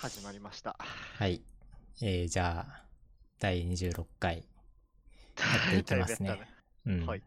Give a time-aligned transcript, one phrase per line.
[0.00, 0.76] 始まりました。
[0.78, 1.42] はい。
[2.00, 2.84] えー、じゃあ、
[3.38, 4.46] 第26回
[5.36, 6.40] やっていきますね。
[6.86, 7.04] うん。
[7.04, 7.22] はい。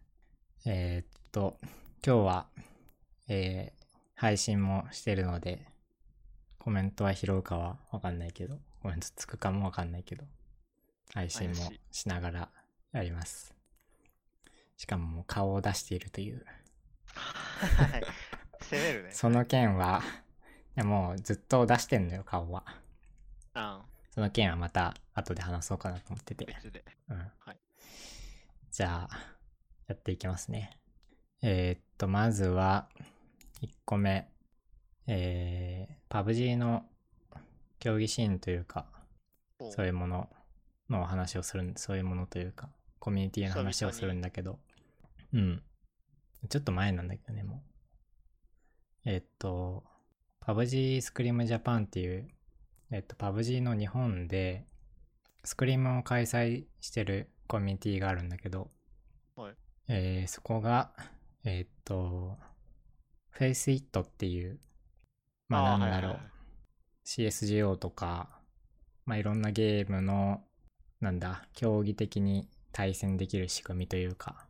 [0.66, 1.60] えーっと、
[2.04, 2.48] 今日は、
[3.28, 5.68] えー、配信もしてるので、
[6.58, 10.26] コメントは拾うかはわかんないけど、コメントつくかもわかんないけど、
[11.14, 12.52] 配信も怪しながら
[12.92, 13.54] やります。
[14.78, 16.44] しかももう顔を出しているという。
[17.14, 18.04] はい。
[18.64, 19.12] 攻めるね。
[19.14, 20.02] その件は、
[20.76, 22.64] いやもうずっと出してんのよ、顔は。
[23.54, 23.82] あ
[24.12, 26.46] その件はまた後で話そうかなと思ってて。
[26.46, 26.84] 別で。
[27.10, 27.18] うん。
[27.18, 27.58] はい
[28.74, 29.18] じゃあ、
[29.86, 30.80] やっていきますね。
[31.44, 32.90] えーっと、まずは、
[33.62, 34.28] 1個目。
[35.06, 36.84] えー、PUBG の
[37.78, 38.88] 競技シーンというか、
[39.60, 40.28] おそういうもの
[40.90, 42.68] のお話をするん、そういうものというか、
[42.98, 44.58] コミュニティの話をするんだけど、
[45.34, 45.62] うん。
[46.50, 49.10] ちょっと前なんだけどね、もう。
[49.12, 49.84] えーっと、
[50.46, 52.28] PUBG スクリームジャパンっていう、
[52.92, 54.66] えーっと、PUBG の日本で、
[55.46, 58.70] スクリームを開催してるコミュニティがあるんだけど、
[59.38, 59.54] はい。
[59.88, 60.92] えーそこが、
[61.46, 62.38] えーっと、
[63.40, 64.60] Face It っていう、
[65.48, 66.32] まあなんだろう、はいはいはい。
[67.06, 68.42] CSGO とか、
[69.06, 70.42] まあいろんなゲームの、
[71.00, 74.46] なんだ、競技的に対戦できる仕組みというか、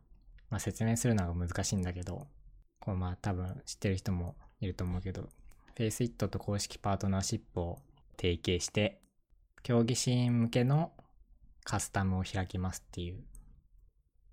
[0.50, 2.26] まあ説明するのが難しいんだけど、
[2.80, 5.28] こうまあ多分知ってる人もいると思うけど、
[5.76, 7.78] Face It と公式パートナーシップを
[8.16, 9.00] 提携して、
[9.62, 10.92] 競技シーン向けの
[11.64, 13.24] カスタムを開きますっていう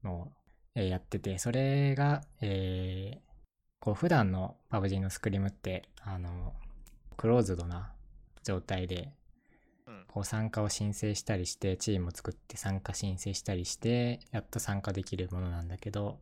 [0.04, 0.32] のを、
[0.76, 3.32] えーやってて、それが、えー
[3.82, 6.54] こう普段の PUBG のスクリームって、あの、
[7.18, 7.94] クローズドな
[8.44, 9.12] 状態で、
[9.88, 10.06] うん。
[10.08, 16.20] こう参加を申請したりして、チームを作って参加申請したりして、やっと参加できるものなんだけど、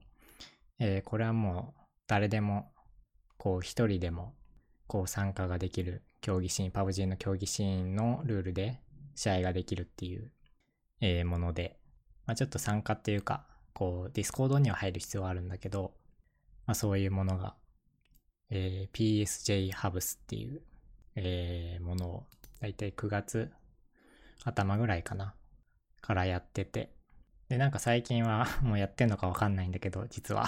[0.80, 2.72] えーこれはもう誰でも、
[3.38, 4.34] こう一人でも、
[4.90, 8.82] こう参加ができる競技シーン、PUBG の競技シーンのルールで
[9.14, 10.32] 試合ができるっていう、
[11.00, 11.78] えもので、
[12.26, 15.94] まあ、ちょっと参加っていうか、こう、ディスコードには入る必要はあるんだけど、
[16.66, 17.56] まあそういうものが、
[18.50, 20.62] えー PSJ Hubs っていう、
[21.16, 22.24] えーものを、
[22.60, 23.52] だいたい9月
[24.44, 25.36] 頭ぐらいかな、
[26.02, 26.90] からやってて。
[27.48, 30.48] で、なんか最近は もうやってんのかわかんないんだけど、実は。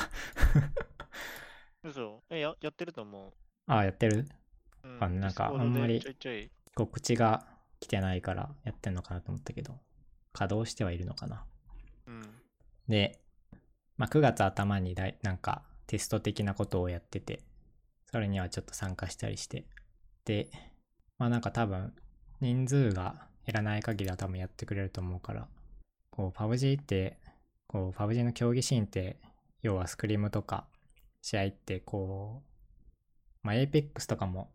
[1.84, 3.41] 嘘え、や、やってると思う。
[3.68, 4.28] ああ、やってる？
[4.84, 6.04] うんあなんかあんまり。
[6.74, 7.46] 告知が
[7.82, 9.78] 来てないからやってんのかなと思ったけど、
[10.34, 11.44] 稼働してはいるのかな。
[12.08, 12.22] うん。
[12.88, 13.20] で、
[13.98, 17.42] まあ、9月頭にだいなんかテスト的なことをやってて、
[18.10, 19.66] それにはちょっと参加したりして、
[20.26, 20.50] で、
[21.18, 21.94] まあなんか多分
[22.40, 25.48] 人数が減らない限りは多分やってくれると思うから、
[26.10, 27.18] こう PUBG って、
[27.68, 29.20] こう PUBG の競技シーンって、
[29.62, 30.68] 要はスクリームとか
[31.22, 32.51] 試合ってこう、
[33.44, 34.52] まあ Apex とかも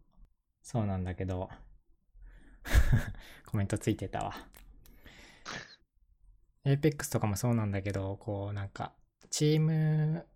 [0.62, 1.48] そうなんだけど、
[3.46, 4.34] コメントついてたわ。
[6.64, 8.92] Apex とかもそうなんだけど、こうなんか、
[9.30, 10.26] チーム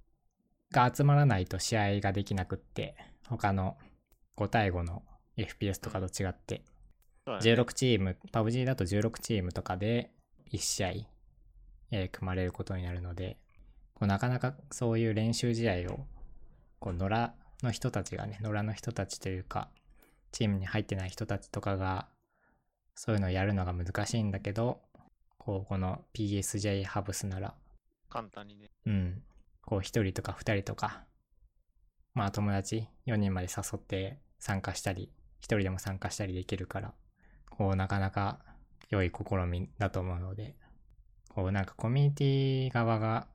[0.70, 2.96] が集まらないと試合ができなくって、
[3.28, 3.76] 他の
[4.36, 5.02] 5対5の
[5.36, 6.62] FPS とかと違って、
[7.26, 10.12] そうだね16チーム、PUBG だと16チームとかで
[10.52, 10.88] 1試合、
[11.90, 13.38] えー組まれることになるので、
[13.94, 16.06] こうなかなかそういう練習試合を、
[16.78, 17.32] こう野良
[17.64, 19.68] の人たちがね、野良の人たちというか、
[20.32, 22.08] チームに入ってない人たちとかが、
[22.94, 24.80] そういうのをやるのが難しいんだけど、
[25.38, 27.54] こう、この PSJ ハブスなら、
[28.08, 28.70] 簡単にね。
[28.86, 29.22] うん、
[29.62, 31.04] こう一人とか二人とか、
[32.14, 36.92] まあ友達4人まで誘って参加したり、一人でも参加したりできるから、
[37.48, 38.40] こうなかなか
[38.90, 40.56] 良い試みだと思うので、
[41.28, 43.28] こうなんかコミュニティ側が、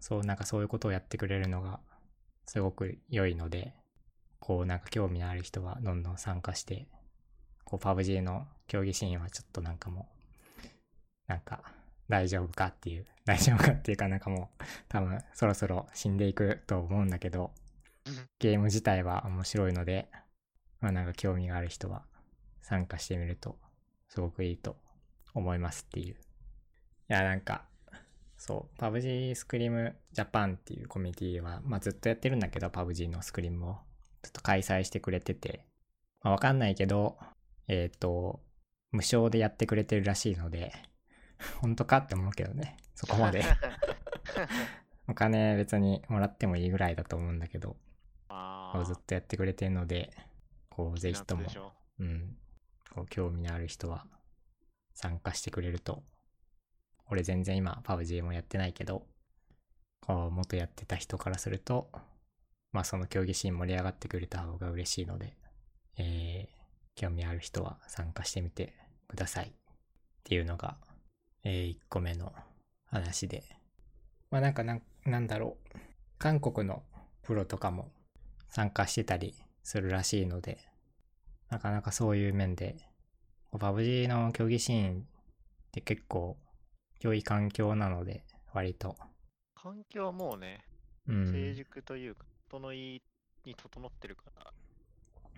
[0.00, 1.80] そうなんかそういうことをやってくれるのが
[2.48, 3.74] すごく良いので、
[4.40, 6.88] こうなんか興味のある人はどんどん参加して、
[7.64, 10.08] こう PUBG の競技シーンはちょっとなんかも
[10.64, 10.68] う、
[11.26, 11.60] なんか
[12.08, 17.50] 大丈夫かっていう、大丈夫かっていうかなんかもう多分そろそろ死んでいくと思うんだけど、
[18.38, 20.08] ゲーム自体は面白いので、
[20.80, 22.06] まあなんか興味がある人は
[22.62, 23.58] 参加してみると
[24.08, 24.78] すごくいいと
[25.34, 26.14] 思いますっていう。
[26.14, 26.16] い
[27.08, 27.67] やなんか、
[28.38, 33.76] そう、PUBG スクリームジャパンっていうコミュニティは、まあずっとやってるんだけど、PUBG のスクリームを。
[34.22, 35.64] ずっと開催してくれてて、
[36.22, 37.18] まあわかんないけど、
[37.66, 38.40] えっ、と、
[38.90, 40.72] 無償でやってくれてるらしいので、
[41.60, 43.42] 本当かって思うけどね、そこまで。
[45.08, 47.76] お金別にもらってもいいぐらいだと思うんだけど、
[48.84, 50.10] ずっとやってくれてるので、
[50.68, 51.46] こうぜひとも
[51.98, 52.36] うん、
[52.90, 54.06] こう興味のある人は
[54.92, 56.04] 参加してくれると、
[57.10, 59.06] 俺全然今 PUBG もやってないけど、
[60.00, 61.90] こう元やってた人からすると、
[62.72, 65.36] まあその競技シーン盛り上がってくれた方が嬉しいので、
[65.96, 66.58] えー
[66.98, 68.74] 興味ある人は参加してみて
[69.06, 69.52] くださいっ
[70.24, 70.76] ていうのが、
[71.44, 72.32] え1個目の
[72.86, 73.44] 話で。
[74.32, 75.78] まあなんかなんなんだろう。
[76.18, 76.82] 韓国の
[77.22, 77.92] プロとかも
[78.50, 80.58] 参加してたりするらしいので、
[81.50, 82.76] なかなかそういう面で、
[83.56, 85.04] パブ g の競技シーンっ
[85.70, 86.36] て結構
[87.00, 88.96] 良い環境なので、割と。
[89.54, 90.64] 環境はもうね、
[91.08, 91.32] うん。
[91.32, 93.02] 成熟というか、整い
[93.44, 94.52] に整ってるから、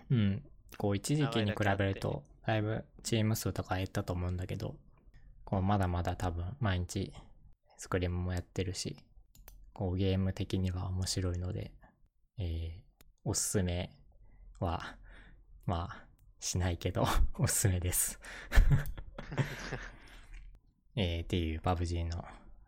[0.09, 0.43] うん。
[0.77, 4.75] こう一時期に比べると、だいぶチーム数とか減ったと思うんだけど、
[5.45, 7.13] こうまだまだ多分毎日
[7.77, 8.95] スクリームもやってるし、
[9.73, 11.71] こうゲーム的には面白いので、
[12.37, 12.81] えー、
[13.23, 13.91] おすすめ
[14.59, 14.95] は、
[15.65, 16.05] まあ、
[16.39, 17.05] しないけど、
[17.37, 18.19] おすすめです。
[20.95, 22.23] えー、っていう PUBG の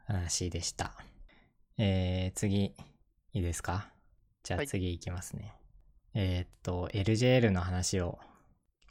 [0.05, 0.93] 話でした。
[1.77, 3.91] えー、次、いいですか？
[4.43, 5.55] じゃあはい次いきますね。
[6.13, 8.19] えーっと、LJL の話を、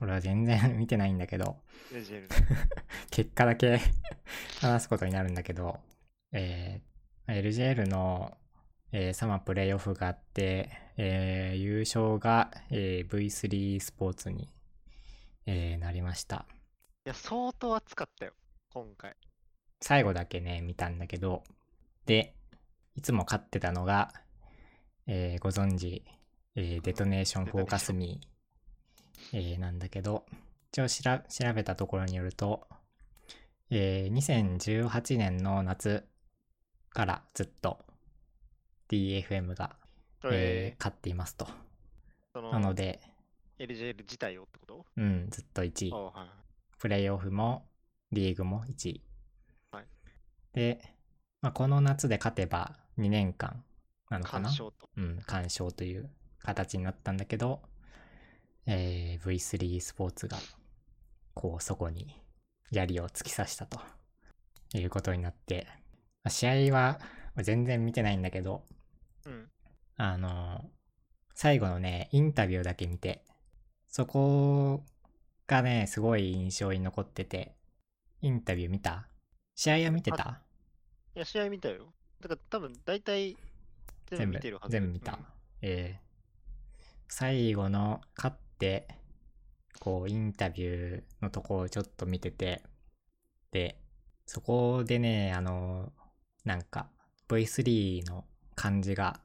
[0.01, 1.57] 俺は全然見てないんだけど、
[3.11, 3.79] 結果だけ
[4.61, 5.81] 話すことになるんだけど、
[6.33, 6.93] えー
[7.29, 8.37] LJL の、
[8.91, 14.53] えーサマープレイオフがあって、えー優勝が、えー V3 スポーツに、
[15.47, 16.47] えーなりました。
[17.07, 18.33] いや、相当熱かったよ、
[18.73, 19.15] 今回。
[19.81, 21.45] 最後だけね、見たんだけど、
[22.07, 22.35] で、
[22.95, 24.13] いつも勝ってたのが、
[25.07, 26.05] えーご存知、
[26.55, 30.25] えーデトネーションフォーカスミー、えーなんだけど、
[30.73, 31.21] 一応調
[31.55, 32.67] べたところによると、
[33.71, 36.07] えー2018年の夏
[36.91, 37.85] からずっと
[38.89, 39.77] DFM が、
[40.23, 41.47] そえれー、勝っていますと。
[42.33, 43.01] そのなので、
[43.59, 44.87] LJL 自体をってこと？
[44.97, 45.93] うん、ずっと1位。
[46.79, 47.67] プレイオフも
[48.13, 49.03] リーグも1位。
[49.73, 49.87] はい
[50.53, 50.95] で、
[51.41, 53.65] まあ、この夏で勝てば2年間
[54.11, 54.51] なのかな？
[54.97, 56.11] うん、干渉という
[56.41, 57.63] 形になったんだけど、
[58.67, 60.37] えー V3 スポーツが、
[61.35, 62.23] こう、そこに
[62.71, 63.81] 槍を突き刺したと
[64.75, 65.67] いうことになって、
[66.23, 67.01] まあ試合は
[67.39, 68.67] 全然見てないんだけど、
[69.25, 69.49] うん。
[69.97, 70.71] あの、
[71.35, 73.25] 最後のね、インタビューだけ見て、
[73.89, 74.85] そこ
[75.47, 77.57] がね、すごい印象に残ってて、
[78.23, 79.07] インタビュー見た？
[79.55, 80.41] 試合は見てた？
[81.15, 81.93] いや、試合見たよ。
[82.21, 83.37] だから多分、大体、
[84.07, 84.73] 全部見てるはず。
[84.73, 85.13] 全部見た。
[85.13, 85.19] うん
[85.61, 86.13] えー
[87.15, 88.89] 最後の勝って、
[89.81, 92.63] こう、インタビューのとこをちょっと見てて、
[93.51, 93.77] で、
[94.25, 95.93] そこでね、あの、
[96.47, 96.89] なんか、
[97.29, 99.21] V3 の感じが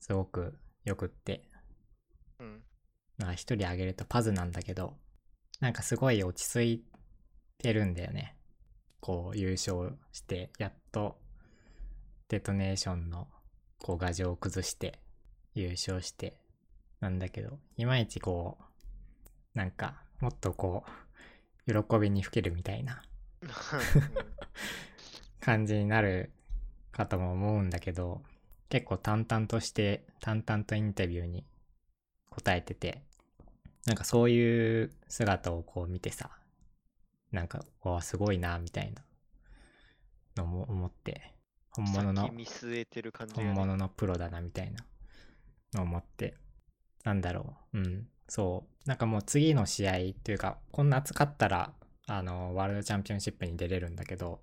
[0.00, 1.44] すごく良くって、
[2.40, 2.64] うん。
[3.16, 4.96] なんか一人挙げるとパズなんだけど、
[5.60, 6.84] なんかすごい落ち着い
[7.60, 8.36] てるんだよね。
[9.00, 11.18] こう優勝して、やっと
[12.28, 13.28] デトネーションの
[13.78, 14.98] こう牙城を崩して
[15.54, 16.40] 優勝して、
[17.00, 20.84] なんだけど、いまいちこう、なんかもっとこ
[21.66, 23.02] う、喜びにふけるみたいな。
[25.40, 26.30] 感じになる
[26.92, 28.22] かとも思うんだけど、
[28.68, 31.44] 結構淡々として、淡々とインタビューに
[32.28, 33.02] 答えてて、
[33.86, 36.30] なんかそういう姿をこう見てさ、
[37.32, 39.04] なんか、わあ、すごいな、みたいな。
[40.36, 41.34] のも思って、
[41.70, 43.52] 本物の先、見据えてる感じが、本ね。
[43.54, 44.84] 物のプロだな、みたいな
[45.74, 46.36] のを思って、
[47.04, 48.88] なんだろう、うん、そう。
[48.88, 49.92] なんかもう次の試合
[50.24, 51.72] というか、こんな暑かったら、
[52.06, 54.42] あの、ワールドチャンピオンシップに出れるんだけど、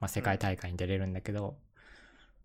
[0.00, 1.58] まあ、世界大会に出れるんだけど、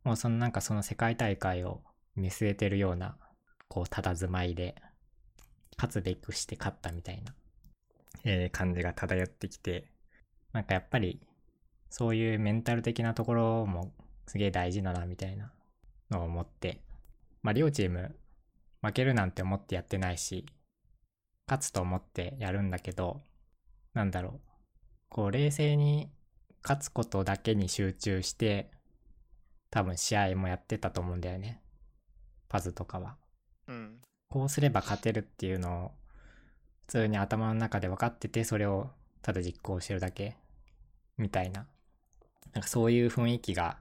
[0.03, 1.81] もうそのなんかその世界大会を
[2.15, 3.17] 見据えてるような、
[3.67, 4.75] こう、佇まいで、
[5.77, 7.33] 勝つべくして勝ったみたいな、
[8.23, 9.89] えー感じが漂ってきて、
[10.53, 11.21] なんかやっぱり、
[11.89, 13.93] そういうメンタル的なところも
[14.27, 15.51] すげえ大事だな、みたいな
[16.09, 16.81] のを思って、
[17.41, 18.15] まあ両チーム
[18.81, 20.45] 負けるなんて思ってやってないし、
[21.47, 23.21] 勝つと思ってやるんだけど、
[23.93, 24.39] なんだろう。
[25.09, 26.11] こう冷静に
[26.63, 28.71] 勝つことだけに集中して、
[29.71, 31.61] 多分試合もやってたと思うんだよね。
[32.47, 33.17] パズとかは。
[33.67, 34.01] うん。
[34.29, 35.91] こうすれば勝てるっていうのを
[36.89, 38.89] 普通に頭の中で分かっててそれを
[39.21, 40.35] ただ実行してるだけ
[41.19, 41.67] みたいな。
[42.53, 43.77] なんかそういう雰囲気が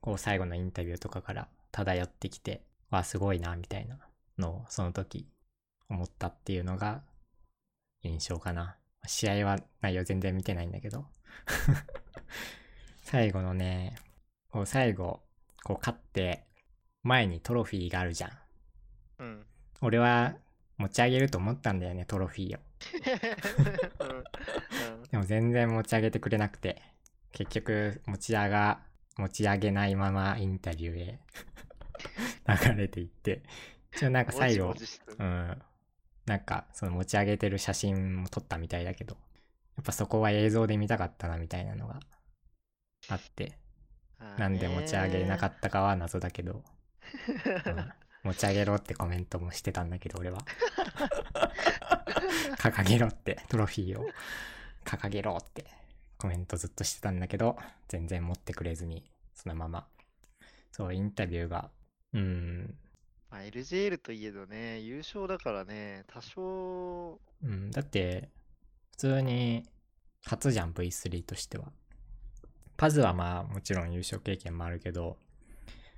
[0.00, 3.98] こう最後のインタビューとかから漂ってきてわすごいなみたいな
[4.38, 5.26] のをその時
[5.88, 7.02] 思ったっていうのが
[8.04, 8.76] 印象かな。
[9.08, 11.04] 試合は内容全然見てないんだけど。
[13.02, 13.96] 最後のね
[14.50, 15.20] こう最後
[15.64, 16.44] こう勝って
[17.02, 18.30] 前にトロフィーがあるじゃん。
[19.18, 19.46] うん。
[19.80, 20.36] 俺は
[20.78, 22.60] 持ち上げると思ったんだよね、トロフィーを。
[25.10, 26.82] でも全然持ち上げてくれなくて、
[27.32, 28.80] 結局持ち上が、
[29.16, 31.20] 持ち上げないままインタビューへ。
[32.48, 33.42] 流れていって、
[33.94, 34.74] 一応なんか最後
[35.18, 35.62] うん、
[36.26, 39.16] なんかその持ち上げてる写真も撮ったみたいだけど、
[39.76, 42.00] やっぱそこは映像で見たかったなみたいなのが
[43.08, 43.58] あって、
[44.38, 46.64] なんで持ち上げれなかっったかは謎だけど、
[47.66, 50.38] うん持ち上げろってコメントもしてたんだけど俺は。
[52.58, 54.06] 掲げろってトロフィーを
[54.84, 55.66] 掲げろって
[56.18, 57.56] コメントずっとしてたんだけど
[57.88, 59.86] 全然持ってくれずにそのまま。
[60.70, 61.70] そうインタビューが
[62.12, 62.78] うん。
[63.30, 68.30] まあ、LJL といえどね、優勝だからね、多少、うんだって
[68.90, 69.66] 普通に
[70.24, 71.72] 初じゃん V3 としては。
[72.76, 75.18] パズはまあもちろん優勝経験もあるけど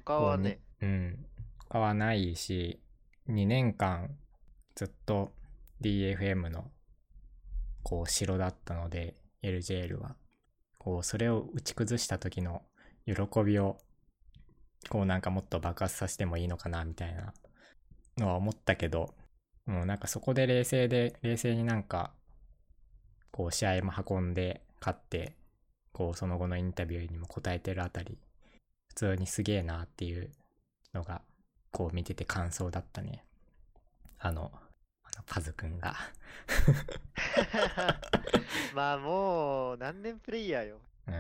[0.05, 1.27] 他はね、うん。
[1.69, 2.81] 他はないし、
[3.29, 4.17] 2年間
[4.75, 5.33] ずっと
[5.81, 6.71] DFM の
[7.83, 10.17] こう城だったので、LJL は。
[10.79, 12.63] こう、それを打ち崩した時の
[13.07, 13.79] 喜びを、
[14.91, 17.33] こうなんかもっと爆発させてもいいのかな、みたいな
[18.19, 19.15] のは思ったけど、
[19.67, 22.13] もうなんかそこで冷静で、冷静になんか、
[23.31, 25.37] こう試合も運んで勝って、
[25.93, 28.19] こうその後のインタビューにも答えてるあたり、
[28.89, 30.31] 普通にすげえなっていう
[30.93, 31.23] のが、
[31.75, 33.25] こう見てて感想だったね。
[34.21, 34.53] あの、
[35.03, 35.97] あのパズくんが。
[38.73, 40.79] まあもう、何年プレイヤーよ。
[41.09, 41.15] うん。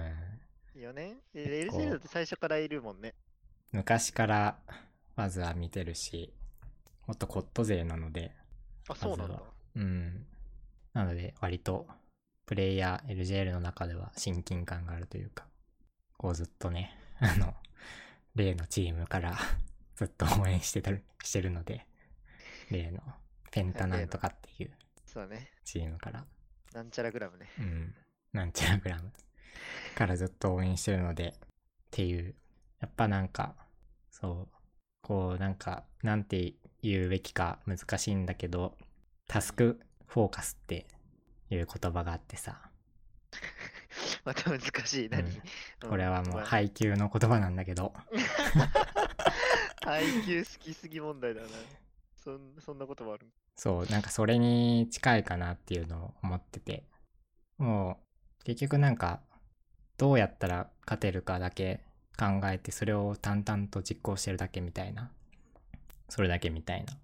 [0.80, 1.16] 4年？
[1.34, 3.14] えこう ?LJL だって最初からいるもんね。
[3.72, 4.56] 昔から
[5.16, 6.32] まずは見てるし、
[7.08, 8.30] もっとコット勢なので、
[8.88, 9.42] あ、そうなんだ
[9.74, 10.24] うん。
[10.92, 11.88] なので、割と、
[12.46, 15.48] プレイヤー LJL の中では親近感があるというか、
[16.16, 17.54] こうずっとね、あの、
[18.36, 19.36] 例のチームから
[19.96, 21.86] ずっと応援してたる、 してるので、
[22.70, 23.00] 例の
[23.50, 24.72] ペンタなんとかっていう
[25.06, 25.50] そうだね。
[25.64, 26.24] チームから、
[26.72, 27.48] なんちゃらグラムね。
[27.58, 27.94] うん、
[28.32, 29.12] なんちゃらグラム
[29.94, 31.48] からずっと応援してるので、っ
[31.90, 32.34] ていう、
[32.80, 33.54] やっぱなんか、
[34.10, 34.56] そう、
[35.02, 38.76] こうなんか、なんて言うべきか難しいんだけど、
[39.28, 40.86] タスクフォーカスって
[41.50, 42.70] いう言葉があってさ、
[44.24, 45.08] また難しい。
[45.08, 45.26] 何、う
[45.86, 45.88] ん。
[45.88, 46.46] これはもうはい。
[46.46, 47.94] 配給の言葉なんだけど、
[49.84, 51.48] 配給好きすぎ問題だな。
[52.16, 53.26] そんそんなこともある。
[53.56, 56.84] そう、なんかそれに近いかなっていうのを思ってて、
[57.58, 58.00] も
[58.40, 59.20] う結局なんか
[59.98, 61.84] どうやったら勝てるかだけ
[62.18, 65.10] 考えてそれを淡々と実行してるだけみたいな、
[66.08, 66.94] それだけみたいな。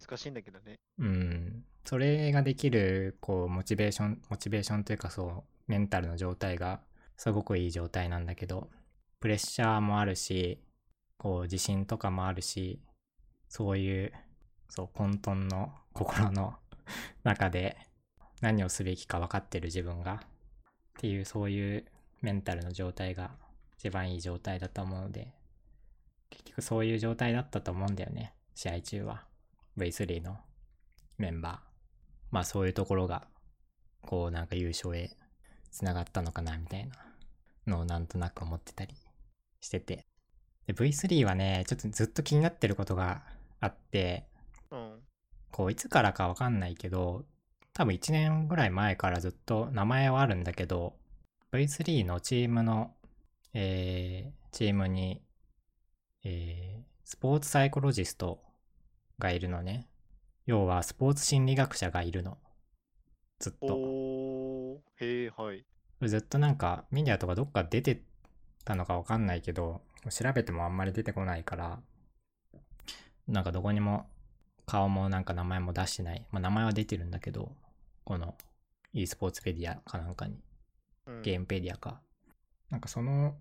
[0.00, 0.76] 難しいんだけどね。
[0.98, 6.80] うん、それができるこうモチベーション、モチベーションというかそうメンタルの状態が
[7.16, 8.70] すごくいい状態なんだけど、
[9.18, 10.62] プレッシャーもあるし、
[11.20, 12.80] こう自信とかもあるし、
[13.46, 14.12] そういう、
[14.70, 16.56] そう混沌の心の
[17.24, 17.76] 中で
[18.40, 20.18] 何をすべきか分かってる自分がっ
[20.96, 21.84] ていうそういう
[22.22, 23.32] メンタルの状態が
[23.76, 25.34] 一番いい状態だと思うので、
[26.30, 29.26] 結局そういう状態だったと思うんだよね、試合中は。
[29.76, 30.38] V3 の
[31.18, 31.58] メンバー。
[32.30, 33.28] まあそういうところが、
[34.00, 35.10] こうなんか優勝へ
[35.70, 36.96] つながったのかなみたいな
[37.66, 38.96] のをなんとなく思ってたり
[39.60, 40.09] してて。
[40.66, 43.22] で、V3 はね、ちょっとずっと気になってることが
[43.60, 44.26] あって、
[44.70, 45.00] うん。
[45.50, 47.24] こういつからかわかんないけど、
[47.72, 50.94] 多分1年ぐらい前からずっと名前はあるんだけど、
[51.52, 52.94] V3 のチームの、
[53.54, 55.20] えー、チームに、
[56.24, 58.40] えー、スポーツサイコロジスト
[59.18, 59.88] がいるのね。
[60.46, 62.38] 要はスポーツ心理学者がいるの。
[63.38, 64.80] ずっと。
[65.00, 65.64] へえ、はい。
[66.08, 68.02] ずっとなんかメディアとかどっか出て
[68.64, 71.80] たのかわかんないけど、調べてもあんまり出てこないから、
[73.28, 74.06] なんかどこにも
[74.66, 76.26] 顔もなんか名前も出してない。
[76.30, 77.52] まあ名前は出てるんだけど、
[78.04, 78.34] この
[78.92, 80.40] e スポーツペディアかなんかに、
[81.06, 82.00] うん、ゲームペディアか。
[82.70, 83.36] なんかその、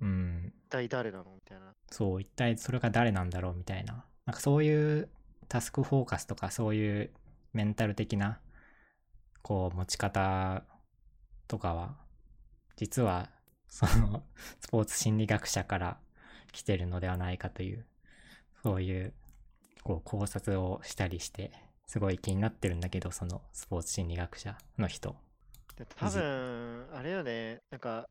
[0.00, 1.24] うん、一体誰なの？
[1.34, 1.72] みたいな。
[1.90, 3.54] そう、一体それが誰なんだろう？
[3.54, 4.04] みたいな。
[4.26, 5.08] なんかそういう
[5.48, 7.10] タスクフォーカスとかそういう
[7.52, 8.40] メンタル的な、
[9.42, 10.62] こう持ち方
[11.48, 11.96] とかは、
[12.76, 13.30] 実は
[13.68, 14.22] その
[14.60, 15.96] スポーツ心理学者から
[16.54, 17.84] 来てるのではないかという、
[18.62, 19.12] そういう
[19.82, 21.52] こう考察をしたりして、
[21.86, 25.16] すごい気になってるんだけど、そのスポーツ心理学者の人。
[25.76, 28.08] で多分、あれよね、なんか、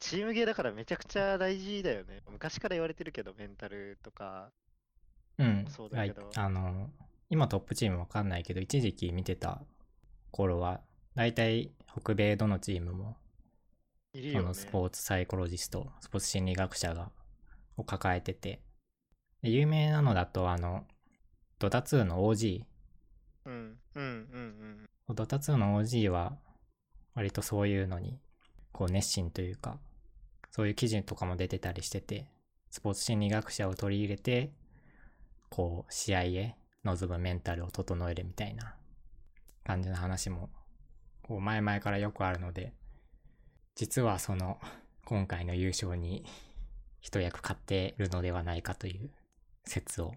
[0.00, 2.22] チームゲーだからめちゃくちゃ大事だよね。
[2.30, 4.50] 昔から言われてるけど、メンタルとか。
[5.38, 5.66] うん。
[5.68, 6.90] そうだけどはいあの、
[7.28, 9.62] 今トップチームわかんないけど、一時期見てた
[10.30, 10.80] 頃は、
[11.14, 13.16] だいたい北米どのチームも、
[14.14, 14.48] そいるよね。
[14.48, 17.10] のスポーツサイコロジスト、スポーツ心理学者が、
[17.76, 18.60] を抱えてて、
[19.42, 20.84] で有名なのだと、あの、
[21.58, 22.64] ドタ2の OG、
[23.46, 25.14] うん、うん、うん、うん。
[25.14, 26.38] ドタ2の OG は、
[27.14, 28.18] 割とそういうのに、
[28.72, 29.78] こう熱心というか、
[30.50, 32.26] そういう記事とかも出てたりしてて、
[32.70, 34.52] スポーツ心理学者を取り入れて、
[35.48, 38.76] こう、試合へ臨むメンタルを整えるみたいな
[39.64, 40.50] 感じの話も、
[41.22, 42.72] こう前々からよくあるので、
[43.74, 44.58] 実はその、
[45.04, 46.24] 今回の優勝に
[47.04, 49.10] 一役買ってるのではないかという
[49.66, 50.14] 説を、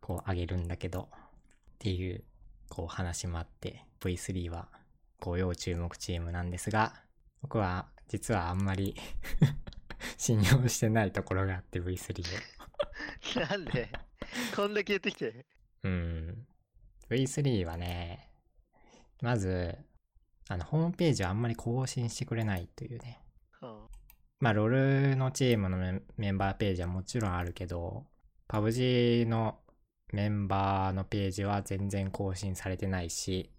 [0.00, 1.14] こう挙げるんだけど、っ
[1.78, 2.24] ていう、
[2.68, 4.68] こう話もあって、V3 は、
[5.20, 6.94] こう要注目チームなんですが、
[7.42, 8.96] 僕は実はあんまり
[10.18, 12.24] 信用してないところがあって V3
[13.38, 13.48] を。
[13.48, 13.88] なんで？
[14.56, 15.46] こんだけ言ってきて？
[15.84, 16.46] うん。
[17.08, 18.32] V3 はね、
[19.22, 19.78] まず、
[20.48, 23.20] あの、ホームページをあんまり更新してくれないというね。
[23.60, 23.88] は
[24.40, 24.68] まあ、ロー
[25.12, 25.78] ルのチームの
[26.16, 28.06] メンバーページはもちろんあるけど、
[28.48, 29.58] PUBG の
[30.12, 33.56] メンバーのページは全然更新されてないし、あ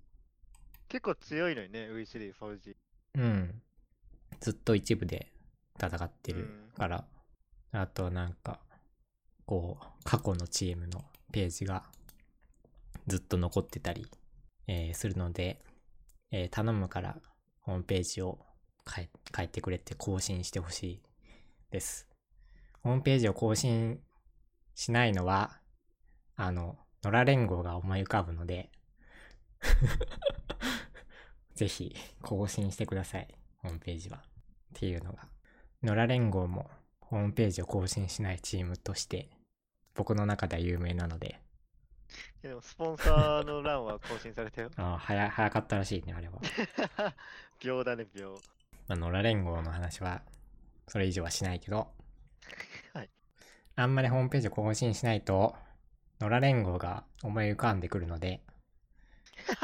[0.90, 2.76] 結構強いのにね、V3、4G。
[3.16, 3.62] うん。
[4.40, 5.32] ずっと一部で
[5.80, 7.06] 戦ってるうんから、
[7.72, 8.60] あとなんか、
[9.46, 11.84] こう、過去のチームのページが
[13.08, 14.08] ずっと残ってたり、
[14.68, 15.64] えーするので、
[16.32, 17.18] えー頼むから
[17.62, 18.40] ホームページを
[18.88, 21.02] 変え変えてくれて更新してほしい
[21.72, 22.08] です。
[22.84, 24.00] ホームページを更新
[24.76, 25.60] しないのは、
[26.36, 28.72] あの、野良連合が思い浮かぶので、
[31.56, 33.28] ぜひ更新してください。
[33.58, 34.18] ホームページは。
[34.18, 34.22] っ
[34.74, 35.28] ていうのが。
[35.84, 36.70] 野良連合も
[37.02, 39.30] ホームページを更新しないチームとして、
[39.96, 41.42] 僕の中では有名なので、
[42.44, 44.72] いやでもスポンサーの欄は更新されたよ。
[44.76, 46.40] あー早早かったらしいね、あれは。
[47.60, 48.40] 秒だね、秒。
[48.88, 50.22] まあ、野良連合の話は、
[50.88, 51.88] それ以上はしないけど、
[52.94, 53.10] はい。
[53.76, 55.56] あんまりホームページを更新しないと、
[56.20, 58.42] 野良連合が思い浮かんでくるので、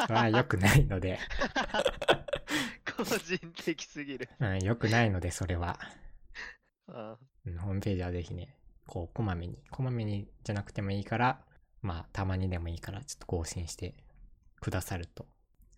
[0.06, 1.20] それは良くないので、
[2.96, 4.30] 個人的すぎる。
[4.40, 5.80] うん、良くないので、それは。
[6.88, 11.46] あうんホームページはぜひね、こう、こまめに、こまめにじゃなくてもいいから、
[11.82, 13.96] まあ、たまにでもいいから、ちょっと更新して
[14.62, 15.28] くださると、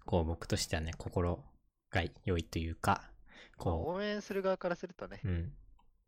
[0.06, 1.44] こう、僕としてはね、心
[1.90, 3.10] が良いというか、
[3.58, 5.28] まあこ応援する側からするとねう、。
[5.28, 5.54] うん、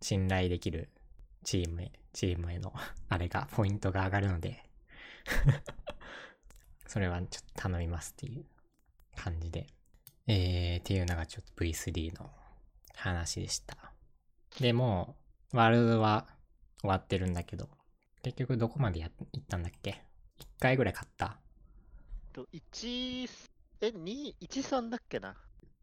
[0.01, 0.89] 信頼できる
[1.43, 2.73] チームへ、チームへの、
[3.09, 4.63] あれが、ポイントが上がるので、
[6.87, 8.45] それはちょっと頼みますっていう
[9.15, 9.67] 感じで、
[10.27, 12.29] えー、っていうのがちょっと V3 の
[12.95, 13.93] 話でした。
[14.59, 15.17] でも
[15.53, 16.27] う、ワールドは
[16.81, 17.69] 終わってるんだけど、
[18.23, 20.03] 結局どこまでやっ行ったんだっけ
[20.39, 21.39] ?1 回ぐらい勝った
[22.33, 23.29] と1、
[23.81, 25.35] え、2、1、3だっけな？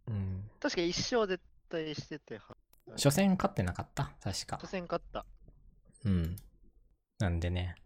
[0.09, 0.51] うん。
[0.61, 1.43] 確か1勝絶
[1.75, 2.57] 対してて、は
[2.93, 4.13] 初戦勝ってなかった？
[4.23, 4.71] 確か初。
[4.71, 5.25] 戦勝った。
[6.05, 6.37] うん。
[7.19, 7.77] なんでね、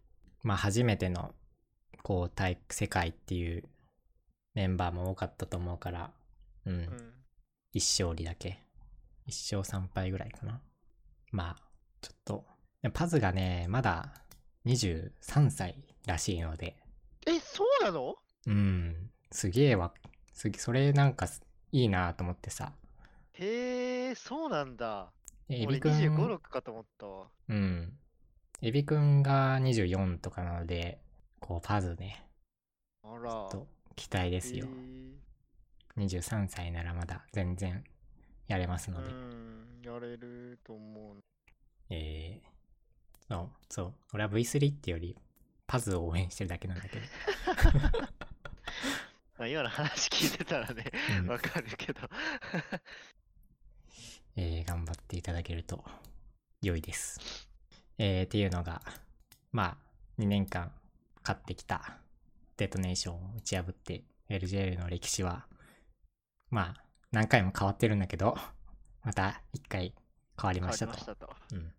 [0.43, 1.33] まあ初めての、
[2.03, 3.63] こう、体世界っていう
[4.53, 6.11] メンバーも多かったと思うから、
[6.65, 6.73] うん。
[6.73, 7.13] うん。
[7.71, 8.63] 一勝利だけ。
[9.25, 10.61] 一勝三敗ぐらいかな。
[11.31, 11.63] まあ、
[12.01, 12.45] ちょっと、
[12.93, 14.13] パズがね、まだ
[14.65, 16.77] 23歳らしいので、
[17.27, 18.15] え、そうなの？
[18.47, 19.93] うん、すげえわ、
[20.33, 22.73] すげそれなんかすいいなと思ってさ。
[23.41, 25.11] へえ、そうなんだ。
[25.47, 27.27] エビくん、25、6かと思ったわ。
[27.47, 27.93] うん。
[28.61, 30.99] エビくんが24とかなので、
[31.39, 32.25] こう、パズね、
[33.01, 33.47] あら。
[33.49, 34.65] と期待ですよ。
[34.65, 35.19] へー
[35.97, 37.83] 23歳ならまだ全然
[38.47, 39.09] やれますので。
[39.09, 41.23] うん、やれると思う。
[41.89, 43.93] えー、そう、そう。
[44.13, 45.17] 俺は V3 ってより、
[45.65, 47.05] パズを応援してるだけなんだけど。
[49.37, 50.83] まあ、今の話聞いてたらね、
[51.21, 52.01] うんわかるけど。
[54.35, 55.83] えー頑張っていただけると
[56.61, 57.47] 良いです。
[57.97, 58.81] えーっていうのが、
[59.51, 59.77] ま
[60.17, 60.71] あ、2年間
[61.21, 61.97] 勝ってきた
[62.57, 65.45] デトネーションを打ち破って LJL の歴史は、
[66.49, 68.37] まあ、何回も変わってるんだけど、
[69.03, 69.93] また1回
[70.39, 71.05] 変わりましたと。
[71.05, 71.35] たと。
[71.53, 71.73] うん。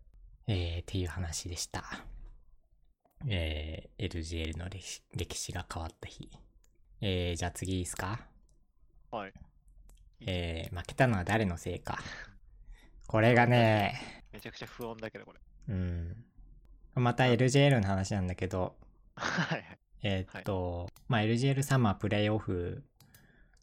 [0.47, 1.83] えーっていう話でした。
[3.27, 6.29] えー LGL の歴史が変わった日。
[7.01, 8.27] えーじゃあ次いいですか？
[9.11, 9.33] はい。
[10.21, 11.99] えー負けたのは誰のせいか？
[13.11, 15.39] これがね、めちゃくちゃ不穏だけど、これ。
[15.67, 16.15] うん。
[16.95, 18.77] また LGL の話なんだけど、
[19.15, 19.79] はいはい。
[20.03, 22.85] えーっと、まあ、LGL サマープレイオフ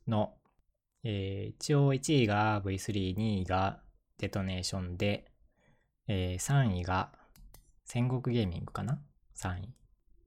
[0.06, 0.34] の、
[1.02, 3.80] えー一応1位が V3、2位が
[4.18, 5.24] デトネーションで、
[6.08, 7.10] えー3位が
[7.86, 9.00] 戦国ゲーミングかな
[9.34, 9.74] ?3 位。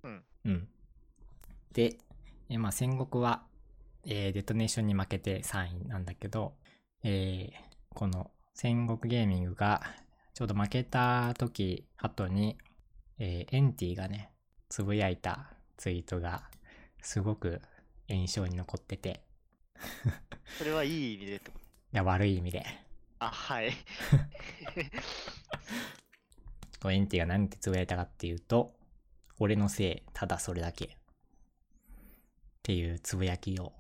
[0.02, 0.24] うん。
[0.46, 0.68] うん。
[1.74, 2.00] で、
[2.50, 3.44] えーまあ、戦国は、
[4.08, 6.56] えーデトネーションに負けて3位なんだけど、
[7.04, 9.82] えーこの戦国ゲーミングが
[10.34, 12.58] ちょうど負けた時後に、
[13.20, 14.32] えーエンティがね、
[14.70, 16.44] つぶやいたツイートが
[17.02, 17.62] すごく
[18.08, 19.22] 印象に残ってて、
[20.58, 21.66] それはいい意味でってこと？
[21.94, 22.66] いや悪い意味で、
[23.20, 23.72] あ、はい。
[26.82, 28.76] こうエンティが何てつぶやいたかっていうと、
[29.40, 30.86] 俺のせい、ただそれだけ。
[30.86, 30.90] っ
[32.64, 33.74] ていうつぶやきを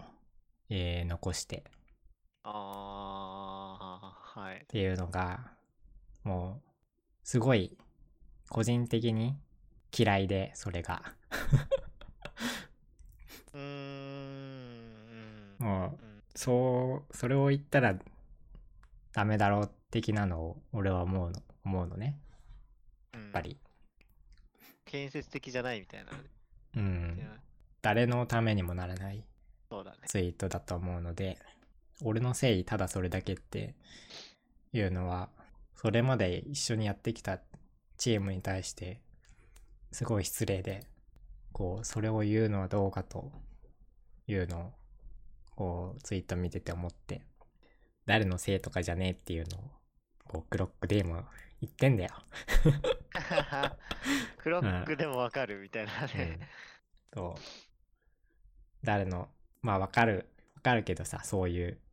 [0.70, 1.62] えー残してっ
[2.44, 2.52] ああ、
[4.34, 4.66] はい。
[4.68, 5.52] ていうのが、
[6.24, 6.70] もう、
[7.24, 7.78] すごい、
[8.50, 9.38] 個人的に
[9.98, 11.02] 嫌いで、それが。
[13.54, 15.56] うーん。
[15.60, 17.96] もう、うんそう、それを言ったら
[19.12, 22.18] ダメだろう的なのを俺は思うの、思うのね、
[23.14, 23.42] やっぱ。
[23.42, 23.60] り。
[24.86, 26.12] 建設的じゃないみたいな。
[26.78, 27.20] うん
[27.82, 29.26] 誰のためにもならない。
[30.06, 31.38] ツイートだと思うので、
[32.04, 33.76] 俺の誠意ただそれだけって
[34.74, 35.30] いうのは、
[35.76, 37.40] それまで一緒にやってきた
[37.98, 39.02] チームに対して、
[39.92, 40.86] すごい失礼で、
[41.52, 43.32] こう、それを言うのはどうかと
[44.28, 44.74] いうのを、
[45.56, 47.22] こう、ツイート見てて思って、
[48.06, 49.62] 誰のせいとかじゃねえっていうのを、
[50.28, 51.26] こう、クロックでも
[51.62, 52.12] 言ってんだよ。
[54.38, 56.50] クロックでもわかるみたいなね。
[57.14, 57.42] そう。
[58.84, 59.30] 誰の、
[59.62, 61.91] まあわかる、わかるけどさ、そういうい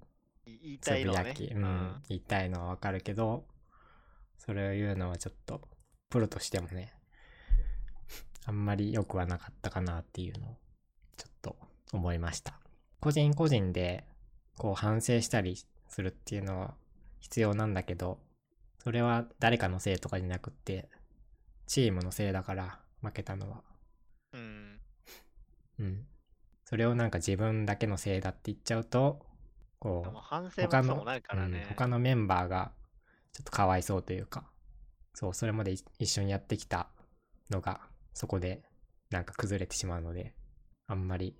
[0.62, 1.34] 言いつたいのはね。
[1.38, 3.46] うん、言いたいのはわかるけど、
[4.38, 5.68] それを言うのはちょっと、
[6.10, 6.92] プロとしてもね、
[8.46, 10.56] あんまり良くはなかったかなっていうのを、
[11.16, 11.56] ちょっと
[11.92, 12.58] 思いました。
[13.00, 14.04] 個人個人で、
[14.56, 15.56] こう反省したり
[15.88, 16.74] するっていうのは
[17.20, 18.18] 必要なんだけど、
[18.82, 20.88] それは誰かのせいとかじゃなくって、
[21.66, 23.62] チームのせいだから、負けたのは。
[24.32, 24.80] うん。
[25.80, 26.06] うん。
[26.64, 29.24] それをなんか自分だけのせいだって言っちゃうと、
[29.78, 30.10] こう
[30.62, 31.62] 他のね。
[31.62, 31.68] うん。
[31.68, 32.72] 他のメンバーが
[33.32, 34.44] ちょっとかわいそうというか
[35.14, 36.88] そうそれまでい一緒にやってきた
[37.50, 37.80] のが
[38.14, 38.62] そこで
[39.10, 40.34] なんか崩れてしまうので
[40.86, 41.34] あんまり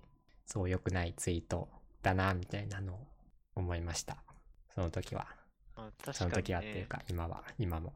[0.45, 1.69] そう良くないツイート
[2.01, 3.07] だなみたいなのを
[3.55, 4.17] 思いました。
[4.73, 5.27] その時は。
[5.77, 7.93] ね、その時はっていうか今は今も。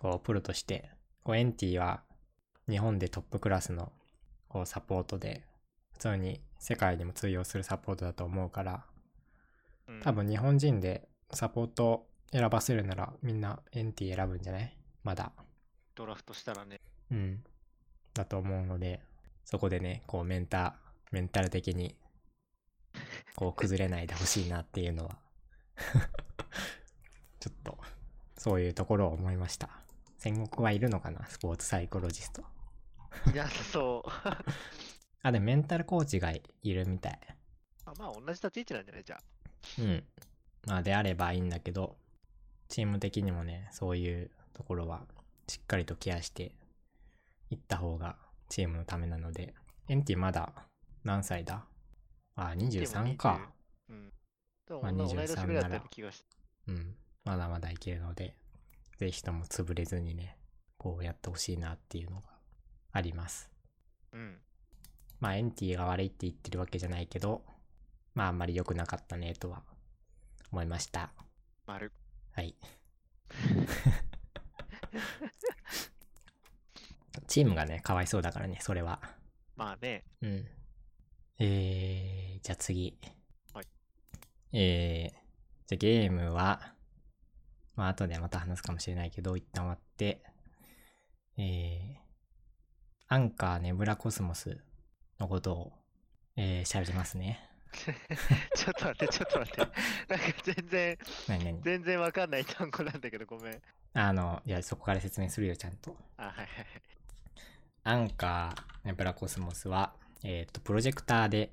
[0.00, 0.90] こうプロとして
[1.22, 2.02] こうエンティは
[2.68, 3.92] 日本でトップクラスの
[4.48, 5.44] こうサポートで
[5.92, 8.93] 普通に世界にも通用するサポートだと思うからうん
[10.02, 14.76] 多分日本人でサポート選ばせるならみんなエンティ選ぶんじゃない？
[15.02, 15.32] まだ。
[15.94, 16.80] ドラフトしたらね。
[17.10, 17.44] うん。
[18.14, 19.00] だと思うので、
[19.44, 20.76] そこでね、こうメンタ、
[21.12, 21.96] メンタル的に、
[23.36, 25.18] こう崩れないでほしいなっていうのは、
[27.40, 27.78] ちょっと、
[28.38, 29.68] そういうところを思いました。
[30.18, 31.26] 戦国はいるのかな？
[31.26, 32.42] スポーツサイコロジスト。
[33.32, 34.10] いや、そう。
[35.22, 37.20] あ、でもメンタルコーチがいるみたい。
[37.84, 39.04] あまあ、同じ立ち位置なんじゃない？
[39.04, 39.22] じゃあ。
[39.78, 40.04] うん。
[40.66, 41.96] まあであればいいんだけど、
[42.68, 45.06] チーム的にもね、そういうところは
[45.48, 46.54] しっかりとケアして
[47.50, 48.16] いった方が
[48.48, 49.54] チームのためなので、
[49.88, 50.52] エンティまだ
[51.04, 51.64] 何歳だ？
[52.36, 53.52] あ、23か。
[54.66, 54.80] でも20。
[54.80, 54.82] うん。
[54.82, 56.24] まあ同い年23ぐらいだったような気がし
[56.68, 56.96] うん。
[57.24, 58.34] まだまだいけるので、
[58.98, 60.38] ぜひとも潰れずにね、
[60.78, 62.28] こうやってほしいなっていうのが
[62.92, 63.50] あります。
[64.12, 64.38] うん。
[65.20, 67.44] まあエンティが悪いって言ってるわけじゃないけど、
[68.14, 69.62] まああんまり良くなかったねとは
[70.52, 71.10] 思いました。
[71.66, 71.92] 丸。
[72.32, 72.54] はい。
[77.26, 79.00] チームがね、かわいそうだからね、それは。
[79.56, 80.04] まあね。
[80.22, 80.46] うん。
[81.38, 82.98] えー、じゃあ次。
[83.52, 83.66] はい。
[84.52, 85.16] えー、
[85.66, 86.74] じゃあゲームは、
[87.74, 90.22] まあ後でまた話すかもしれないけど、一旦終わって、
[91.36, 91.96] えー、
[93.08, 94.62] アンカーネブラコスモス
[95.18, 95.72] のことを、
[96.36, 97.53] えー、喋りますね。
[98.54, 99.60] ちょっと待って、ちょっと待って。
[99.60, 101.62] なんか全然、何何？
[101.62, 103.62] 全然わかんない単語なんだけど、ごめん。
[103.94, 105.96] あの、いや、そこから説明するよ、ちゃんと。
[106.16, 106.66] あ、はいはいはい。
[107.84, 111.52] アンカー、ネブラコスモスは、えっ、と、プロジェクターで、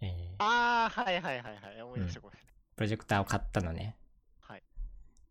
[0.00, 1.82] えーああ、はいはいはいはい。
[1.82, 2.36] 思い出した、ごめん。
[2.76, 3.96] プロジェクターを買ったのね。
[4.40, 4.62] はい。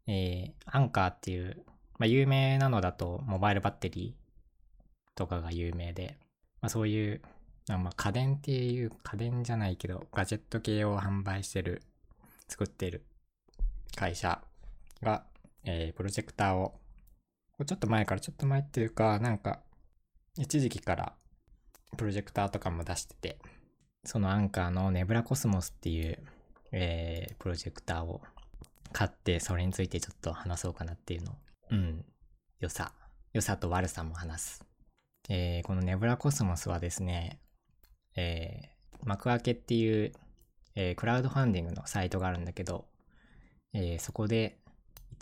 [0.07, 1.63] えーアンカーっていう、
[1.97, 6.17] まあ、有名なのだと、モバイルバッテリーとかが有名で、
[6.61, 7.27] まあ、そういう、あ
[7.77, 11.83] まあ、家電っていう、家電じゃないけど、ガジェット系を販売してる、
[12.47, 13.05] 作ってる
[13.95, 14.41] 会社
[15.01, 15.23] が、
[15.63, 16.79] えープロジェクターを、
[17.65, 19.61] ちょっと前から、ちょっと前っていうか、なんか、
[20.37, 21.13] 一時期から、
[21.97, 23.39] プロジェクターとかも出してて、
[24.03, 26.17] そのアンカーのネブラコスモスっていう、
[26.71, 28.21] えープロジェクターを
[28.91, 31.35] 買って、それについてちょっと話そうかなっていうの。
[31.71, 32.05] うん。
[32.59, 32.93] 良さ。
[33.33, 34.65] 良さと悪さも話す。
[35.29, 37.39] えーこのネブラコスモスはですね、
[38.19, 38.69] えー
[39.05, 40.11] 幕開けっていう、
[40.75, 42.85] えークラウドファンディングのサイトがあるんだけど、
[43.73, 44.57] えーそこで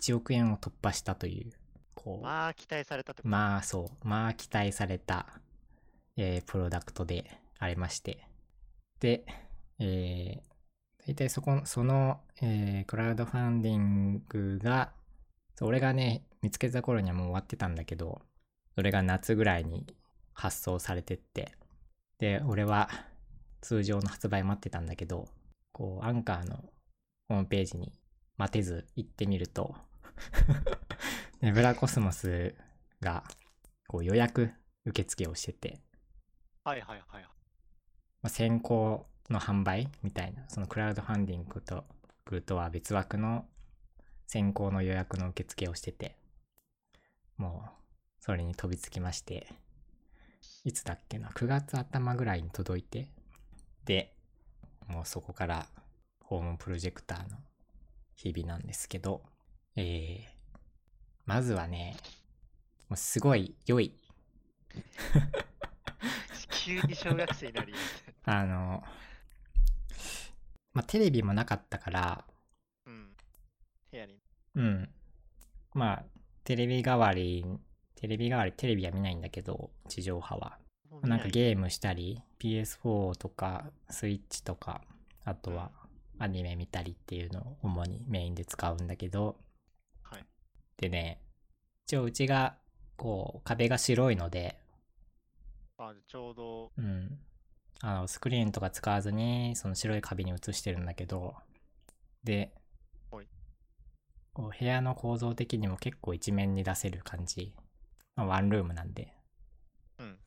[0.00, 1.52] 1億円を突破したという、
[1.94, 3.28] こう、まあ、期待されたってこと？
[3.28, 5.26] まあそう、まあ期待された、
[6.16, 7.30] えープロダクトで
[7.60, 8.26] ありまして。
[9.00, 9.24] で、
[9.78, 14.92] えー、大体そこ、その、えークラウドファンディングが、
[15.60, 18.22] 俺がね、見つけた頃にはもう終わってたんだけど、
[18.74, 19.86] それが夏ぐらいに
[20.32, 21.52] 発送されてって、
[22.18, 22.90] で、俺は
[23.60, 25.28] 通常の発売待ってたんだけど、
[25.72, 26.56] こう、アンカーの
[27.28, 27.92] ホームページに
[28.36, 29.74] 待てず行ってみると、
[31.40, 32.54] ネ ブラコスモス
[33.00, 33.24] が
[33.86, 34.52] こう予約
[34.84, 35.80] 受付をしてて、
[36.64, 37.22] はいはいはい。
[37.22, 37.30] ま
[38.24, 41.84] あ、先行の販売みたいな、そのクラウドファンディングと
[42.24, 43.46] グとは別枠の
[44.26, 46.16] 先行の予約の受付をしてて、
[47.36, 47.70] もう
[48.20, 49.46] それに飛びつきまして、
[50.68, 53.08] いつだっけな、9月頭ぐらいに届いて、
[53.86, 54.12] で、
[54.86, 55.66] もうそこから
[56.20, 57.38] ホームプロジェクターの
[58.14, 59.22] 日々なんですけど、
[59.76, 60.58] えー、
[61.24, 61.96] まずはね、
[62.90, 63.94] もうすごい良い
[66.50, 67.72] 急に小学生になり
[68.24, 68.84] あの、
[70.74, 72.24] まあ、テレビもなかったから、
[72.84, 73.16] うん。
[73.90, 74.20] 部屋に。
[74.54, 74.90] うん。
[75.72, 76.04] まあ、
[76.44, 77.46] テレビ代わり、
[77.98, 80.56] テレビ代わり、テレビは見ないんだけど、地上波は。
[81.02, 84.82] なんかゲームしたり、PS4 とか、スイッチとか、
[85.24, 85.72] あとは
[86.20, 89.36] アニメ見たりっていうのを主にメインで使うんだけど、
[90.02, 90.24] はい。
[90.76, 91.20] でね、
[91.88, 92.54] 一応うちが、
[92.96, 94.60] こう、壁が白いので、
[95.76, 97.18] あ、ちょうど、うん。
[97.80, 101.34] あの、スクリーンとか使わずに、その白い壁に映してるんだけど、
[102.22, 102.52] で
[103.10, 103.26] はい、
[104.32, 107.54] こう部屋の構造的にも結構一面に出せる感じ。
[108.18, 109.14] まあ、ワンルームなんで、
[109.98, 110.18] うん。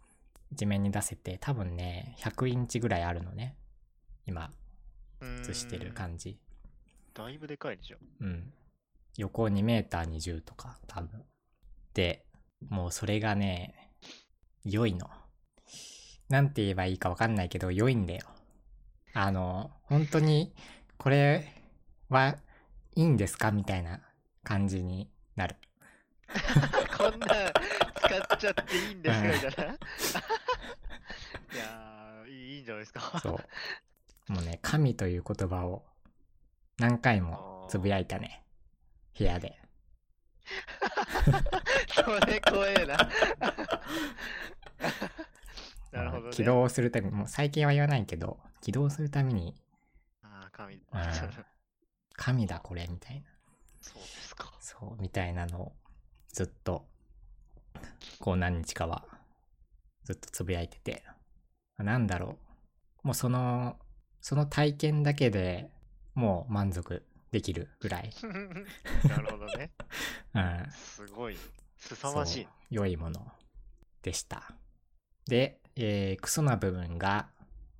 [0.49, 3.57] 一面に出せて、多分ね、100インチぐらいあるのね。
[4.25, 4.49] 今、
[5.21, 5.91] 映してるじ。
[5.91, 6.39] 感じ。
[7.13, 7.97] だいぶでかいでしょ。
[8.21, 8.53] うん。
[9.17, 11.25] 横2メーター20とか、多分。
[11.93, 12.25] で、
[12.69, 13.91] もうそれがね、
[14.63, 15.09] 良いの。
[16.29, 18.25] なんて言えばいいかわかんないけど、良いんだよ。
[19.13, 20.53] あの、本当に、
[20.97, 21.45] これ
[22.07, 22.37] は
[22.95, 23.51] いいんですか？
[23.51, 23.99] みたいな
[24.45, 25.57] 感じになる。
[26.97, 27.29] こんなん
[28.11, 29.73] 使っちゃっていいんですか みたいな。
[31.53, 33.19] いやー、いいんじゃないですか。
[33.21, 33.39] そ
[34.29, 34.31] う。
[34.31, 35.85] もうね、神という言葉を
[36.77, 38.43] 何回もつぶやいたね。
[39.17, 39.61] 部屋で。
[41.93, 42.97] それ怖えな。
[45.91, 46.31] なるほど、ね。
[46.31, 49.55] 起動するために、もう最近は言わないけど、起動するために、
[50.23, 50.75] ああ、神。
[50.75, 50.81] うん
[52.13, 53.27] 神だこれ、みたいな。
[53.81, 54.53] そうですか。
[54.59, 55.75] そう、みたいなのを
[56.29, 56.87] ずっと、
[58.19, 59.05] こう何日かは、
[60.03, 61.03] ずっとつぶやいてて、
[61.77, 62.37] なんだろ
[63.03, 63.07] う。
[63.07, 63.77] もうその、
[64.21, 65.71] その体験だけで
[66.13, 68.11] もう満足できるぐらい、
[69.07, 69.71] なるほどね。
[70.35, 71.37] うん、すごい。
[71.77, 72.47] 凄まじい。
[72.69, 73.31] 良いもの
[74.03, 74.53] でした。
[75.25, 77.29] で、えー、クソな部分が、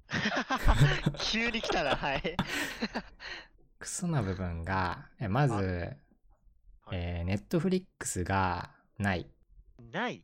[1.20, 2.38] 急に来たな、はい。
[3.80, 5.98] クソな部分が、えまず、はい
[6.92, 9.30] えー、ネットフリックスがない。
[9.89, 10.24] ない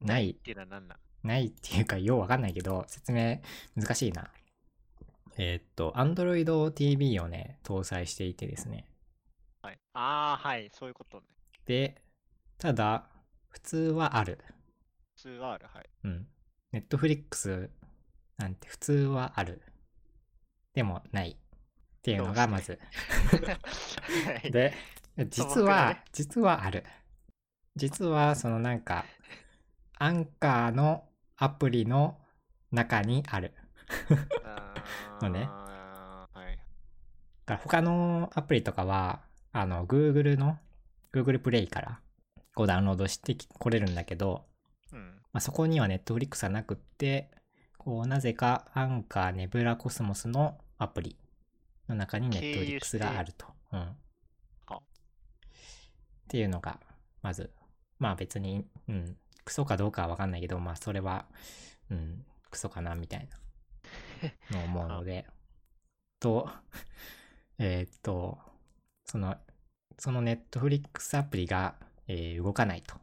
[0.00, 0.98] ないっていうのは何なん？
[1.22, 3.40] ないっていうか、ようわかんないけど、説明
[3.76, 4.30] 難しいな。
[5.38, 8.86] えーっと、Android TV をね、搭載していてですね。
[9.62, 9.78] はい。
[9.94, 10.70] ああ、はい。
[10.72, 11.26] そういうことね。
[11.64, 12.02] で、
[12.58, 13.08] ただ、
[13.48, 14.38] 普通はある。
[15.16, 15.66] 普通はある。
[15.72, 15.90] はい。
[16.04, 16.28] うん。
[16.72, 17.70] Netflix
[18.38, 19.62] なんて普通はある。
[20.74, 21.30] でもない。
[21.30, 21.36] っ
[22.02, 22.80] ていうのがまず。
[24.26, 24.74] はいで、
[25.28, 26.84] 実は、実はある。
[27.76, 29.04] 実は、そのなんか、
[29.98, 31.04] アンカーの
[31.36, 32.18] アプリの
[32.70, 33.54] 中にある。
[34.44, 36.56] あ のねーはい。
[36.56, 36.62] だ
[37.44, 40.58] から他のアプリとかは、あの、Google の、
[41.12, 42.00] Google プレイから、
[42.54, 44.46] こうダウンロードしてき来れるんだけど、
[44.92, 45.22] うん。
[45.32, 47.30] まあ、そこには Netflix はなくって、
[47.78, 51.16] こう、なぜかアンカーネブラコスモスのアプリ
[51.88, 53.46] の中に Netflix があると。
[53.72, 53.78] うん。
[53.80, 53.86] は
[54.76, 54.80] っ
[56.28, 56.78] ていうのが、
[57.22, 57.50] まず、
[58.02, 61.26] まあ別に、うん、クソかどうかはわかんないけど、まあそれは、
[61.88, 63.28] うん、クソかな、みたい
[64.50, 65.24] なのを思うので、
[66.18, 66.50] と、
[67.58, 68.40] えーっと、
[69.04, 69.36] その、
[69.98, 71.76] その Netflix アプリが、
[72.08, 72.96] えー動かないと。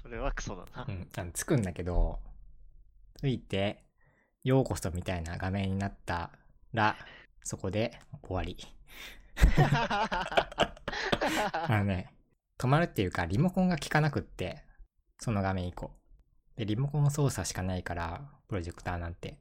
[0.00, 0.92] それはクソだなう。
[0.92, 2.20] ん、あのつくんだけど、
[3.16, 3.82] ついて、
[4.44, 6.30] ようこそみたいな画面になった
[6.72, 6.96] ら、
[7.42, 8.56] そこで終わり。
[11.52, 12.14] あのね、
[12.58, 14.64] 止まるっていうか、リモコンが効かなくって、
[15.18, 15.92] その画面以降。
[16.56, 19.38] で、リモコン操作しかないから、プロジェクターなんて。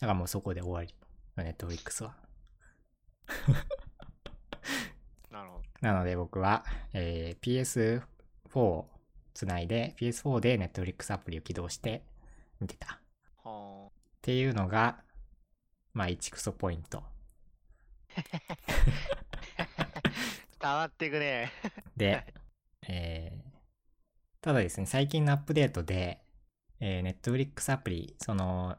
[0.00, 0.94] だからもうそこで終わり。
[1.36, 2.14] ネットフリックスは。
[5.30, 5.64] なるほど。
[5.80, 8.02] なので僕は、えー
[8.50, 8.88] PS4 を
[9.34, 12.04] つないで、PS4 で Netflix アプリを起動して
[12.60, 12.94] 見てた。
[12.94, 12.98] っ
[13.44, 15.02] はていうのが、
[15.94, 17.02] まあ1クソポイント。
[20.62, 20.72] あ。
[20.72, 21.52] 溜まってくね。
[21.96, 22.24] で、
[22.88, 23.52] えー
[24.42, 26.20] ただですね、最近のアップデートで、
[26.80, 28.76] えー、Netflix アプリ、その、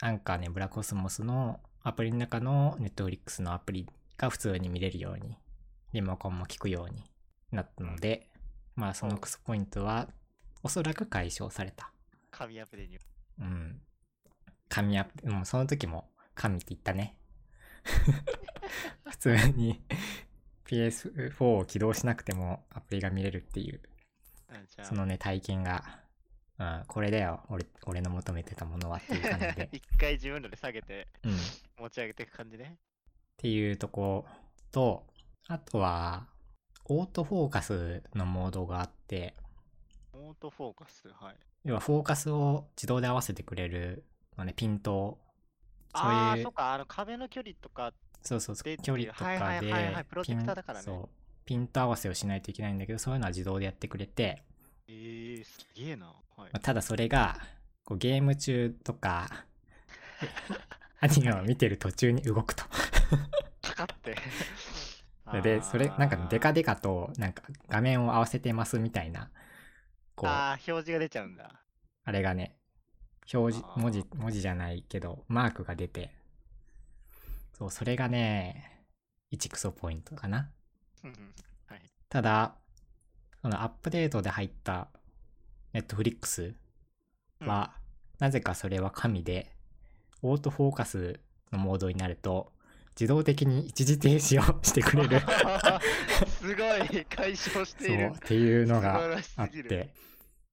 [0.00, 5.36] アンカーネブラコスモスのアプリの中の Netflix のアプリが普通に見れるように、
[5.92, 7.04] リモコンも効くように
[7.50, 8.30] なったので、
[8.74, 10.08] まあそのクソポイントは
[10.62, 11.92] おそらく解消された。
[12.30, 12.98] 神アップデに。
[13.38, 13.82] うん。
[14.70, 17.18] 神アプもうその時も神って言ったね。
[19.10, 19.82] 普通に
[20.72, 23.80] PS4 を起動しなくてもアプリが見れるっていう、
[24.82, 25.84] そのね、体験が、
[26.58, 29.68] うん、これだよ、俺、俺の求めてたものはっていう感じで。
[29.76, 31.32] 一回自分らで下げてうん。
[31.32, 31.36] っ
[31.78, 32.78] 持ち上げていく感じね。
[33.36, 34.26] ていうとこ
[34.70, 35.06] と、
[35.48, 36.26] あとは、
[36.86, 39.36] オートフォーカスのモードがあって、
[40.14, 41.36] オートフォーカス、はい。
[41.64, 44.04] 要はフォーカスを自動で合わせてくれる
[44.38, 45.18] のね、ピント、
[45.94, 51.08] そうああ、いうそっか、あの壁の距離とか、そうそうそうで距離とはいはいかではいはいプロジェクターだからねピンそう
[51.44, 54.42] ピント合わせをしないといけないんだけどそういうのは自動でやってくれて、
[54.88, 56.06] えー、すげえな。
[56.06, 57.36] はいまあ、ただそれが
[57.84, 59.44] こうゲーム中とか
[61.00, 62.64] アニメを見てる途中に動くと
[63.60, 64.16] かかって。
[65.42, 69.30] でそれなんかデカでデカとなんか画面を合わせてますみたいな
[70.14, 71.62] こうあああ、表示が出ちゃうんだ。
[72.10, 72.56] れがね
[73.32, 76.10] 表示文字文字じゃないけどマークが出て
[77.62, 78.82] そうそれがね
[79.32, 80.50] 1クソポイントかな
[81.04, 81.10] うん
[81.66, 81.82] はい。
[82.08, 82.56] ただ、
[83.40, 84.88] そのアップデートで入った
[85.72, 86.54] ネットフリックス
[87.40, 87.72] うんは、
[88.18, 89.54] なぜかそれは神で、
[90.22, 91.20] オートフォーカス
[91.52, 92.52] のモードになると、
[92.98, 95.20] 自動的に一時停止をしてくれる。
[96.40, 98.18] すごい、解消しそう、ているっ。
[98.18, 99.00] ていうのが
[99.36, 99.94] あって、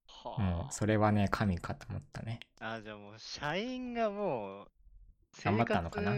[0.07, 2.39] はもうそれはね、神かと思ったね。
[2.59, 4.67] ああ、じゃあもう、社員がもう、
[5.43, 6.13] 頑張ったのかな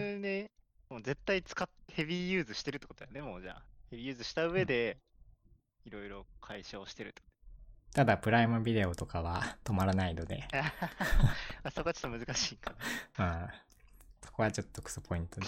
[0.91, 3.61] もう絶対使っ、ヘビーユーズしてるってことだよね、もうじゃあ。
[3.91, 4.97] ヘビーユーズした上で、
[5.85, 7.27] いろいろ解消してるってこ
[7.93, 10.57] ただ、プライムビデオとかは止まらないので、 と。
[11.63, 12.75] あそこはちょっと難しいか
[13.19, 13.47] うん、
[14.21, 15.47] そこはちょっとクソポイントで。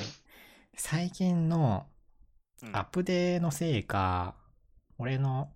[0.77, 1.89] 最近の
[2.71, 4.35] アップデーのせいか、
[4.97, 5.51] 俺の、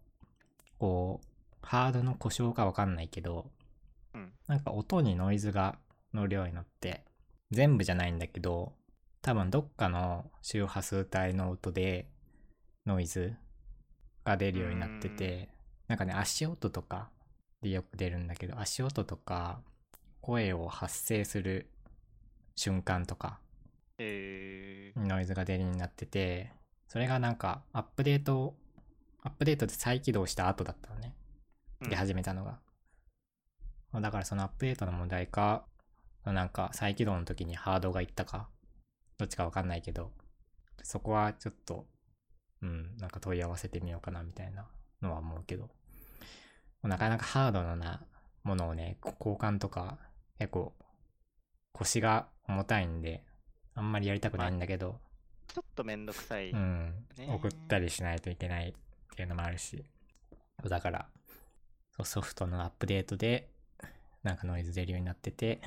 [0.80, 3.50] こう、ハードの故障かわかんないけど、
[4.14, 5.80] うんなんか音にノイズが
[6.14, 7.06] 乗るようになって、
[7.52, 8.77] 全部じゃないんだけど、
[9.28, 12.08] 多分どっかの周波数帯の音で
[12.86, 13.36] ノイズ
[14.24, 15.50] が出るようになってて、
[15.90, 17.10] なんかね、足音とか
[17.62, 19.60] でよく出るんだけど、足音とか、
[20.22, 21.68] 声を発生する
[22.56, 23.40] 瞬間とか、
[23.98, 26.54] えー、ノイズが出るようになってて、
[26.88, 28.56] それがなんかアップデート、
[29.24, 31.14] アップデートで再起動した後だったのね。
[31.82, 32.60] うんで始めたのが。
[33.94, 35.66] だからそのアップデートの問題か、
[36.24, 38.48] なんか再起動の時にハードがいったか、
[39.18, 40.12] どっちかわかんないけど、
[40.84, 41.86] そこはちょっと、
[42.62, 44.66] うん、なんか問い合わせてみようかなみたいな
[45.02, 45.70] のは思うけど、
[46.84, 48.02] なかなかハードな
[48.44, 49.98] ものをね、こ交換とか
[50.40, 50.74] 結構
[51.74, 53.24] 腰が重たいんで、
[53.76, 55.00] あんまりやりたくないんだけど、
[55.48, 56.52] ちょっとめんどくさい。
[56.52, 58.74] うん、ね送ったりしないといけないっ
[59.16, 59.84] ていうのもあるし、
[60.64, 61.08] だから、
[62.04, 63.50] ソフトのアップデートで、
[64.24, 65.62] なんかノイズ出るようになってて、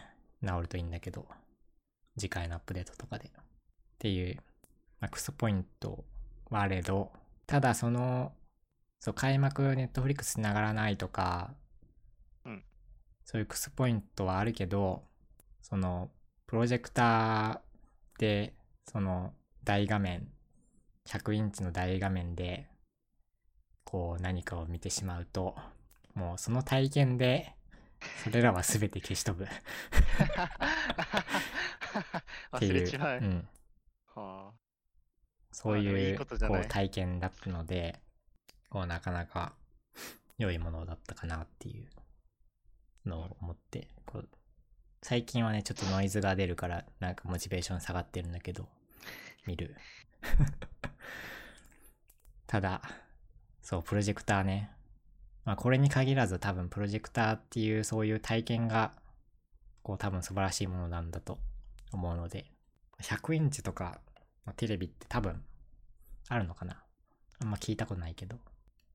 [0.44, 1.26] 治るといいんだけど、
[2.18, 3.28] 次回のアップデートとかで。
[3.28, 3.32] っ
[3.98, 4.36] ていう、
[5.00, 6.04] まあ、クソポイント
[6.50, 7.12] はあれど、
[7.46, 8.32] ただその、
[8.98, 11.54] そう、開幕ネットフリックス繋がらないとか、
[12.44, 12.62] うん
[13.24, 15.04] そういうクソポイントはあるけど、
[15.62, 16.10] その、
[16.46, 18.54] プロジェクターで、
[18.86, 20.26] その、大画面、
[21.06, 22.68] 100インチの大画面で、
[23.84, 25.54] こう何かを見てしまうと、
[26.14, 27.54] もうその体験で、
[28.24, 29.48] それらは全て消し飛ぶっ
[32.58, 33.18] ていう、 忘れちまう。
[33.18, 33.48] うん、
[34.14, 34.52] は
[35.52, 38.00] そういうこう体験だったので、
[38.68, 39.54] こうなかなか
[40.38, 41.88] 良いものだったかなっていう
[43.08, 44.28] のを思って、こう
[45.02, 48.68] 最近はね、ちょっとノイズが出るから、なんかモチベーション下がってるんだけど、
[49.46, 49.74] 見る。
[52.46, 52.82] ただ、
[53.62, 54.70] そう、プロジェクターね。
[55.50, 58.92] まあこれに限らず多分プロジェクターっていうそういう体験が、
[59.82, 61.38] こう多分素晴らしいものなんだと
[61.92, 62.44] 思うので、
[63.02, 63.98] 100インチとか
[64.44, 65.42] まあテレビって多分
[66.28, 66.84] あるのかな
[67.42, 68.36] あんま聞いたことないけど。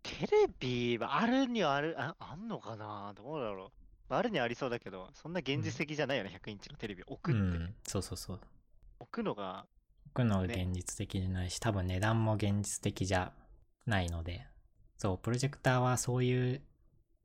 [0.01, 3.13] テレビはあるにはある、ああんのかな？
[3.17, 3.73] どうだろ
[4.09, 4.13] う。
[4.13, 7.57] あるにはありそうだけど、そんな現実的じゃないよね、100インチのテレビ置くうって。
[7.57, 8.39] ん、そうそうそう。
[9.01, 9.65] 置くのが、
[10.05, 13.33] 置くのがね現実的じゃないし、多分値段も現実的じゃ
[13.85, 14.47] ないので、
[14.97, 16.61] そう、プロジェクターはそういう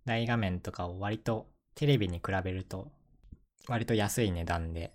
[0.05, 2.91] 大画面とかを割とテレビに比べると
[3.69, 4.93] 割と安い値段で、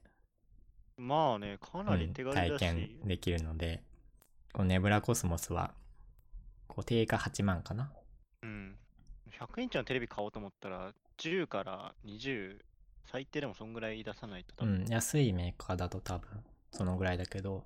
[0.97, 3.83] まあね、かうなりん手軽だし、体験できるので、
[4.53, 5.73] こうネブラコスモスは、
[6.67, 7.91] こう定価8万かな？
[8.43, 8.75] うん。
[9.39, 12.57] 100インチのテレビ買おうと思ったら、10から20
[13.11, 16.29] 最低でもそんぐらい出さないと多分、うん、安いメーカーだと多分
[16.71, 17.63] そのぐらいだけど、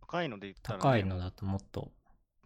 [0.00, 1.99] 高いので言ったら、ね、高いのだともっと、い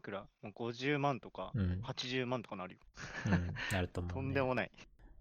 [0.05, 0.26] くら？
[0.42, 2.80] もう50万とかうん、80万とかなるよ。
[3.26, 4.14] うん、なると思う、ね。
[4.14, 4.70] とんでもない。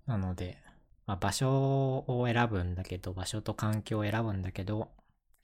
[0.05, 0.57] なので、
[1.05, 4.91] まあ、場所を選ぶんだけど、場所と環境を選ぶんだけど、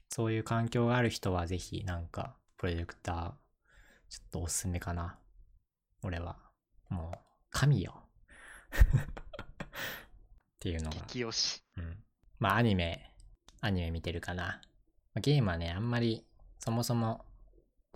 [0.09, 3.31] そういう環境がある人はぜひなんか、プロジェクター、
[4.09, 5.17] ちょっとおすすめかな。
[6.03, 6.37] 俺は。
[6.89, 7.17] もう、
[7.51, 8.03] 神よ。
[8.71, 8.75] っ
[10.59, 10.97] ていうのが。
[11.07, 11.63] 激推し。
[11.77, 12.03] うん。
[12.39, 13.13] まあ、アニメ、
[13.61, 14.61] アニメ見てるかな。
[15.13, 16.25] まあゲームはね、あんまり、
[16.59, 17.25] そもそも、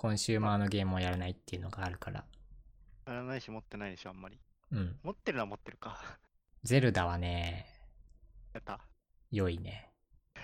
[0.03, 2.25] コンシューマーのゲームをやらないっていうのがあるから。
[3.07, 4.37] やらないし持ってないでしょ、あんまり。
[4.73, 4.97] うん。
[5.01, 5.97] 持ってるのは持ってるか。
[6.61, 7.65] ゼルダはね、
[8.53, 8.81] やった。
[9.31, 9.93] 良いね。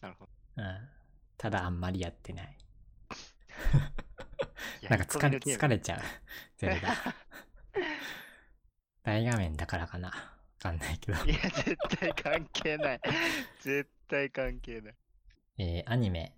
[0.00, 0.30] なるほど。
[0.56, 0.88] うん。
[1.36, 2.56] ただあんまりやってない。
[4.88, 6.00] なんか疲れ、疲れちゃう。
[6.56, 6.96] ゼルダ。
[9.04, 10.08] 大画面だからかな。
[10.08, 10.14] わ
[10.58, 11.22] かんないけど。
[11.26, 13.00] いや、絶対関係ない。
[13.60, 14.96] 絶対関係ない。
[15.58, 16.34] えー、アニメ、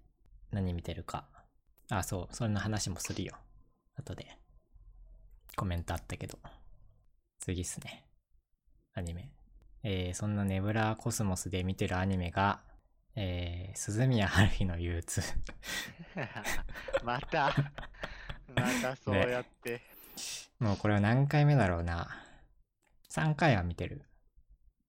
[0.50, 1.28] 何見てるか。
[1.90, 3.36] あ、そう、そんな話もするよ。
[3.96, 4.38] 後で。
[5.56, 6.38] コメントあったけど。
[7.38, 8.06] 次っすね。
[8.94, 9.32] アニメ。
[9.82, 12.60] えー、そんなネブラコスモスで見てるアニメが、
[13.16, 15.22] えー、鈴宮春日の憂鬱。
[17.04, 17.52] また、
[18.54, 19.82] またそうやって。
[20.58, 22.08] もうこれは何回目だろうな。
[23.10, 24.02] 3回は見てる。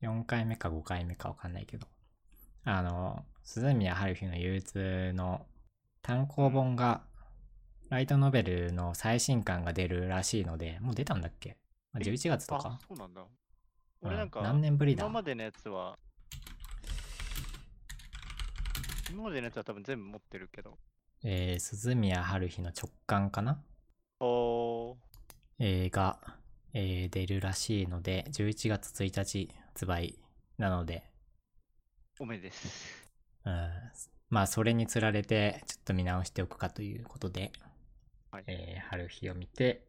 [0.01, 1.87] 4回目か5回目かわかんないけど。
[2.63, 5.45] あの、鈴宮春日の憂鬱の
[6.03, 7.01] 単行本が、
[7.89, 11.57] ライトノベルの最新刊が出るらしいので、もう出たんだっけ？
[11.93, 13.21] あ ?11 月とあか、そうなんだ。
[13.21, 13.27] うん
[14.05, 15.05] 俺なんか、何年ぶりだ？
[15.05, 15.97] 今までのやつは、
[19.09, 20.77] 今までのやつは多分全部持ってるけど。
[21.23, 23.63] えー、鈴宮春日の直感かな？
[24.19, 24.95] おー、
[25.59, 26.19] えーが、
[26.73, 30.19] えー出るらしいので、11月1日発売
[30.57, 31.03] なので、
[32.19, 33.07] おめです。
[33.45, 33.69] うん
[34.33, 37.51] まあ、それにつられて、ちょっと見直しておくかということで、
[38.31, 38.43] はい。
[38.47, 39.85] えー春日を見て、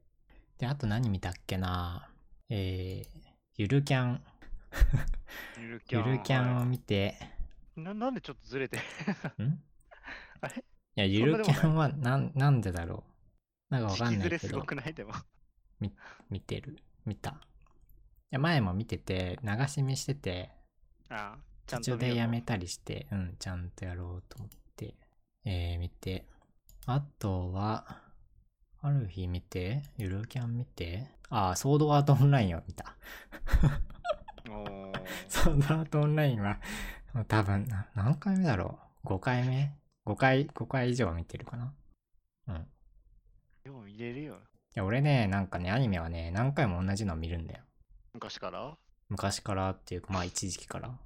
[0.58, 2.10] で、あと何見たっけな？
[2.50, 3.08] えー、
[3.56, 4.22] ゆるキャン、
[5.58, 6.06] ゆるキャン。
[6.06, 6.66] ゆるキャンをはい。
[6.66, 7.16] 見て、
[7.76, 8.78] ななんでちょっとずれて？
[9.38, 9.62] るん？
[10.42, 10.56] あれ？
[10.58, 10.62] い
[11.00, 13.02] や、ゆるキャンはなん、なんでだろ
[13.70, 13.74] う？
[13.74, 14.28] なんかわかんないけど。
[14.30, 14.92] れすご、くない？
[14.92, 15.14] でも。
[16.28, 16.78] 見てる？
[17.06, 17.30] 見た？
[17.30, 17.34] い
[18.30, 20.50] や、前も見てて、流し見してて、
[21.08, 24.94] ああ、ちゃ途中でやめたりして、うん、ちゃんとやろうと思って、
[25.44, 26.26] えー、見て。
[26.86, 28.02] あとは、
[28.82, 32.96] ある日見て、ゆるキャン見て、あー、ソードアートオンラインを見た。
[35.28, 36.60] ソードアートオンラインは、
[37.28, 41.72] 多分、な何回目だろう ?5 回目 ?5 回、5回以上は見てるかな？
[42.48, 42.56] うん。
[42.56, 44.36] いよう入れるよ。
[44.74, 47.62] や、俺ね、なんかね、アニメはね、何回も同じの見るんだよ。
[48.12, 48.76] 昔から？
[49.08, 50.98] 昔からっていうか、まあ一時期から。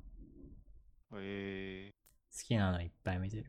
[1.17, 1.91] え
[2.37, 3.47] 好きなのいっぱい見てる。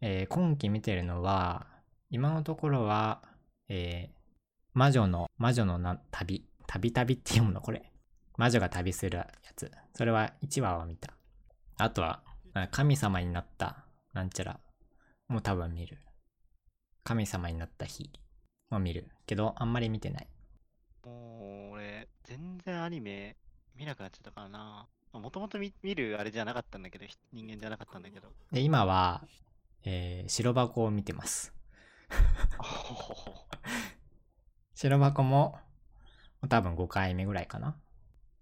[0.00, 1.66] えー今期見てるのは、
[2.10, 3.22] 今のところは、
[3.68, 4.24] えー
[4.72, 6.44] 魔女の、魔女のな旅。
[6.66, 7.92] 旅旅って読むのこれ。
[8.36, 9.70] 魔女が旅するやつ。
[9.94, 11.14] それは1話は見た。
[11.76, 12.22] あとは、
[12.54, 14.60] あ神様になった、なんちゃら。
[15.28, 15.98] もう多分見る。
[17.04, 18.10] 神様になった日
[18.70, 19.08] も見る。
[19.26, 20.28] けど、あんまり見てない。
[21.04, 23.36] ー、もう俺、全然アニメ
[23.76, 24.88] 見なくなっちゃったからな。
[25.20, 28.28] もともと見見るあれじゃなかったんだけど、ひ人間じゃなかったんだけど。
[28.52, 29.22] で、今は、
[29.84, 31.52] えー白箱を見てます。
[34.74, 35.58] 白箱も、
[36.48, 37.76] 多分5回目ぐらいかな。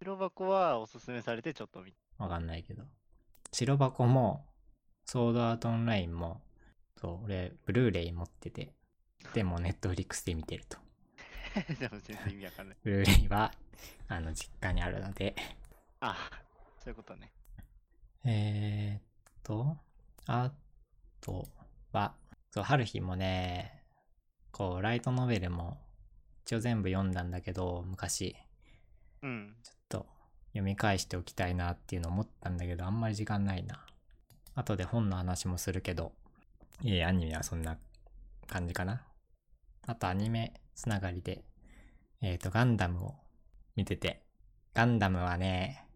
[0.01, 2.85] 白箱はおすすめされてちょっと見わかんないけど。
[3.53, 4.47] 白箱も、
[5.05, 6.43] ソードアートオンラインも、
[6.97, 8.73] そう、俺、ブルーレイ持ってて、
[9.35, 10.79] でもネットフリックスで見てると。
[11.79, 12.77] でも全然意味わかんない。
[12.83, 13.53] ブルーレイは、
[14.09, 15.35] あの、実家にあるので。
[16.01, 16.17] あ、
[16.83, 17.33] そういうことね。
[18.25, 19.77] えー、っと、
[20.27, 20.51] あ
[21.21, 21.47] と
[21.93, 22.15] は、
[22.51, 23.85] そう、春日もね、
[24.51, 25.79] こう、ライトノベルも、
[26.45, 28.35] 一応全部読んだんだけど、昔、
[29.23, 29.55] うん。
[29.63, 30.07] ちょっと
[30.49, 33.87] 読み返しておきたいなっていうの思ったんだけど、あんまり時間ないな。
[34.57, 36.11] 後で本の話もするけど、
[36.83, 37.79] いえ、アニメはそんな
[38.49, 39.07] 感じかな。
[39.87, 41.45] あとアニメつながりで、
[42.21, 43.15] えっ、と、ガンダムを
[43.77, 44.25] 見てて、
[44.75, 45.87] ガンダムはね。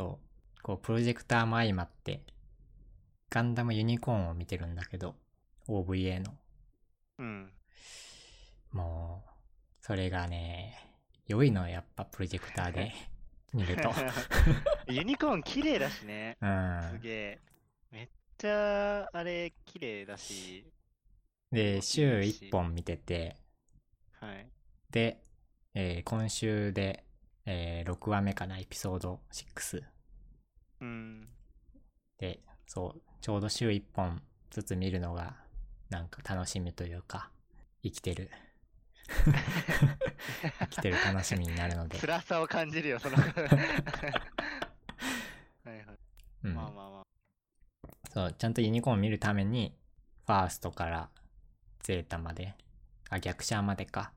[0.00, 0.18] そ
[0.58, 2.22] う、こう、プロジェクターも相まって、
[3.30, 5.14] ガンダムユニコーンを見てるんだけど、
[5.68, 6.36] OVA の。
[7.18, 7.52] うん。
[8.72, 9.30] もう、
[9.84, 10.76] それがね、
[11.26, 12.92] 良いのやっぱプロジェクターで
[13.52, 13.90] 見ると。
[14.88, 16.38] ユニコーン綺麗だしね。
[16.40, 16.98] うんす。
[16.98, 17.40] げえ。
[17.90, 20.64] めっちゃ、あれ、綺麗だし。
[21.52, 23.36] で、週1本見てて、
[24.20, 24.50] はい。
[24.90, 25.22] で、
[25.74, 27.04] えー今週で、
[27.52, 29.82] えー6話目かな、エピソード6。
[30.82, 31.28] うん。
[32.18, 35.34] で、そう、ちょうど週1本ずつ見るのが、
[35.88, 37.30] なんか楽しみというか、
[37.82, 38.30] 生きてる。
[40.60, 41.98] 生きてる楽しみになるので。
[41.98, 43.16] 辛さを感じるよ、その。
[43.16, 43.30] はい
[45.66, 45.98] はい。
[46.44, 47.02] うんまあまあまあ。
[48.10, 49.76] そう、ちゃんとユニコーン見るために、
[50.24, 51.10] ファーストから
[51.80, 52.54] ゼータまで、
[53.08, 54.12] あ、逆者までか。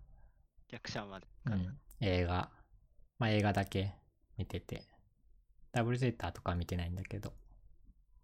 [0.67, 1.25] 逆者まで。
[1.45, 1.79] うん。
[1.99, 2.51] 映画。
[3.19, 3.93] まあ映画だけ
[4.37, 4.83] 見てて。
[5.71, 7.33] ダブルゼータとかは見てないんだけど、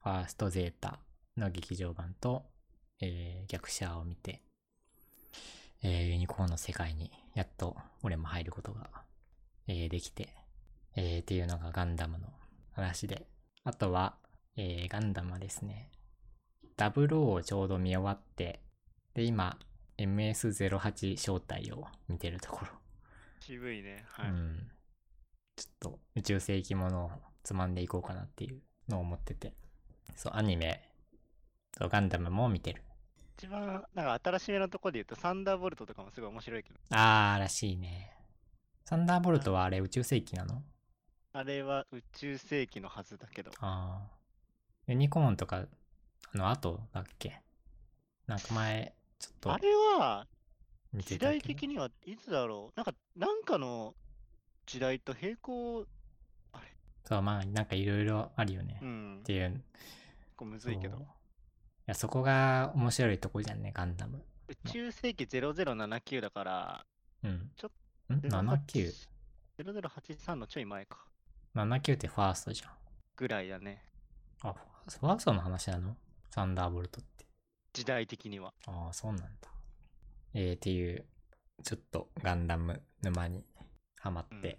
[0.03, 0.99] ファーストゼータ
[1.35, 2.45] の劇場版と、
[3.01, 4.43] えー逆者を見て、
[5.81, 8.89] えーユニコーンの世界にやっと俺も入ることが、
[9.67, 10.29] えーできて、
[10.95, 12.27] えーっていうのがガンダムの
[12.73, 13.25] 話で。
[13.63, 14.15] あとは、
[14.55, 15.89] えーガンダムはですね、
[16.77, 18.61] ダブルをちょうど見終わって、
[19.15, 19.57] で、今、
[19.97, 22.71] MS08 正体を見てるところ。
[23.39, 24.05] 渋いね。
[24.07, 24.29] はい。
[24.29, 24.71] うん。
[25.59, 27.11] ちょっと宇宙世紀ものを
[27.43, 29.53] つまんでいこうかなっていうのを思ってて。
[30.15, 30.89] そう、アニメ、
[31.77, 32.81] そうガンダムも見てる。
[33.37, 38.13] 一番、なんか新しめのとこで言うと、サンダーボルトとかもすごい面白いけど、あー、らしいね。
[38.85, 40.63] サンダーボルトはあれ宇宙世紀なの？
[41.33, 44.91] あれは宇宙世紀のはずだけど、あー。
[44.91, 45.65] ユニコーンとか、
[46.33, 47.41] あの後だっけ？
[48.27, 50.25] なんか前、ちょっとあれは
[50.93, 51.19] 時。
[51.19, 52.77] 代的にはいつだろう？
[52.77, 53.93] なんか、なんかの
[54.69, 55.87] 時代と並行、
[57.03, 58.77] そう、まあ、なんかいろいろあるよね。
[58.79, 59.49] っうん、ていう。
[59.49, 59.63] 結
[60.37, 61.01] 構むずいけどい。
[61.87, 64.23] や、そこが面白いとこじゃんね、ガンダム。
[64.47, 66.85] 宇宙世紀0079だから、
[67.23, 67.49] うん。
[67.55, 67.71] ちょ
[68.13, 69.07] ん ?79。
[69.57, 70.99] 0083のちょい前か。
[71.55, 72.71] 79ってファーストじゃん。
[73.15, 73.83] ぐらいだね。
[74.43, 75.97] あ、ファファーストの話なの？
[76.29, 77.25] サンダーボルトって。
[77.73, 78.53] 時代的には。
[78.67, 79.49] ああ、そうなんだ。
[80.35, 81.03] えー、っていう、
[81.63, 83.43] ちょっとガンダム沼に
[83.99, 84.57] ハマって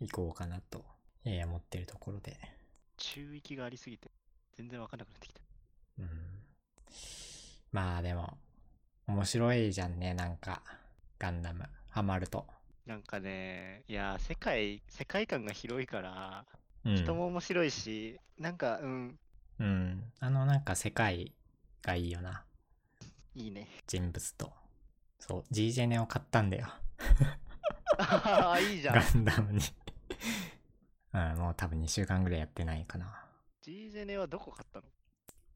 [0.00, 0.84] いこうかなと、
[1.24, 2.36] えー思ってるところで。
[2.96, 4.10] 中域がありすぎて、
[4.56, 5.40] 全然わかんなくなってきた。
[5.98, 6.08] うん。
[7.70, 8.38] まあでも、
[9.06, 10.62] 面白いじゃんね、なんか、
[11.18, 12.46] ガンダム、ハマると。
[12.86, 16.46] なんかね、いやー、世界、世界観が広いから、
[16.84, 16.96] うん。
[16.96, 19.18] 人も面白いし、なんか、うん、
[19.58, 20.12] うん。
[20.20, 21.32] あの、なんか世界
[21.82, 22.44] がいいよな。
[23.34, 23.68] いいね。
[23.86, 24.52] 人物と。
[25.18, 26.68] そう、G ジェネを買ったんだよ。
[27.98, 29.18] ああ、いいじゃガん。
[29.18, 29.60] ンダムに。
[31.12, 33.24] うん、もう多分2週間ぐらいやってないかな。
[33.62, 34.84] G ジェネはどこ買ったの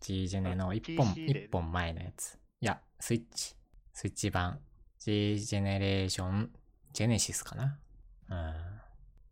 [0.01, 2.39] ？G ジェネのあ1本、一本前のやつ。
[2.61, 3.55] いや、スイッチ。
[3.93, 4.61] スイッチ版。
[4.99, 6.51] G ジェネレーション、
[6.93, 7.79] ジェネシスかな？
[8.29, 8.55] うん。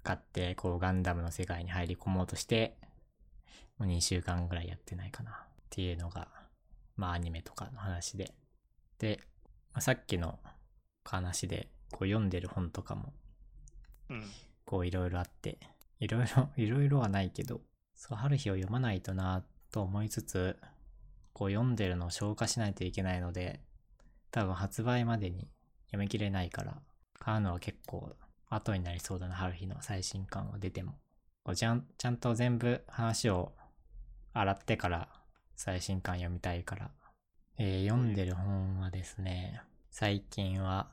[0.02, 2.78] 買って、こう、ガンダムの世界に入り込もうとして、
[3.78, 5.30] もう2週間ぐらいやってないかな。
[5.30, 5.34] っ
[5.70, 6.28] ていうのが、
[6.96, 8.34] まあ、アニメとかの話で。
[8.98, 9.20] で、
[9.72, 10.38] まあさっきの
[11.04, 13.12] 話で、こう、読んでる本とかも、
[14.09, 14.24] うん。
[14.64, 15.59] こういろいろあって、
[15.99, 17.61] いろいろ、 いろいろはないけど、
[17.95, 20.59] そう、春日を読まないとなと思いつつ、
[21.32, 23.61] こう読んでるのを消化しないといけないので、
[24.30, 25.49] 多分発売までに
[25.86, 26.82] 読み切れないから、
[27.18, 28.16] 買うのは結構
[28.49, 30.99] 後になりそうだな、春日の最新刊は出ても。
[31.43, 33.55] こうちゃん、ちゃんと全部話を
[34.32, 35.09] 洗ってから
[35.57, 36.91] 最新刊読みたいから。
[37.59, 39.61] えー読んでる本はですね、
[39.91, 40.88] 最近は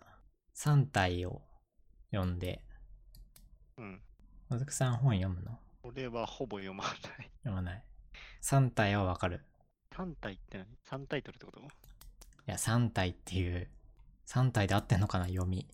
[0.58, 1.44] 3体を
[2.12, 2.64] 読んで、
[3.78, 4.02] うん。
[4.50, 5.60] もずくさん本読むの？
[5.84, 6.94] 俺はほぼ読まない。
[7.44, 7.84] 読まない。
[8.42, 9.42] 3体はわかる。
[9.96, 10.68] 3体って何
[11.04, 11.60] ?3 タイトルってこと？
[11.60, 11.64] い
[12.48, 13.70] や、3体っていう、
[14.26, 15.68] 3体で合ってんのかな読み。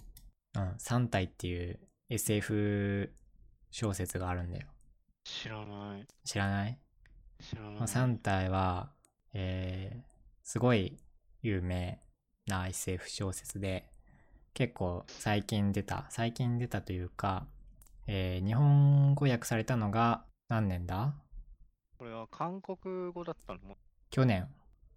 [0.55, 1.79] うん、3体っていう
[2.09, 3.13] SF
[3.71, 4.67] 小説があるんだよ。
[5.23, 6.07] 知らない。
[6.25, 6.77] 知らない、
[7.39, 7.73] 知らない。
[7.75, 8.91] まあ、3体は、
[9.33, 10.03] えー、
[10.43, 10.99] すごい
[11.41, 12.01] 有名
[12.47, 13.89] な SF 小説で、
[14.53, 17.47] 結構最近出た、最近出たというか、
[18.07, 21.15] えー、日本語訳されたのが何年だ？
[21.97, 23.59] これは韓国語だったの？
[23.59, 23.77] も
[24.09, 24.47] 去年、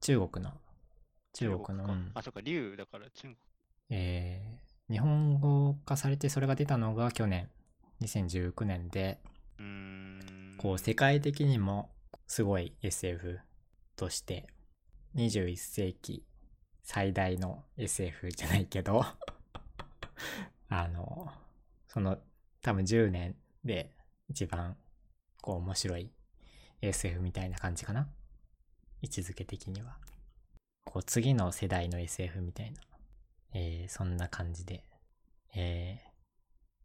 [0.01, 0.53] 中国の、
[1.33, 1.93] 中国の、か。
[1.93, 2.11] うん。
[2.15, 3.37] あ、そっか、竜だから中国。
[3.91, 7.49] えー日本語化されてそれが出たのが去年、
[8.03, 9.19] 2019年で、
[9.59, 9.63] う。
[10.59, 11.91] こう世界的にも
[12.29, 13.41] すごい SF
[13.97, 14.47] として、
[15.17, 16.25] 21世紀
[16.85, 19.05] 最大の SF じゃないけど、
[20.69, 21.33] あの、
[21.89, 22.19] その
[22.63, 23.95] 多分10年で
[24.29, 24.77] 一番
[25.41, 26.11] こう面白い
[26.81, 28.09] SF みたいな感じかな
[29.03, 29.99] 位置づけ的には。
[30.85, 32.81] こう次の世代の SF みたいな、
[33.55, 34.85] えーそんな感じで。
[35.55, 36.17] えー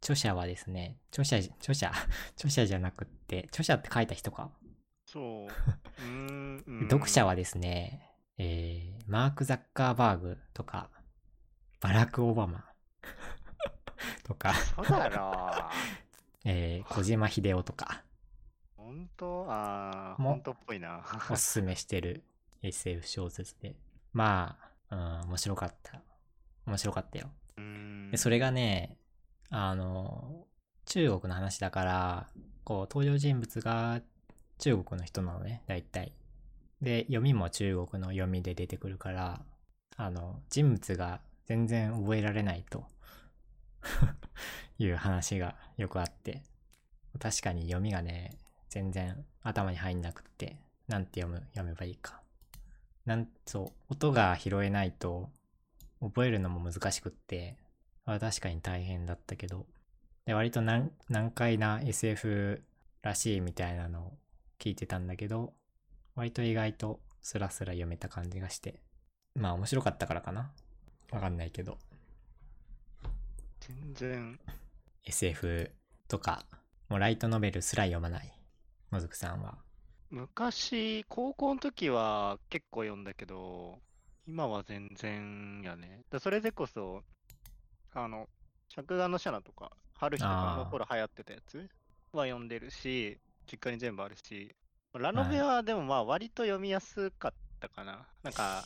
[0.02, 1.92] 著者はですね、著者、著者、
[2.34, 4.50] 著者じゃなくって、著者って書いた人か。
[5.06, 5.48] そう。
[6.90, 10.90] 読者はですね、えーマーク・ザッカーバーグとか、
[11.80, 12.71] バラク・オバマ
[14.22, 15.70] とか、そうだろ
[16.44, 18.02] えー、小島秀夫とか、
[18.76, 19.46] 本当？
[19.48, 21.02] ああ、も本当っぽいな。
[21.30, 22.24] おすすめしてる
[22.62, 23.76] SF 小説で。
[24.12, 24.58] ま
[24.90, 26.02] あ、うん、面白かった。
[26.66, 27.30] 面白かったよ。
[27.56, 28.98] うーんで、それがね、
[29.50, 30.46] あの、
[30.86, 32.28] 中国の話だから、
[32.64, 34.02] こう、登場人物が
[34.58, 36.12] 中国の人なのね、大体。
[36.80, 39.40] で、読みも中国の読みで出てくるから、
[39.96, 42.84] あの、人物が全然覚えられないと
[44.78, 46.42] いう話がよくあって、
[47.18, 48.36] 確かに読みがね、
[48.68, 50.56] 全然頭に入んなくって、
[50.88, 52.22] なんて読む、読めばいいか。
[53.04, 55.30] なん、そう、音が拾えないと、
[56.00, 57.56] 覚えるのも難しくって、
[58.04, 59.66] まあ確かに大変だったけど、
[60.26, 62.62] で割と難難解な SF
[63.02, 64.12] らしいみたいなのを
[64.58, 65.52] 聞いてたんだけど、
[66.14, 68.80] 割と意外とスラスラ読めた感じがして、
[69.34, 70.52] まあ面白かったからかな。
[71.10, 71.78] わかんないけど、
[73.62, 74.40] 全然、
[75.04, 75.70] SF
[76.08, 76.44] とか、
[76.88, 78.32] もうライトノベルすら読まない、
[78.90, 79.56] もずくさんは。
[80.10, 83.78] 昔、高校の時は結構読んだけど、
[84.26, 86.02] 今は全然やね。
[86.10, 87.04] だそれでこそ、
[87.94, 88.28] あの、
[88.68, 91.58] 着眼のシャナとか、春日とかあの頃流行ってたやつ
[92.12, 94.56] は読んでるし、実家に全部あるし、
[94.92, 98.08] ラノベはでもまあ割と読みやすかったかな。
[98.24, 98.64] なんか、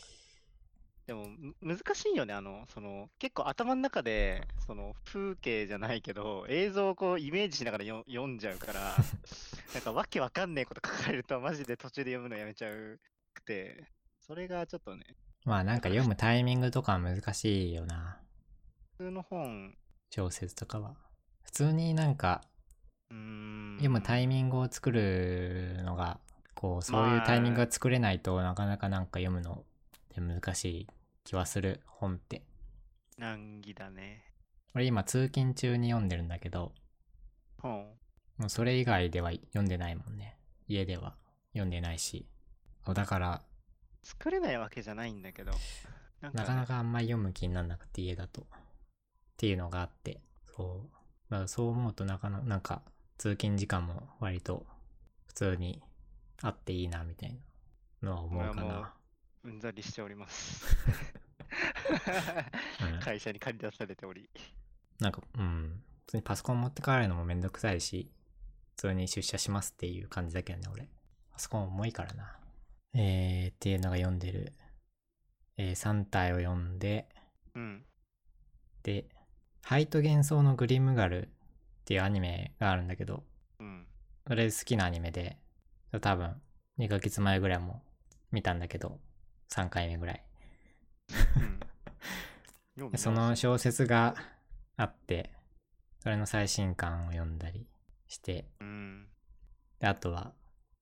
[1.07, 1.29] でも
[1.61, 2.35] む難しいよね。
[2.35, 8.97] あの、その、結構頭の中で、その風景じゃないけど、映像をこうイメージしながらよ読んじゃうから、
[9.73, 12.99] なんかわけわかんねえこと書かれるとマジで途中で読むのやめちゃう
[13.35, 13.87] くて、
[14.21, 15.05] それがちょっとね、
[15.45, 18.21] まあなんか読むタイミングとかは難しいよな、
[18.97, 19.79] 普通の本、
[20.11, 20.97] 小説とかは。
[21.45, 22.43] 普通になんか
[23.11, 26.19] うーん、読むタイミングを作るのが、
[26.55, 30.87] こう、そういうタイミングが作れないとなかなかなんか読むのって難しい
[31.27, 32.45] 気はする、本って。
[33.19, 34.33] 難儀だね。
[34.75, 36.73] 俺今通勤中に読んでるんだけど、
[37.59, 37.85] 本。
[38.39, 40.39] もうそれ以外では読んでないもんね。
[40.69, 41.17] 家では
[41.53, 42.29] 読んでないし。
[42.85, 43.43] そうだから、
[44.05, 45.51] 作れないわけじゃないんだけど、
[46.21, 48.43] なんなかなかあんまり読む気にならなくて家だと。
[48.43, 48.45] っ
[49.37, 50.21] ていうのがあって、
[50.57, 50.95] そう。
[51.29, 52.83] だからそう思うとなかなか、なんか
[53.19, 54.65] 通勤時間も割と
[55.27, 55.83] 普通に
[56.41, 57.37] あっていいなみたい
[58.01, 58.96] なのは思うかな。
[59.47, 60.67] うんざりしております。
[62.83, 64.29] うん会社に借り出されており。
[64.99, 65.83] なんか、うん。
[66.07, 68.11] 普通にパソコン持って帰るのもめんどくさいし、
[68.77, 70.89] 普通に出社しますっていう感じだけどね、俺。
[71.33, 72.37] パソコン重いからな。
[72.95, 74.53] えー、っていうのが読んでる。
[75.57, 77.09] えー、3体を読んで、
[77.55, 77.85] うん。
[78.83, 79.07] で、
[79.63, 81.29] ハイト幻想のグリムガルっ
[81.85, 83.23] ていうアニメがあるんだけど、
[83.61, 83.87] うん。
[84.27, 85.39] それ好きなアニメで、
[86.01, 86.35] 多分
[86.79, 87.83] 2ヶ月前ぐらいも
[88.33, 88.99] 見たんだけど、
[89.51, 90.23] 3回目ぐらい。
[91.37, 91.61] うん
[92.97, 94.15] その小説が
[94.77, 95.33] あって、
[96.01, 97.67] それの最新刊を読んだり
[98.07, 99.07] して、うん。
[99.79, 100.33] で、あとは、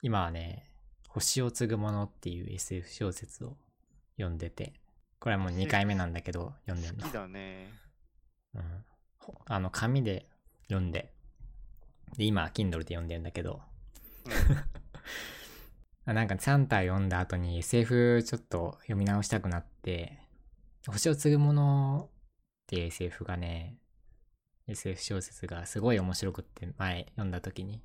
[0.03, 0.71] 今はね、
[1.09, 3.57] 星を継ぐものっていう SF 小説を
[4.17, 4.73] 読んでて、
[5.21, 7.13] これはもう2回目なんだけど、読んでんの好き。
[7.13, 7.73] だね。
[8.55, 8.85] うん。
[9.19, 10.27] ほあの、紙で
[10.65, 11.13] 読んで、
[12.17, 13.63] で、今、Kindle で読んでんだけど、
[14.27, 14.67] あ
[16.07, 20.19] なんか3体読んだ後に SF ちょっと読み直したくなって、
[20.87, 23.79] 星を継ぐものっていう SF がね、
[24.67, 27.81] SF 小説がすごい面白くって前読んだ時に、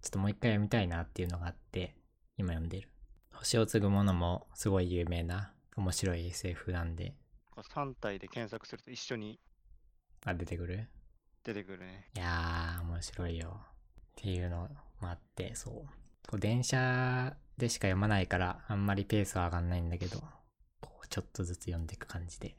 [0.00, 1.94] ちょっともう一回読みたいなっていうのがあって、
[2.38, 2.88] 今読んでる。
[3.32, 7.14] 星を継ぐものもすごい有名な面白い SF なんで、
[7.54, 7.62] うん。
[7.62, 9.38] 3体で検索すると一緒に
[10.24, 10.88] あ、出てくる？
[11.44, 12.08] 出てくるね。
[12.16, 13.60] いやー、面白いよ。
[13.60, 13.68] っ
[14.16, 14.68] ていうの
[15.00, 16.05] もあって、そう。
[16.26, 20.18] こう電車でしか読まないから、あんまりペースは上がんないんだけど、
[20.80, 22.56] こう、ちょっとずつ読んでいく感じで。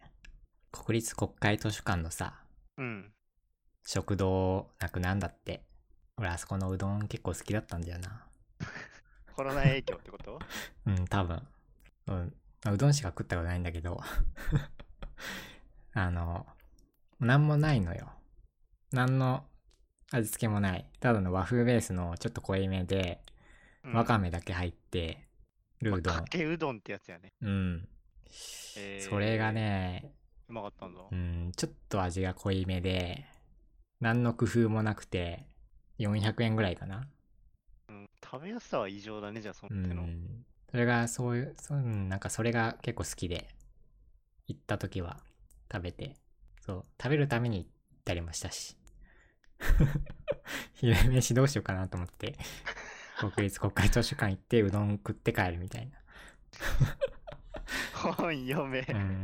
[0.71, 2.41] 国立国会図書館のさ、
[2.77, 3.11] うん。
[3.85, 5.63] 食堂なくなんだって。
[6.17, 8.25] 俺、あそこのうどん結構好きだったんだよな。
[9.35, 10.39] コロナ影響ってこと？
[10.87, 11.47] うん、多分。
[12.07, 12.33] うん。
[12.63, 14.01] まあうどんしか食ったことないんだけど。
[15.93, 16.47] あの、
[17.19, 18.11] なんもないのよ。
[18.91, 19.45] なんの
[20.11, 20.89] 味付けもない。
[20.99, 23.23] ただの和風ベースのちょっと濃いめで、
[23.87, 25.17] うんわかめだけ入って
[25.81, 26.23] るうどんか。
[26.25, 27.31] けうどんってやつやね。
[27.41, 27.87] うん。
[28.75, 30.11] えーそれがね、
[30.49, 31.01] うまかったんだ。
[31.11, 33.25] うん、ちょっと味が濃いめで、
[33.99, 35.45] 何の工夫もなくて、
[35.97, 37.07] 400円ぐらいかな。
[37.89, 40.03] うん、食べやすさは異常だね、じゃあそうの手の。
[40.03, 40.45] ん。
[40.69, 43.47] それがそういう、そううんなんかそれが結構好きで、
[44.47, 45.17] 行った時は
[45.71, 46.15] 食べて、
[46.65, 47.69] そう、食べるために行っ
[48.05, 48.75] たりもしたし。
[50.75, 52.37] 昼飯どうしようかなと思って、
[53.19, 55.97] 国立国会図書館行ってうどん食って帰るみたいな。
[57.93, 58.15] 本
[58.47, 58.79] 読め。
[58.79, 59.23] うん。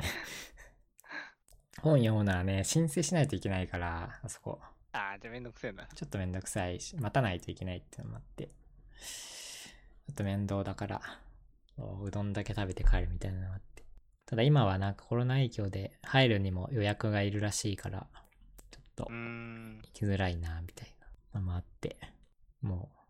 [1.82, 4.60] 本読むのはね、申請しないといけないから、あそこ。
[4.94, 5.88] ああ、じゃあめんどくせえな。
[5.94, 11.02] ちょっとめんどくさいし、待たないといけないってのもあって、ちょっと面倒だから、
[12.02, 13.84] うどんだけ食べて帰るみたいなのがあって。
[14.26, 18.08] ただ今はなんかコロナ影響で入るにも予約がいるらしいから、
[18.72, 19.04] ちょっと。
[19.06, 20.94] 行きづらいな、みたい
[21.34, 21.98] なのもあって、
[22.62, 23.03] もう、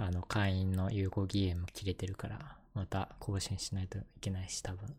[0.00, 4.94] あの、会員の有効期限も切れてるから、また更新しないといけないし、多分。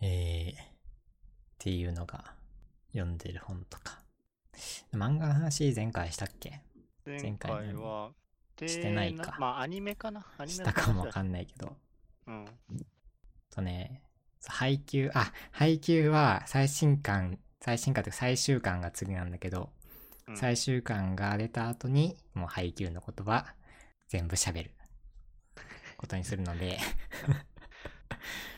[0.00, 0.66] えー、っ
[1.58, 2.32] ていうのが、
[2.92, 4.00] 読んでる本とか。
[4.92, 6.60] 漫画の話前回したっけ？
[7.04, 8.12] 前回は、
[8.56, 10.24] でしてないかまあ、アニメかな？
[10.38, 11.76] アニメしたかもわかんんないけど。
[12.28, 12.46] うん。
[13.50, 14.02] とね、
[14.46, 19.79] 配給、あ、配給は最新刊、最新刊というか最終巻が次なんだけど、うん
[20.34, 23.54] 最終巻が出た後に、もう配給の言葉、
[24.08, 24.70] 全部喋る。
[26.00, 26.78] ことにするので、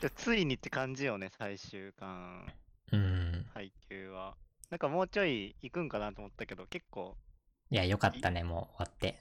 [0.00, 2.46] じゃあついにって感じよね、最終巻、
[2.92, 3.46] うん。
[3.52, 4.36] 配給は。
[4.70, 7.16] なんかもうちょい行くんかなと思ったけど、結構、
[7.70, 9.20] いや、よかったね、もう終わって。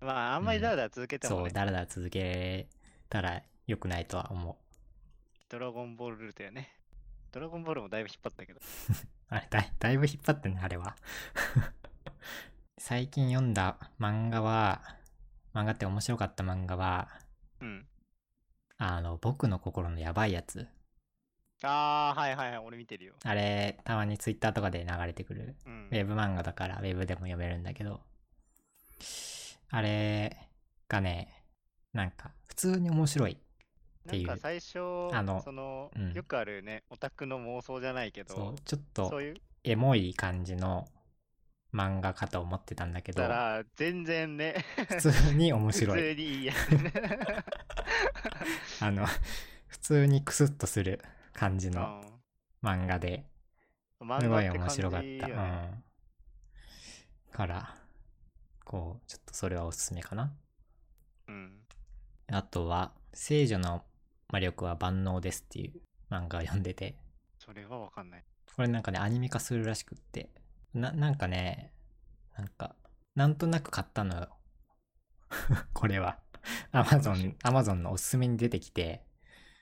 [0.00, 2.68] まあ、あんまりだらだら続けてもそう、ね、だらだら続け
[3.08, 4.56] たら良くないとは思う。
[5.48, 6.70] ドラゴンボールルートやね。
[7.32, 8.60] ドラゴンボールもだいぶ引っ張ったけど。
[9.30, 10.96] あれだい、だいぶ引っ張ってんね、あれは。
[12.78, 14.82] 最近読んだ漫画は、
[15.52, 17.08] 漫画って面白かった漫画は、
[17.60, 17.86] うん。
[18.78, 20.66] あの、僕の心のやばいやつ。
[21.62, 23.14] ああ、はいはいはい、俺見てるよ。
[23.24, 25.56] あれ、たまにツイッターとかで流れてくる。
[25.66, 25.94] うんウ。
[25.94, 28.00] ェブ漫画だから、ウェブでも読めるんだけど、
[29.70, 30.48] あれ
[30.88, 31.44] がね、
[31.92, 33.36] なんか、普通に面白い。
[34.08, 34.78] っていうなんか最初、
[35.10, 40.88] あのその、うんよくあるね、オタクの妄想じゃないけど、ちょっとそういう、エモい感じの
[41.74, 46.08] 漫画かと思ってたんだけどた、ら、全然ね、普通に面白普い。
[46.08, 46.92] 通にいいやつね。
[48.80, 49.06] あの、
[49.66, 51.00] 普通にクスッとする
[51.32, 52.20] 感じうのん
[52.62, 53.26] 漫画で、
[54.00, 55.26] 漫すごい面白かった。
[55.26, 57.32] 感じよねうん。
[57.32, 57.74] から、
[58.64, 60.34] こう、ちょっとそれはおすすめかな。
[61.28, 61.62] うん。
[62.28, 63.84] あとは、聖女の
[64.32, 66.96] 魔力は万能ですっていう漫画を読んでて、
[67.38, 68.24] それはわかんない。
[68.54, 70.30] これなんかね、アニメ化するらしくって、
[70.74, 71.72] な、なんかね、
[72.36, 72.74] なんか、
[73.14, 74.28] なんとなく買ったのよ。
[75.72, 76.18] これは。
[76.72, 79.04] アマゾン、アマゾンのおすすめに出てきて、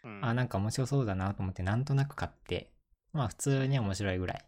[0.02, 2.72] うん、あ、なんか面白そうだなと思って、なんとなく買って、
[3.12, 4.44] まあ普通に面白いぐらい。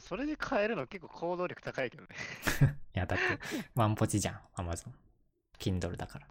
[0.00, 2.08] それで買えるの結構行動力高いけどね。
[2.96, 3.24] いや、だって、
[3.74, 4.94] ワンポチじゃん、アマゾン。
[5.58, 6.26] Kindle だから。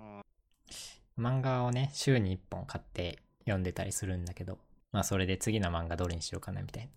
[1.17, 4.57] うん漫画をね、週に1本買って読んでたりするんだけど、
[4.91, 6.91] まあそれで次の漫画どれにしようかなみたいな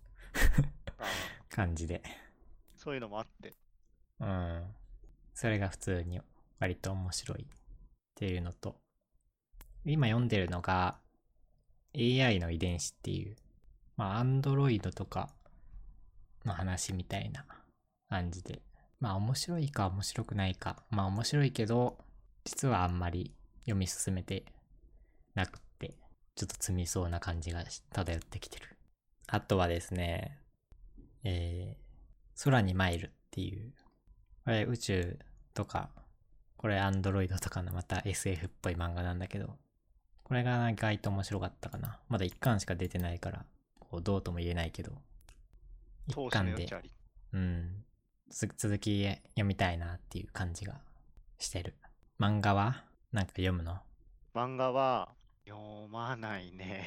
[0.99, 1.03] あ
[1.49, 2.01] 感じで。
[2.75, 3.53] そういうのもあって。
[4.19, 4.63] うん。
[5.33, 6.19] それが普通に
[6.59, 7.45] 割と面白いっ
[8.15, 8.77] ていうのと、
[9.85, 10.97] 今読んでるのが
[11.95, 13.35] AI の遺伝子っていう、
[13.97, 15.29] まあ Android とか
[16.43, 17.45] の話みたいな
[18.09, 18.61] 感じで、
[18.99, 21.99] まあ面白いか面白くないか、まあ面白いけど、
[22.45, 23.36] 実はあんまり
[23.67, 24.45] 読み進めて
[25.35, 25.93] なくって、
[26.35, 28.77] ちょっと積みそうな感じがし漂ってきてる。
[29.27, 30.39] あとはですね、
[31.23, 33.73] えー、空にマイルっていう、
[34.45, 35.19] これ宇宙
[35.53, 35.89] とか、
[36.55, 39.57] これアンドロイドとかのまた SF っぽい漫画なんだけど、
[40.23, 41.99] これが意外と面白かったかな。
[42.07, 43.45] まだ一巻しか出てないから、
[43.79, 44.93] こうどうとも言えないけど、
[46.07, 46.83] 一投資の巻で。
[47.33, 47.83] うん。
[48.29, 50.81] つ続き読みたいなっていう感じが
[51.37, 51.75] してる。
[52.19, 53.79] 漫画はなんか読むの？
[54.33, 55.09] 漫画は
[55.47, 56.85] 読まないね。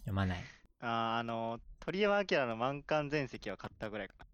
[0.00, 0.38] 読まない？
[0.80, 4.26] あーあの、鳥山明の満巻全席は買ったぐらいかな。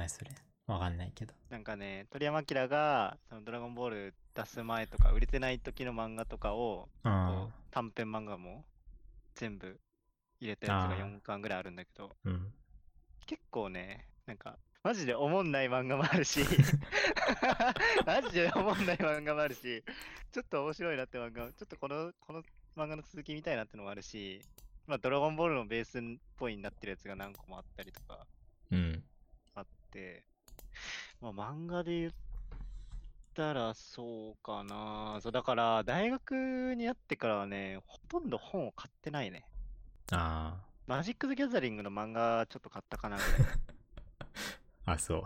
[0.00, 0.30] 何それ？
[0.66, 1.34] わかんないけど。
[1.48, 7.52] なんかね、鳥山明がそのドラゴンボール出す前とか、売れてない時の漫画とかを、こうんう。
[7.70, 8.64] 短編漫画も
[9.36, 9.78] 全部
[10.40, 12.52] 入れたやつがあー4巻ぐらいあるんだけど、うん。
[13.26, 16.40] 結構ね、なんか、マジでおもんない漫画もあるし、
[18.06, 19.84] マジでおもんない漫画もあるし、
[20.32, 22.42] ちょっと面白いなって漫画、ちょっとこの、この
[22.74, 24.40] 漫画の続き見たいなってのもあるし、
[24.86, 26.02] まあ、ドラゴンボールのベースっ
[26.38, 28.26] ぽいになってるやつが何個もあったりとか
[28.70, 29.04] うん。
[29.56, 30.24] あって、
[31.20, 32.12] まあ、漫画で言っ
[33.34, 35.18] たらそうかな。
[35.20, 39.44] そう、だから、大学になってからはね、ほとんど本を買ってないね。
[40.12, 43.32] あマジック・ザ・ギャザリングの漫画ちょっと買ったかなぐらい。
[44.90, 44.92] あ。
[44.92, 45.16] あ、そ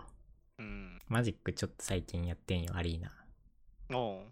[0.59, 0.63] う。
[0.63, 0.99] うん。
[1.07, 3.11] マジックちょっと最近やってんよ、アリーナ。
[3.97, 4.31] おう。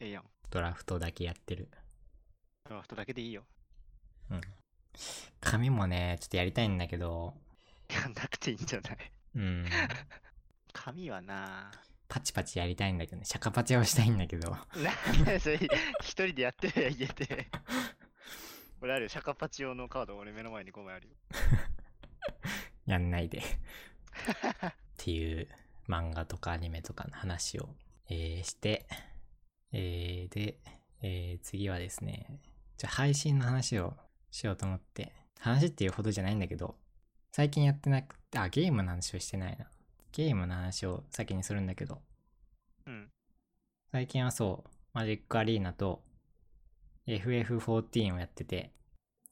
[0.00, 0.24] ええやん。
[0.50, 1.68] ドラフトだけやってる。
[2.68, 3.44] ドラフトだけでいいよ。
[4.30, 4.40] うん。
[5.40, 7.34] 紙もね、ちょっとやりたいんだけど、
[7.88, 8.96] やんなくていいんじゃない？
[9.36, 9.66] うん。
[10.72, 11.70] 紙はな
[12.08, 13.24] パチパチやりたいんだけどね。
[13.24, 14.50] シャカパチをしたいんだけど。
[14.50, 14.56] な
[15.20, 15.56] んでそれ
[16.00, 17.48] 一人でやってるや家で。
[18.80, 21.14] 俺あるよ、シャカパチ用のカード俺目の前に5枚あるよ。
[22.86, 23.42] やんないで。
[24.68, 25.48] っていう
[25.88, 27.68] 漫画とかアニメとかの話を、
[28.08, 28.86] えーして、
[29.72, 30.58] えーで、
[31.02, 32.40] えー次はですね、
[32.76, 33.94] じゃあ配信の話を
[34.30, 36.76] しようと思って、話っていうほどじゃないんだけど、
[37.32, 39.66] 最近やってなくて、あ、ゲームの話をしてないな。
[40.12, 42.00] ゲームの話を先にするんだけど、
[42.86, 43.08] うん。
[43.92, 46.02] 最近はそう、マジックアリーナと
[47.06, 48.72] FF14 をやってて、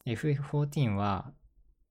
[0.07, 1.33] FF14 は、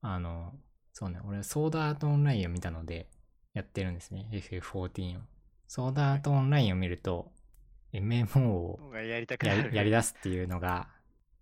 [0.01, 0.53] あの、
[0.97, 3.09] そうね、俺ソードアートオンラインを見たので、
[3.53, 5.21] やってるんですね、FF14 を。
[5.67, 7.33] ソードアートオンラインを見ると、
[7.91, 9.57] MMO をがやりたくなる。
[9.57, 10.87] やりやり出すっていうのが、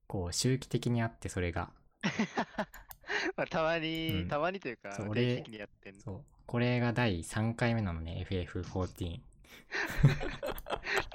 [0.07, 1.69] こう、周期的にあって、それが。
[3.37, 6.01] まあ、たまに、うんたまにというか、そう俺定期的にやってんの。
[6.01, 6.23] そう。
[6.47, 9.21] これが第3回目なのね、FF14。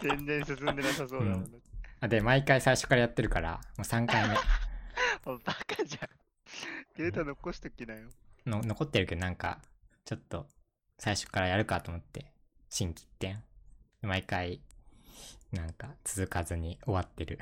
[0.01, 1.59] 全然進んでなさそうだもんね。
[1.99, 4.37] あで、毎回最初からやってるから、もう3回目。
[5.27, 6.09] もうバカじゃん。
[6.97, 8.09] データ残しときなよ。
[8.47, 9.61] の残ってるけどなんか
[10.05, 10.47] ちょっと
[10.99, 12.33] 最初からやるかと思って
[12.69, 13.37] 心機一転
[14.03, 14.61] 毎回
[15.53, 17.39] なんか続かずに終わってる。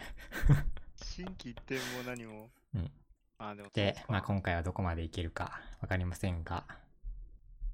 [0.97, 2.49] 新規一点も何も？
[2.75, 2.91] うん。
[3.39, 6.65] あ、でもでまあ今回はどこまでいけるかわかりませんが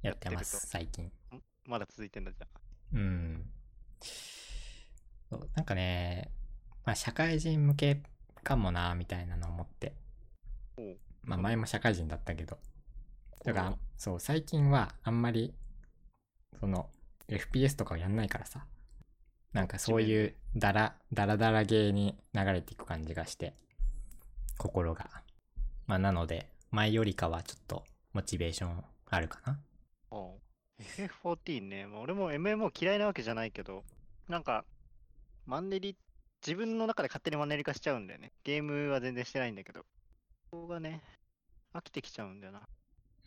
[0.03, 1.11] やってます最近。
[1.67, 2.61] まだ続いてんだじゃあ。
[2.95, 3.45] うん。
[5.31, 6.31] そうなんかね
[6.85, 8.03] まあ社会人向け
[8.43, 9.95] かもなみたいなのを思って。
[11.23, 12.59] まあ前も社会人だったけど
[13.45, 15.55] だからそう、最近はあんまり、
[16.61, 16.91] その、
[17.29, 18.67] FPS とかをやんないからさ、
[19.53, 23.55] なんかそういうダラ、ダラダラゲーに流れていく感じがして、
[24.59, 25.11] 心が。
[25.87, 29.59] まあなので、前よりかはちょっとモチベーションあるかな。
[30.11, 30.41] おう
[30.83, 33.85] FF14 ね、まあ、俺も MMO 嫌いなわけじゃないけど、
[34.29, 34.65] なんか、
[35.47, 35.97] マンネリ、
[36.45, 38.33] 自分の中で勝手にマンネリ化しちゃうんだよね。
[38.45, 39.81] ゲームは全然してないんだけど。
[40.51, 41.03] ここがね、
[41.73, 42.63] 飽きてきちゃうんだよな。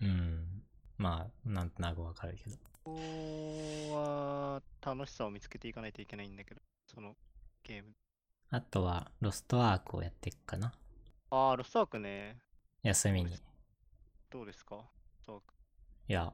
[0.01, 0.63] うん。
[0.97, 2.55] まあ、なんとなくわかるけど。
[2.83, 7.15] ここは楽しさを見つけていかないといけないんだけど、その
[7.63, 7.89] ゲーム。
[8.51, 10.73] あとは、ロストアークをやっていくかな。
[11.31, 12.37] ああ、ロストアークね、
[12.83, 13.35] 休みに。
[14.29, 14.75] どうですか？
[14.75, 14.83] ロ
[15.19, 15.53] ストアーク。
[16.07, 16.33] いや、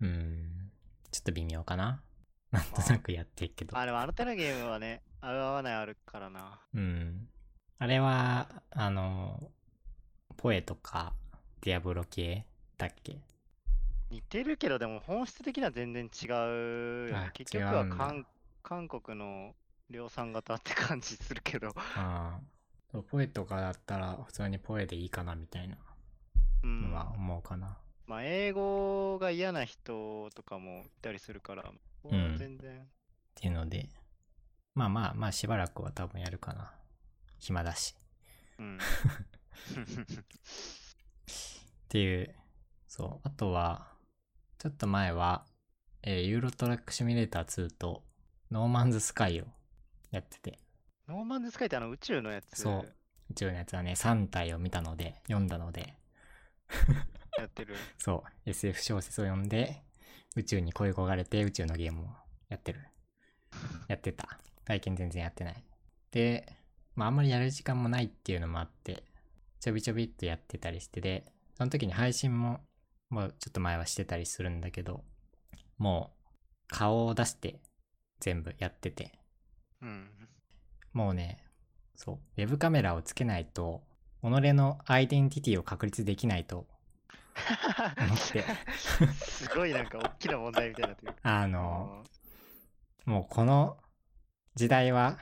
[0.00, 0.72] うん、
[1.10, 2.02] ちょっと微妙かな。
[2.50, 3.78] なんとなくやってるけど。
[3.78, 6.60] あ、でもあの手のゲームはね、合う合わないあるからな。
[6.74, 7.28] うん。
[7.78, 9.40] あれは、あの、
[10.36, 11.14] ポエとか、
[11.62, 12.44] ディアブロ系
[12.76, 13.18] だっけ？
[14.10, 18.26] 似てるけど、でも本質的には全然違うよねあ結局は韓
[18.62, 19.54] 韓国の
[19.88, 21.72] 量産型って感じするけど。
[21.96, 22.38] あ
[23.10, 25.78] ポエとかだったら、普通にポエでいいかなみたいな
[26.62, 27.78] うんのは思うかな。
[28.06, 31.72] まあ、英語が嫌な人とかもいたりするから、
[32.04, 32.80] うん全然。
[32.80, 32.84] っ
[33.34, 33.88] ていうので、
[34.74, 36.74] まあまあまあしばらくは多分やるかな。
[37.38, 37.94] 暇だし。
[38.58, 38.78] うん。
[41.92, 42.34] っていう、
[42.88, 43.28] そう。
[43.28, 43.86] あとは、
[44.56, 45.44] ちょっと前は、
[46.02, 48.02] えーユーロトラックシミュレーター2と、
[48.50, 49.44] ノーマンズスカイを
[50.10, 50.58] やってて、
[51.06, 52.94] ノーマンズスカイってあの宇宙のやつそう
[53.28, 55.94] 宇宙のやつはね、3体を見たので、読んだので、
[57.36, 57.74] やってる。
[57.98, 59.82] そう、SF 小説を読んで、
[60.34, 62.06] 宇宙に恋焦がれて宇宙のゲームを
[62.48, 62.88] やってる。
[63.88, 64.38] やってた。
[64.66, 65.62] 最近全然やってない。
[66.10, 66.56] で、
[66.94, 69.04] まああんまりやる時間もないっていうのもあって、
[69.60, 72.60] ちょびちょびっとやってたりしてで、その時に配信も、
[73.10, 75.04] もうちょっと前はしてたりするんだけど、
[75.78, 76.32] もう
[76.68, 77.60] 顔を出して
[78.20, 79.12] 全部やってて、
[79.82, 80.08] うん。
[80.92, 81.44] もうね、
[81.94, 83.82] そう、ウェブカメラをつけないと、
[84.22, 86.66] 己のアイデンティティを確立できないと
[87.98, 88.44] 思って、
[89.18, 91.14] すごいなんか大きな問題みたいになってる。
[91.22, 92.04] あの、
[93.04, 93.78] もうこの
[94.54, 95.18] 時代は、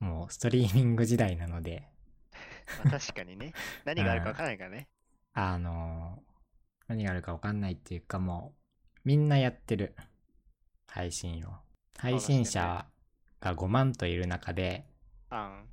[0.00, 1.88] もうストリーミング時代なので、
[2.84, 3.52] まあ確かにね。
[3.84, 4.88] 何があるかわからないからね。
[5.32, 6.22] あの、
[6.88, 9.94] 何があるかわかんないっていうかもう、みんなやってる。
[10.86, 11.52] 配信を。
[11.96, 12.86] 配信者
[13.40, 14.86] が5万といる中で、
[15.30, 15.68] あん。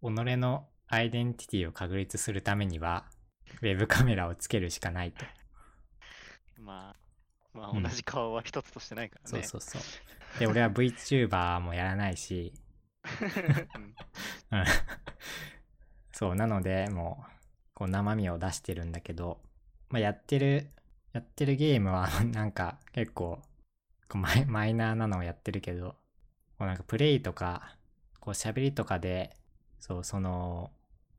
[0.00, 3.04] 己のアイデンティティを確立するためには、
[3.62, 5.24] ウェブカメラをつけるしかないと。
[6.58, 6.96] まあ、
[7.52, 9.42] まあうん同じ顔は一つとしてないからね。
[9.42, 9.86] そうそうそ
[10.36, 10.38] う。
[10.38, 12.52] で、俺は VTuber もやらないし、
[13.74, 13.94] うん
[14.58, 14.64] うん
[16.12, 17.33] そう、なので、もう、
[17.74, 19.40] こう生身を出してるんだけど、
[19.90, 20.70] まあ、やってる、
[21.12, 23.42] やってるゲームは、 なんか、結構、
[24.08, 25.96] こうマイマイナーなのをやってるけど、
[26.58, 27.76] こうなんかプレイとか、
[28.20, 29.36] こう喋りとかで、
[29.80, 30.70] そう、その、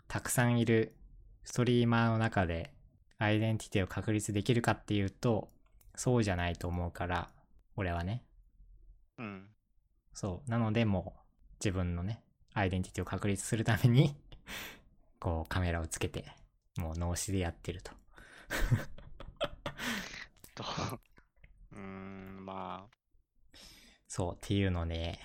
[0.07, 0.95] たくさんいる
[1.43, 2.71] ストリーマーの中で、
[3.17, 5.49] アイデンティティを確立できるかっていうと、
[5.95, 7.29] そうじゃないと思うから、
[7.75, 8.23] 俺はね。
[9.17, 9.47] うん。
[10.13, 10.49] そう。
[10.49, 11.19] なので、もう、
[11.59, 12.21] 自分のね、
[12.53, 14.15] アイデンティティを確立するために、
[15.19, 16.25] こう、カメラをつけて、
[16.77, 17.91] もう脳死でやってると
[20.55, 20.63] と、
[21.73, 22.95] うーん、まあ。
[24.07, 25.19] そう、っていうのね、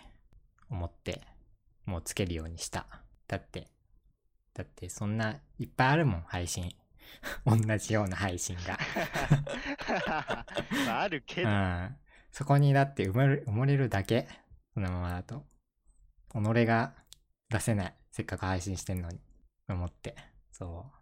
[0.69, 1.23] 思って、
[1.87, 2.87] もうつけるようにした。
[3.29, 3.69] だって、
[4.55, 6.75] だってそんないっぱいあるもん、配信。
[7.45, 8.79] 同じような配信が
[10.07, 10.47] あ、
[11.03, 11.97] あるけど、うん。
[12.31, 14.29] そこにだって埋もれ埋もれるだけ。
[14.75, 15.45] そのままだと。
[16.33, 16.95] 己が
[17.49, 17.95] 出せない。
[18.13, 19.21] せっかく配信してんのに。
[19.69, 20.15] 思って。
[20.53, 21.00] そう。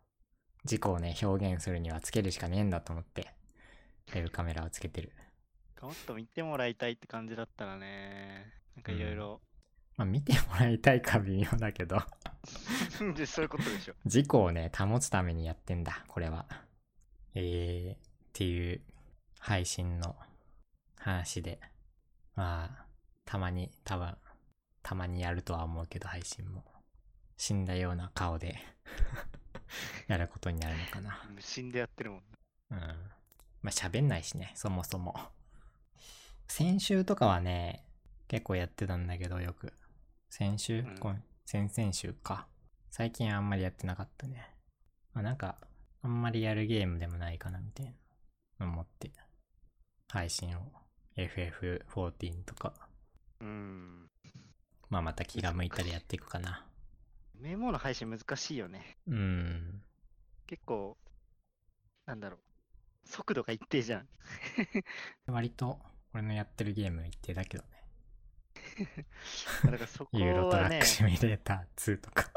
[0.68, 3.32] 自己をね、表現するにはつけるしかねえんだと思って、
[4.08, 5.12] ウェブカメラをつけてる。
[5.80, 9.40] もっと見てもらいたいって感じだったらね、なんかいろいろ、
[9.96, 12.02] まあ見てもらいたいか微妙だけど、
[13.16, 13.94] でそういうことでしょ。
[14.04, 16.46] 自己をね、保つためにやってんだ、これは。
[17.34, 17.98] えー、っ
[18.34, 18.82] ていう
[19.38, 20.16] 配信の
[20.96, 21.58] 話で。
[22.34, 22.86] まあ、
[23.24, 24.16] たまに、多分、
[24.82, 26.64] たまにやるとは思うけど、配信も。
[27.38, 28.58] 死んだような顔で
[30.08, 31.24] やることになるのかな。
[31.30, 32.26] 無心でやってるもんね。
[32.70, 32.78] うん。
[32.78, 32.86] ま
[33.64, 35.14] あ喋んないしね、そもそも。
[36.46, 37.84] 先週とかはね、
[38.28, 39.72] 結構やってたんだけど、よく。
[40.30, 42.46] 先週、うん今先々週か。
[42.90, 44.54] 最近あんまりやってなかったね。
[45.14, 45.56] まあなんか、
[46.02, 47.86] あんまりやるゲームでもないかな、みたい
[48.58, 48.66] な。
[48.66, 49.10] 思って。
[50.08, 50.62] 配信を。
[51.16, 52.74] FF14 とか。
[53.40, 54.10] うん。
[54.90, 56.67] まあまた気が向いたらやっていくかな。
[57.40, 58.96] メモの配信難しいよね。
[59.06, 59.82] うん。
[60.46, 60.96] 結構、
[62.06, 62.38] なんだろう。
[63.08, 64.08] 速度が一定じゃん。
[65.26, 65.80] 割と、
[66.12, 67.78] 俺のやってるゲーム一定だけどね。
[69.64, 72.30] だからそこ ユーロトはねラック、シミュレーター2とか。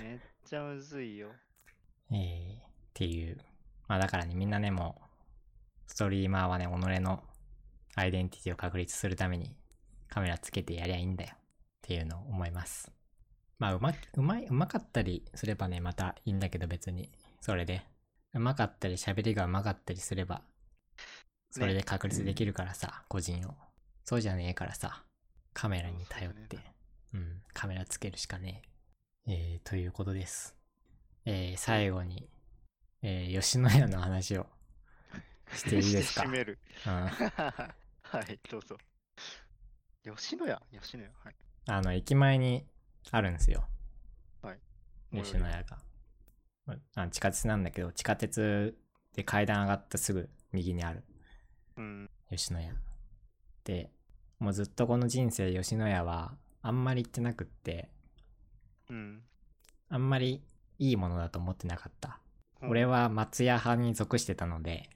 [0.00, 1.34] めっちゃむずいよ。
[2.10, 3.38] えー、っていう。
[3.88, 5.02] まあだからね、みんなね、も
[5.86, 7.24] う、ストリーマーはね、己の
[7.96, 9.56] アイデンティティを確立するために
[10.08, 11.34] カメラつけてやりゃいいんだよ。
[11.34, 11.40] っ
[11.82, 12.92] ていうのを思います。
[13.58, 17.82] まあ、うま、うまい、うまかったりすればね、またいいんだけど別に、それで。
[18.34, 20.42] うまかったり喋りがうまかったりすれば、
[21.50, 23.54] それで確立できるからさ、個人を。
[24.04, 25.02] そうじゃねえからさ、
[25.54, 28.62] カメラに頼って、そううん、カメラつけるしかね
[29.26, 29.32] え。
[29.32, 30.54] えー、ということです。
[31.24, 32.28] えー、最後に、
[33.02, 34.46] えー、吉野家の話を
[35.54, 36.22] していいですか？
[36.22, 36.58] 締める。
[36.86, 36.92] うん。
[37.08, 38.76] はい、どうぞ。
[40.16, 40.62] 吉野家？
[40.80, 41.10] 吉野家？
[41.24, 41.36] はい。
[41.66, 42.66] あの、駅前に
[43.10, 43.64] あるんですよ。
[44.42, 44.58] はい。
[45.12, 45.78] 吉野家が。
[46.66, 48.76] まあ地下鉄なんだけど、地下鉄
[49.14, 51.04] で階段上がったすぐ右にある
[51.76, 52.10] うん。
[52.30, 52.72] 吉野家。
[53.64, 53.90] で、
[54.38, 57.88] もうずっとこの人生吉野家はあんまり行ってなくって、
[58.90, 59.22] うん。
[59.88, 60.42] あんまり
[60.78, 62.20] いいものだと思ってなかった。
[62.62, 63.02] 俺は。
[63.02, 64.90] は松屋派に属してたので、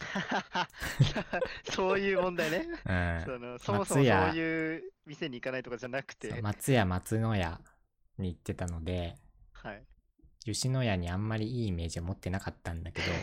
[1.70, 2.66] そういう問題ね。
[2.86, 3.22] うん。
[3.24, 7.60] そのそもそもそう松屋いう店に行かないとかじゃなくてそう、松屋松野屋
[8.18, 9.16] に行ってたので、
[9.52, 9.82] はい。
[10.44, 13.14] 吉野家にあんまりいいイメージを持ってなかったんだけど、い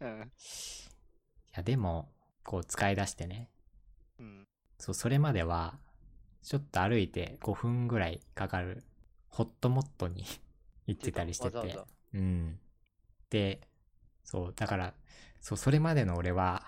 [0.00, 0.32] うん。
[1.56, 2.12] やでも、
[2.44, 3.50] こう使い出してね、
[4.18, 4.44] うん。
[4.78, 5.78] そう、それまでは、
[6.42, 8.84] ちょっと歩いて5分ぐらいかかる、
[9.28, 10.24] ホットモットに
[10.86, 12.60] 行ってたりしてて、わざわざうん。
[13.30, 13.60] で、
[14.24, 14.94] そう、だから、
[15.46, 16.66] そう、それまでの俺は、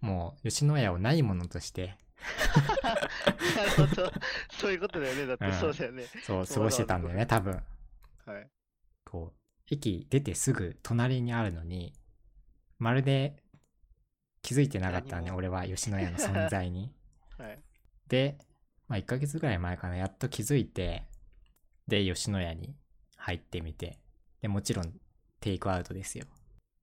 [0.00, 1.96] もう、吉野家をないものとして、
[3.54, 4.12] なるほど。
[4.50, 5.26] そういうことだよね。
[5.26, 6.06] だってうんそうだよね。
[6.24, 7.62] そう、そう過ごしてたんだよね、多分。
[8.24, 8.50] はい。
[9.04, 11.92] こう、駅出てすぐ隣にあるのに、
[12.80, 13.44] まるで
[14.42, 16.92] 気づいてなかったね、俺は吉野家の存在に。
[17.38, 17.62] はい。
[18.08, 18.38] で、
[18.88, 21.06] まあ1ヶ月ぐらい前かな、やっと気づいて、
[21.86, 22.74] で、吉野家に
[23.18, 24.00] 入ってみて、
[24.40, 25.00] で、もちろん
[25.38, 26.26] テイクアウトですよ。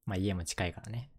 [0.06, 1.10] まあ家も近いからね。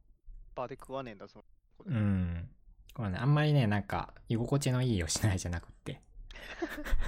[0.55, 1.45] バーで食わねえんだ、その。
[1.87, 2.51] うん。
[2.95, 6.01] これね、あんまりね、なんか、居心地のいい吉野家じゃなくって。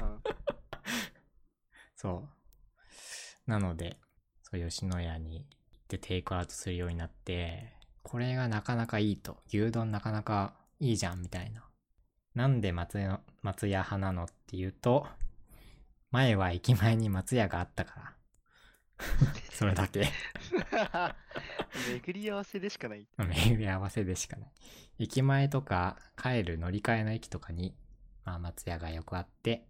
[0.02, 0.22] うん
[1.94, 2.28] そ
[3.46, 3.50] う。
[3.50, 3.98] なので、
[4.42, 5.46] そう、吉野家に行っ
[5.88, 7.72] てテイクアウトするようになって、
[8.02, 9.42] これがなかなかいいと。
[9.48, 11.64] 牛丼なかなかいいじゃん、みたいな。
[12.34, 15.06] なんで松屋松屋派なのっていうと、
[16.10, 18.16] 前は駅前に松屋があったから。
[19.50, 20.06] それだけ。
[22.04, 23.06] 巡り合わせでしかない。
[23.18, 24.50] 巡り合わせでしかない。
[24.98, 27.74] 駅前とか帰る乗り換えの駅とかに、
[28.24, 29.66] まあ松屋がよくあって、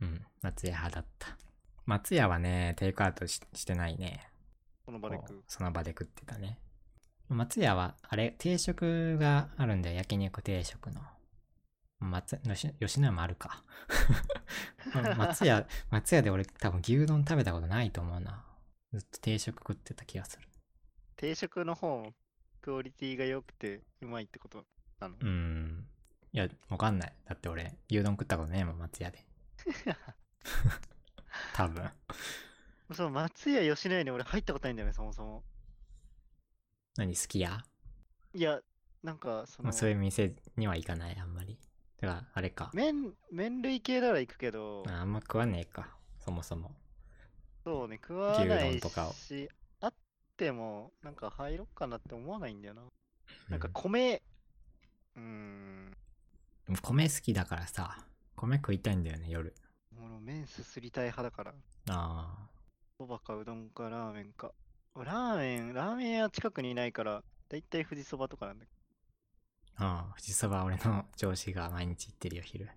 [0.00, 1.38] うん、松屋派だった。
[1.86, 4.28] 松屋はね、テイクアウトししてないね。
[4.84, 5.44] この場で食う。
[5.46, 6.58] その場で食ってたね。
[7.28, 11.00] 松屋は、あれ、定食があるんだよ、焼肉定食の。
[12.00, 12.38] 松、
[12.80, 13.64] 吉野家もあるか。
[14.94, 18.44] ま松屋、松屋で俺多分牛丼食べたことないと思うな。
[18.92, 20.48] ずっと定食食ってた気がする。
[21.16, 22.12] 定食の方も
[22.60, 24.64] クオリティが良くてうまいってこと
[25.00, 25.14] なの？
[25.20, 25.86] うーん。
[26.32, 27.12] いや、わかんない。
[27.26, 29.24] だって俺、牛丼食ったことねえもん、松屋で。
[31.54, 31.90] 多分。
[32.94, 35.42] そう、松屋吉野家に俺入ったことないんだよね、そもそも。
[36.96, 37.64] 何好きや、
[38.34, 38.60] いや、
[39.02, 41.58] なんか、その、まあ、そういう店には行かない、あんまり。
[41.98, 42.70] てか、あれか。
[42.74, 45.88] 麺、麺類系なら行くけど、ああんま食わねえか。
[46.18, 46.74] そもそも。
[47.64, 49.48] そうね、食わない牛丼とかをし、
[50.42, 52.82] ても、なんか入ろっかなって思わないんだよな。
[53.48, 54.20] なんかうん米、
[55.14, 55.90] うーん、
[56.66, 59.54] でも米好きだからさ、米食いたいんだよね、夜。
[59.96, 61.54] 俺麺すすりたい派だから。
[61.90, 62.50] あ
[62.98, 64.52] そばかうどんかラーメンか。
[64.96, 68.72] ラーメン、ラーメン屋近くにいないから、だいたい富士そばとかなんだけ
[69.76, 69.84] あ。
[69.84, 72.68] ああ、富士そば俺の上司が毎日行ってるよ、昼。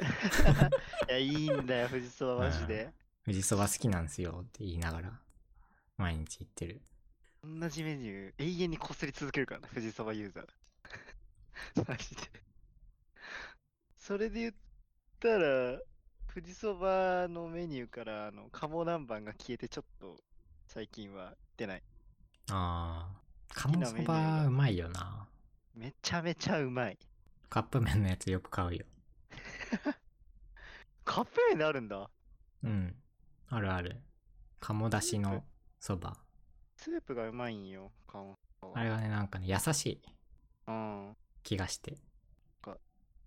[0.00, 0.06] ど。
[1.08, 2.92] いや、いいんだよ、富士そばマジで。
[3.24, 5.20] 富士そば好きなんすよって言いながら、
[5.96, 6.82] 毎日行ってる。
[7.44, 10.46] 同じメニュー、永遠にこすり続けるからな、富士そばユーザー。
[11.88, 12.22] マジで。
[13.96, 14.54] それで言っ
[15.20, 15.78] たら、
[16.32, 20.16] 富士そばのメニューから、あの、鴨南蛮が消えて、ちょっと、
[20.66, 21.82] 最近は出ない。
[22.50, 23.28] ああ。
[23.54, 25.26] 鴨そばうまいよな。
[25.74, 26.98] めちゃめちゃうまい。
[27.48, 28.84] カップ麺のやつよく買うよ。
[31.04, 32.10] カップ麺であるんだ。
[32.62, 32.94] うん。
[33.48, 34.02] あるある。
[34.60, 35.44] 鴨だしの
[35.80, 36.16] そば。
[36.78, 37.90] スープがうまいんよ、
[38.72, 40.00] あれがね、なんかね、優しい
[40.68, 41.16] うん。
[41.42, 41.96] 気がして。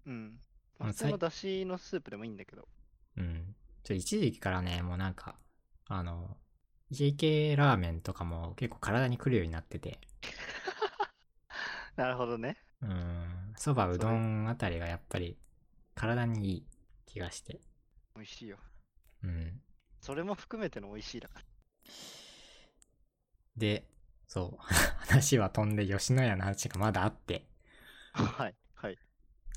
[0.05, 0.39] うん。
[0.81, 2.65] 普通のだしのスープでもいいんだけど。
[3.17, 3.53] うん。
[3.83, 5.35] ちょ、一時期からね、もうなんか、
[5.87, 6.37] あの、
[6.89, 9.99] 家系ラーメンとかも結構体に来るようになってて、
[11.97, 12.57] なるほどね。
[12.81, 15.37] うん、そばうどんあたりがやっぱり
[15.93, 16.65] 体にいい
[17.05, 17.59] 気がして。
[18.15, 18.57] 美味しいよ。
[19.23, 19.61] うん。
[19.99, 21.41] それも含めての美味しいだか
[23.57, 23.87] で、
[24.27, 24.63] そう、
[25.07, 27.47] 話は飛んで吉野家の話がまだあって、
[28.13, 28.21] ら。
[28.23, 28.55] はい。
[28.73, 28.97] はい。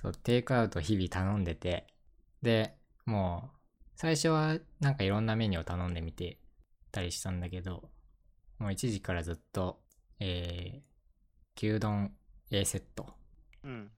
[0.03, 1.87] そう、テイクアウト日々頼んでて、
[2.43, 2.77] で、
[3.07, 3.59] もう、
[3.97, 6.39] 最初はなんかいろんなメニューを頼んでみて
[6.91, 7.91] たりしたんだけど、
[8.59, 9.83] もう一時からずっと、
[10.21, 12.17] えー、牛丼
[12.51, 13.15] A セット、
[13.63, 13.91] うん。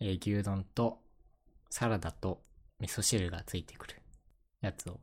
[0.00, 1.02] えー牛丼と
[1.70, 2.42] サラダと
[2.80, 3.96] 味噌汁がついてくる
[4.60, 5.00] やつを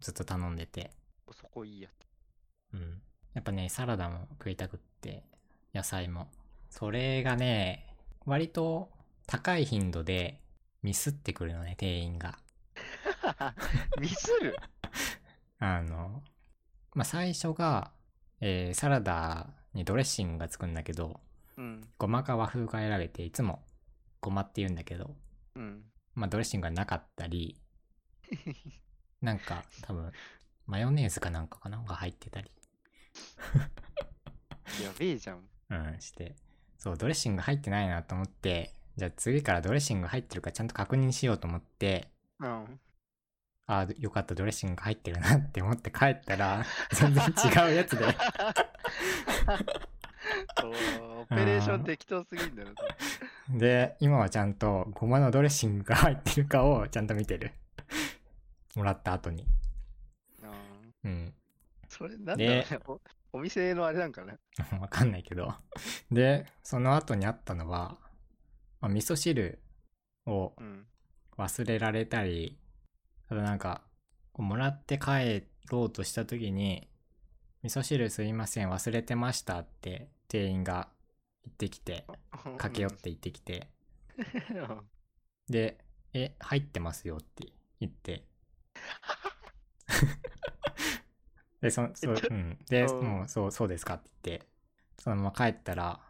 [0.00, 0.90] ずっと頼んでて、
[1.32, 2.74] そこいいやつ。
[2.74, 3.02] うん。
[3.40, 5.24] やっぱね、サラダも食いたくって、
[5.74, 6.28] 野菜も。
[6.68, 7.86] それがね、
[8.26, 8.90] 割と
[9.26, 10.42] 高い頻度で
[10.82, 12.38] ミスってくるのね、店員が。
[13.98, 14.54] ミスる？
[15.58, 16.22] あの、
[16.92, 17.92] まあ、最初が、
[18.42, 21.18] えーサラダにドレッシングがつくんだけど、
[21.56, 21.88] うん。
[21.96, 23.64] ごまか和風が選べて、いつも
[24.20, 25.16] ごまって言うんだけど、
[25.54, 25.90] うん。
[26.14, 27.58] まあ、ドレッシングがなかったり、
[29.22, 30.12] なんか多分、
[30.66, 31.78] マヨネーズかなんかかな？
[31.78, 32.50] が入ってたり、
[34.82, 35.48] やべえじゃん。
[35.70, 36.34] うん、して、
[36.78, 42.80] そう、ドレッシング入ってないなと思って、じゃあ次からドレッシング入ってるかちゃんと確認しようと思って、うん。
[43.66, 48.04] ああ、よかった、ドレッシング入ってるなって思って帰ったら、 全然違うやつで、
[50.64, 52.68] オペレーション適当すぎんだよ。
[53.50, 57.52] で、今はちゃんとごまのドレッシングが入ってるかをちゃんと見てる。
[58.74, 59.46] もらった後に。
[60.42, 61.34] うんうん。
[61.90, 63.00] それなんだろうねお。
[63.32, 64.38] お店のあれなんかね。
[64.80, 65.54] わかんないけど。
[66.10, 67.98] で、その後にあったのは、
[68.80, 69.60] まあ、味噌汁
[70.26, 70.86] をうん。
[71.36, 72.58] 忘れられたり、
[73.26, 73.82] あとなんか、
[74.32, 76.88] こうもらって帰ろうとした時に、
[77.62, 80.88] 味噌汁すいません、忘れてましたって店員が
[81.44, 82.06] 言ってきて、
[82.58, 83.68] 駆け寄って言ってきて、
[84.54, 84.90] うん。
[85.48, 85.78] で、
[86.12, 88.24] え、入ってますよって言って。
[91.60, 92.58] で、そ、そう、うん。
[92.68, 94.46] で、うんもう、そう、そうですかって言って、
[94.98, 96.00] そのまま帰ったら、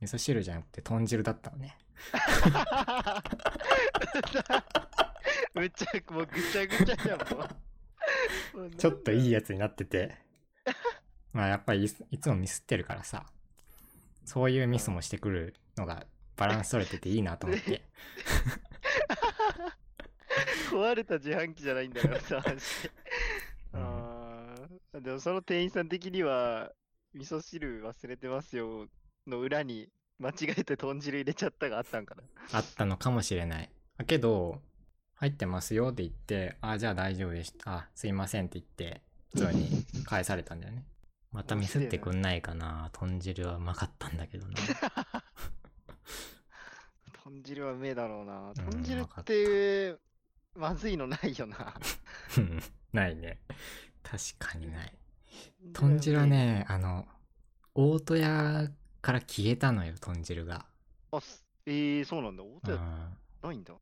[0.00, 1.76] 味噌汁じゃなくて豚汁だったのね。
[5.54, 7.44] むっちゃ、もうぐちゃぐちゃじゃん、も
[8.66, 8.70] う。
[8.76, 10.16] ちょっといいややつになってて。
[11.32, 13.26] まあ、やっぱりいついつもミスってるからさ、
[14.24, 16.06] そういうミスもしてくるのが
[16.36, 17.82] バランス取れてていいなと思って。
[20.70, 22.50] 壊れた自販機じゃないんだからさ、マジで。
[22.50, 22.60] うんあー
[25.00, 26.70] でもその店員さん的には、
[27.14, 28.86] 味噌汁忘れてますよ
[29.26, 29.88] の裏に
[30.18, 32.22] 間違えて豚汁入れちゃったがあったんかな。
[32.52, 33.70] あったのかもしれない。
[33.98, 34.60] だけど、
[35.14, 37.72] 入ってますよって言って、あ、じゃあ大丈夫でした。
[37.72, 39.02] あ、すいませんって言って、
[39.32, 40.84] 普通に返されたんだよね。
[41.32, 42.90] またミスってくんないかな。
[42.92, 44.54] 豚汁はうまかったんだけどな。
[47.24, 48.50] 豚汁はうめえだろうな。
[48.50, 49.96] うん豚汁っ、って
[50.54, 51.74] まずいのないよな。
[52.36, 52.62] う ん
[52.92, 53.40] ないね。
[54.04, 54.92] 確かにない。
[55.72, 57.08] 豚汁はね、あの、
[57.74, 58.70] 大戸屋
[59.02, 60.66] から消えたのよ、豚汁が。
[61.10, 62.44] あ、すえー、そうなんだ。
[62.44, 63.16] 大手うん。
[63.42, 63.74] ないんだ。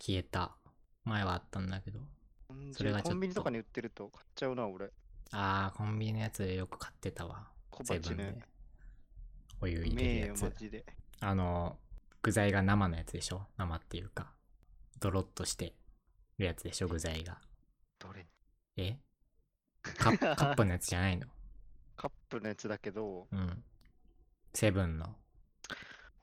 [0.00, 0.56] 消えた。
[1.04, 2.00] 前はあったんだけど。
[2.48, 4.90] 豚それがちょっと汁コンビニとかに売ってると買っちゃうな、俺。
[5.30, 7.46] あー、コンビニのやつよく買ってたわ。
[7.70, 8.40] 小鉢ね。
[9.60, 10.52] お湯う入れるやつ。
[11.20, 11.78] あの、
[12.22, 13.46] 具材が生のやつでしょ？
[13.56, 14.32] 生っていうか。
[14.98, 15.74] ドロッとして
[16.38, 17.38] るやつでしょ、具材が。
[17.98, 18.26] どれ？
[18.76, 18.98] え？
[19.82, 21.26] カップカップのやつじゃないの？
[21.96, 23.64] カップのやつだけど、うん。
[24.54, 25.16] セブンの。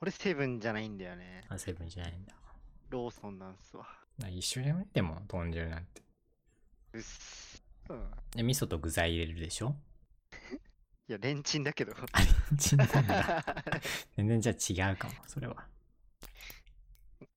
[0.00, 1.44] 俺セブンじゃないんだよね。
[1.48, 2.34] あ、セブンじゃないんだ。
[2.88, 3.86] ローソンなんすわ。
[4.22, 4.86] あ一緒じゃない？
[4.92, 6.02] でも、豚汁なんて。
[6.94, 7.62] うっす。
[7.88, 8.10] うん。
[8.32, 9.76] で、味噌と具材入れるでしょ？
[11.08, 11.92] いや、レンチンだけど。
[12.12, 12.26] あれ、
[12.56, 13.44] チンなんだ。
[14.16, 15.66] 全然じゃあ違うかも、それは。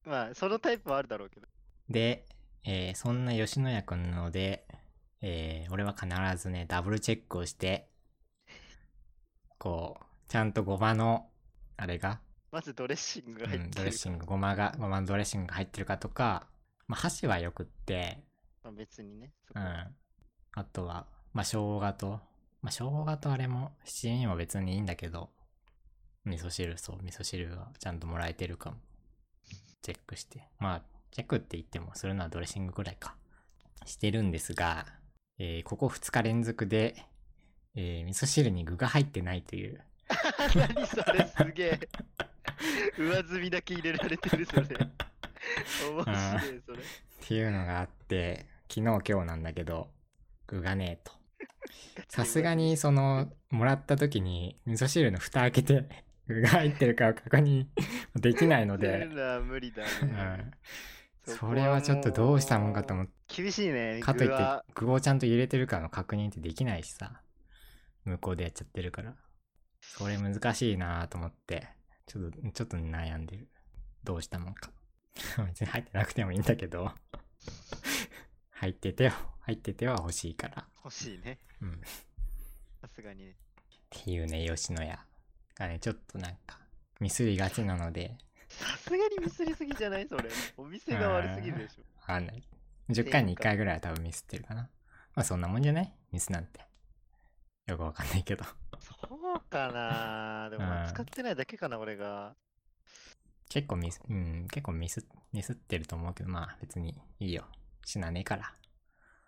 [0.06, 1.48] まあ、そのタイプはあるだろうけど。
[1.90, 2.26] で、
[2.66, 4.66] えーそんな吉野家くんなので、
[5.26, 7.88] えー俺は必ずね、ダブルチェックをして、
[9.58, 11.30] こう、ちゃんとごまの、
[11.78, 12.20] あれが、
[12.52, 13.72] まずドレッシングがうん、入ってる。
[13.76, 16.46] ドレッシング、ごまが、ごまのドレッシングが入ってるかとか、
[16.88, 18.22] まあ、箸はよくって、
[18.64, 19.32] まあ、別にね。
[19.56, 19.64] うん。
[19.64, 22.20] あとは、まあ、生姜と、
[22.62, 25.30] まあ、生姜とあれも、七味も別にいいんだけど、
[26.26, 28.78] 味噌汁、そう、味噌汁がちゃんともらえてるかも。
[29.82, 30.50] チェックして。
[30.60, 30.82] まあ、
[31.12, 33.16] チェックって言っても、するのはドレッシングぐらいか。
[33.86, 34.86] してるんですが、
[35.46, 36.96] えーここ2日連続で、
[37.76, 39.82] えー味噌汁に具が入ってないという、
[40.56, 41.80] 何それすげえ。
[42.98, 44.62] 上積みだけ入れられてるそれ。
[44.62, 44.70] 面
[46.06, 46.78] 白いそれ。
[46.78, 46.82] っ
[47.28, 49.90] ていうのがあって、昨日今日なんだけど、
[50.48, 51.12] 具がねえと。
[52.08, 55.90] さすがに、その、もらった時に、味噌汁の蓋開けて、
[56.28, 57.66] 具が入ってるかを確認
[58.16, 59.10] できないので
[59.44, 60.12] 無理だうね。
[60.14, 60.52] ん、
[61.26, 64.00] それはちょっとどうしたもんかと思っって、厳しいね。
[64.02, 64.36] かといって
[64.76, 67.22] 具をちゃんと入れてるかの確認ってできないしさ、
[68.06, 69.16] 向こうでやっちゃってるから。
[69.82, 71.68] それ難しいなと思って、
[72.06, 73.50] ちょっと、ちょっと悩んでる。
[74.04, 74.72] どうしたもんか。
[75.48, 76.92] 別に入ってなくてもいいんだけど、
[78.52, 80.68] 入っててよ、入ってては欲しいから。
[80.84, 81.40] 欲しいね。
[81.62, 81.82] うん。
[82.82, 83.32] さすがにね。
[83.32, 83.36] っ
[83.90, 85.06] ていうね、吉野家
[85.56, 86.60] がね、ちょっとなんか、
[87.00, 88.18] ミスりがちなので、
[88.60, 90.08] さすがにミスりすぎじゃない？
[90.08, 90.30] それ。
[90.58, 91.82] お店が悪すぎるでしょ。
[92.02, 92.44] わかんない。
[92.90, 94.70] 10回に1回ぐらいは多分ミスってるかな。
[95.16, 95.94] まあそんなもんじゃない？
[96.12, 96.60] ミスなんて。
[97.68, 98.44] よくわかんないけど。
[98.80, 98.92] そ
[99.36, 102.36] うかなでもま使ってないだけかな、俺が。
[103.50, 107.46] 結構ミス、うん、結構ミス、ミスってると思うけど、まあ別にいいよ。
[107.86, 108.54] 死なねえから。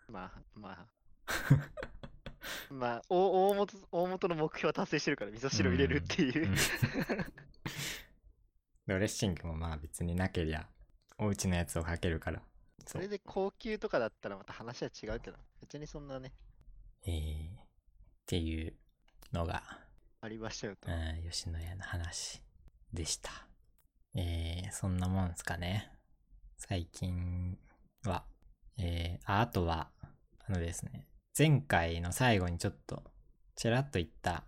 [0.09, 0.85] まあ、まあ。
[2.69, 6.47] まあ、大大元大元の目標は達成してるから、味噌汁を入れるっていう。
[6.49, 6.55] うん
[8.87, 10.67] ドレッシングもまあ別になけりゃ、
[11.17, 12.41] お家のやつをかけるから。
[12.85, 16.33] それで高級とかだったらまた話は違うけど、別にそんなね、
[17.07, 17.65] えー、っ
[18.27, 18.73] ていう
[19.33, 19.63] のが、
[20.21, 20.91] ありましたよと。
[20.91, 22.41] うん、吉野家の話
[22.93, 23.31] でした。
[24.15, 25.91] えー、そんなもんすかね。
[26.57, 27.57] 最近
[28.05, 28.25] は。
[28.77, 29.89] えー、ああとは、
[30.47, 31.07] あのですね、
[31.37, 33.03] 前回の最後にちょっと、
[33.55, 34.43] ちらっと言った、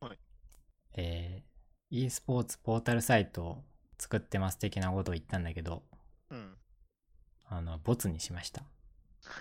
[0.00, 0.18] はい
[0.94, 1.51] えー、
[1.94, 3.64] e スポーツポータルサイトを
[3.98, 5.82] 作ってます的なことを言ったんだけど、
[6.30, 6.54] うん。
[7.44, 8.62] あの、ボツにしました。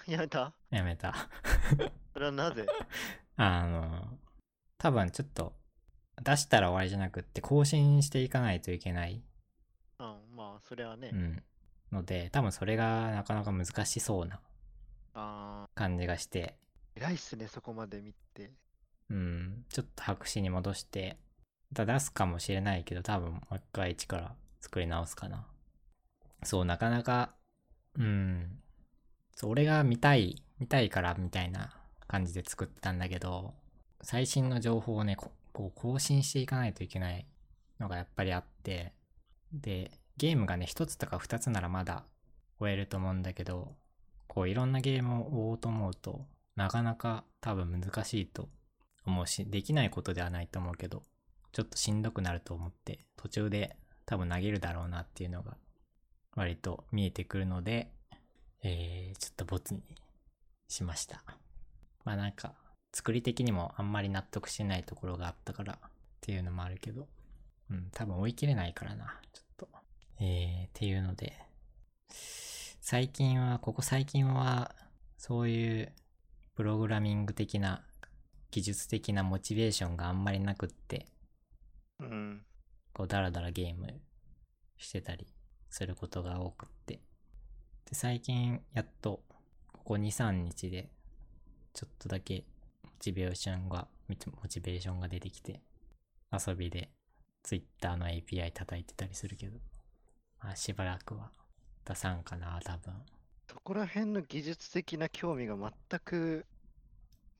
[0.05, 0.53] やめた？
[0.69, 1.15] やめた。
[2.11, 2.65] それはなぜ？
[3.37, 4.19] あの、
[4.77, 5.55] 多分ちょっと、
[6.21, 9.23] 出したら終わりじゃなくって、更新していかないといけない
[9.99, 11.11] うん、まあ、それはね。
[11.13, 11.43] うん。
[11.93, 14.41] ので、多分それがなかなか難しそうな
[15.13, 18.51] あ感じがして、ー、偉いっすね、そこまで見て。
[19.09, 21.17] うん、ちょっと白紙に戻して、
[21.73, 25.45] 出すかもしれないけど、多分もう一回一から作り直すかな。
[26.43, 27.35] そう、なかなか、
[27.97, 28.59] うん、
[29.35, 31.73] そう、俺が見たい、見たいからみたいな
[32.07, 33.53] 感じで作ってたんだけど、
[34.01, 37.25] 最新の情報をね、ここう更新していかないといけない
[37.79, 38.93] のがやっぱりあって、
[39.53, 42.05] で、ゲームがね、一つとか二つならまだ
[42.59, 43.75] 終えると思うんだけど、
[44.27, 46.25] こういろんなゲームを追おうと思うと、
[46.55, 48.49] なかなか多分難しいと
[49.05, 51.03] 思うし、できないことではないと思うけど、
[51.51, 53.75] ちょっとしんどくなると思って、途中で
[54.05, 55.57] 多分投げるだろうなっていうのが
[56.35, 57.91] 割と見えてくるので、
[58.63, 59.81] えー、ちょっとボツに
[60.67, 61.23] しました。
[62.03, 62.53] まあなんか、
[62.93, 67.07] 作り的にもあんまり納得してないところがあったからっていうのもあるけど、
[67.69, 69.69] うん、多分追い切れないからな、ちょっと。
[70.19, 71.33] えー、っていうので、
[72.81, 74.75] 最近は、ここ最近は、
[75.17, 75.93] そういう
[76.55, 77.83] プログラミング的な、
[78.51, 81.07] 技術的なモチベーションがあんまりなくって、
[82.01, 82.45] うん。
[82.93, 84.01] こうダラダラゲーム
[84.77, 85.27] してたり
[85.69, 86.95] することが多くって。
[86.95, 86.99] で、
[87.93, 89.21] 最近やっと、
[89.71, 90.89] ここ2、3日で、
[91.73, 92.43] ちょっとだけ
[92.83, 94.15] モチベーションが、モ
[94.47, 95.61] チベーションが出てきて、
[96.31, 96.89] 遊びで
[97.43, 99.59] Twitter の API 叩いてたりするけど、
[100.41, 101.31] まあしばらくは
[101.85, 102.93] 出さんかな、多分。
[103.49, 106.45] そこら辺の技術的な興味が全く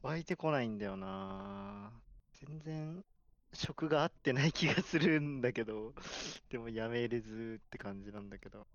[0.02, 1.92] 湧いてこないんだよな。
[2.34, 3.04] 全然
[3.54, 5.94] 職が合ってない気がするんだけど、
[6.50, 8.68] でもやめれずって感じなんだけど。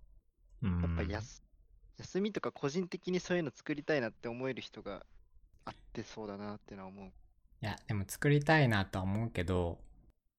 [0.62, 0.80] ううん。
[0.82, 1.42] やっぱやす
[1.98, 5.06] 休みとか個人的にそういうの作りたいなって思える人が
[5.64, 7.06] あってそうだなってのは思う。
[7.06, 7.10] い
[7.60, 9.78] や、でも作りたいなとは思うけど、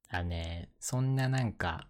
[0.09, 1.87] あのね、そんななんか、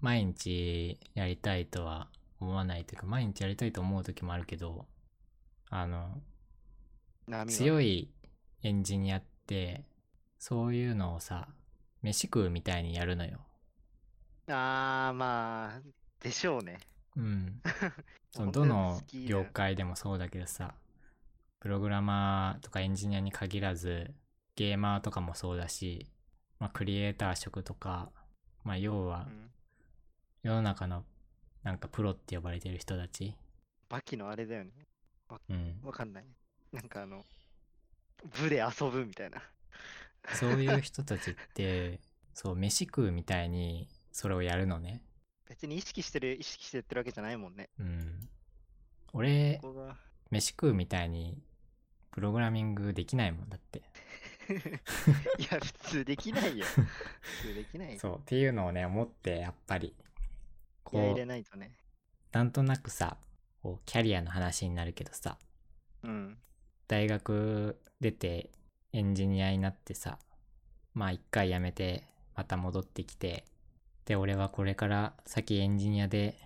[0.00, 4.86] 毎日やりたいとは思わないというか、毎日やりたいと思う時もあるけど、
[5.68, 6.22] あの、
[7.48, 8.10] 強い
[8.62, 9.84] エンジニアって、
[10.38, 11.48] そういうのをさ、
[12.06, 13.40] 飯食うみたいにやるのよ。
[14.48, 15.80] あー、まあ、
[16.20, 16.78] でしょうね。
[17.16, 17.60] うん。
[18.30, 20.74] そのどの業界でもそうだけどさ、
[21.58, 24.14] プログラマーとかエンジニアに限らず、
[24.54, 26.06] ゲーマーとかもそうだし、
[26.60, 28.12] まあ、クリエイター職とか、
[28.62, 29.50] まあ、要はうん
[30.42, 31.04] 世の中の
[31.64, 33.34] なんかプロって呼ばれてる人たち、
[33.88, 34.70] バキのあれだよね。
[35.48, 36.24] うん、わかんない。
[36.72, 37.24] なんかあの、
[38.40, 39.42] 部で遊ぶみたいな。
[40.34, 42.00] そういう人たちって、
[42.34, 45.02] そう、飯食うみたいにそれをやるのね。
[45.48, 47.70] 別に意識してる、意識してやってるわけじゃないもんね。
[47.78, 48.28] うん。
[49.12, 49.60] 俺。
[50.30, 51.40] 飯食うみたいに
[52.10, 53.82] プログラミングできないもんだって。
[55.38, 56.64] いや、普通できないよ。
[56.64, 57.98] 普通できないよ。
[58.00, 59.94] そう、っていうのをね、思って、やっぱり、
[60.90, 61.76] 気合い入れこう、ないとね。
[62.32, 63.18] なんとなくさ、
[63.62, 65.38] こうキャリアの話になるけどさ、
[66.02, 66.38] うん。
[66.88, 68.50] 大学出て
[68.96, 70.18] エンジニアになってさ、
[70.94, 72.04] まあ一回辞めて、
[72.34, 73.44] また戻ってきて、
[74.06, 76.38] で、俺はこれから先エンジニアで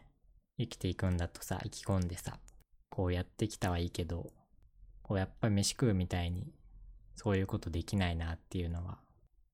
[0.58, 2.40] 生きていくんだとさ、意気込んでさ、
[2.88, 4.32] こうやってきたはいいけど、
[5.04, 6.52] こうやっぱり飯食うみたいに、
[7.14, 8.98] そういうことできないなっていうのは、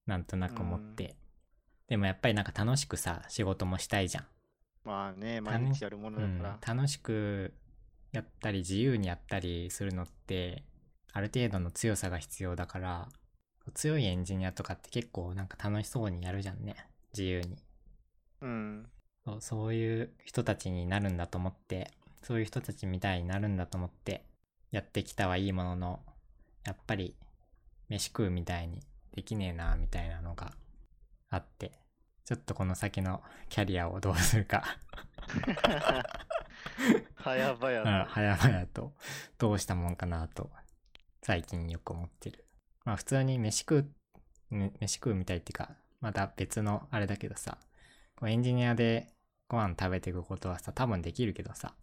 [0.07, 1.17] なんとなく思って。
[1.89, 4.25] でもやっぱりなんか楽しくさ、仕事もしたいじゃん。
[4.85, 7.53] まあね、毎日やるものうんだから。、楽しく
[8.13, 10.65] やったり自由にやったりするのって
[11.17, 13.09] ある程度の強さが必要だから
[13.73, 16.77] 強いエンジニアとかって結構なんか楽しそうにやるじゃんね。
[17.15, 17.57] 自由に。
[18.43, 18.87] うん。
[19.25, 21.91] そうそういう人たちになるんだと思って
[22.21, 24.27] そういう人たちみたいになるんだと思って
[24.71, 26.01] やってきたはいいものの
[26.67, 27.15] やっぱり
[27.89, 28.83] 飯食うみたいに
[29.15, 30.53] できねえなみたいなのが
[31.31, 31.73] あって
[32.27, 34.65] ちょっとこの先のキャリアをどうするか。
[37.25, 38.13] 早々うん、と。
[38.13, 38.93] 早々と。
[39.39, 40.51] どうしたもんかなと
[41.27, 42.45] 最近よく思ってる。
[42.85, 43.79] まあ普通に飯食
[44.53, 45.71] う、ね飯食うみたいっていうか
[46.01, 47.59] また別のあれだけどさ
[48.15, 49.09] こうエンジニアで
[49.49, 51.75] ご飯食べていくことはさ多分できるけどさ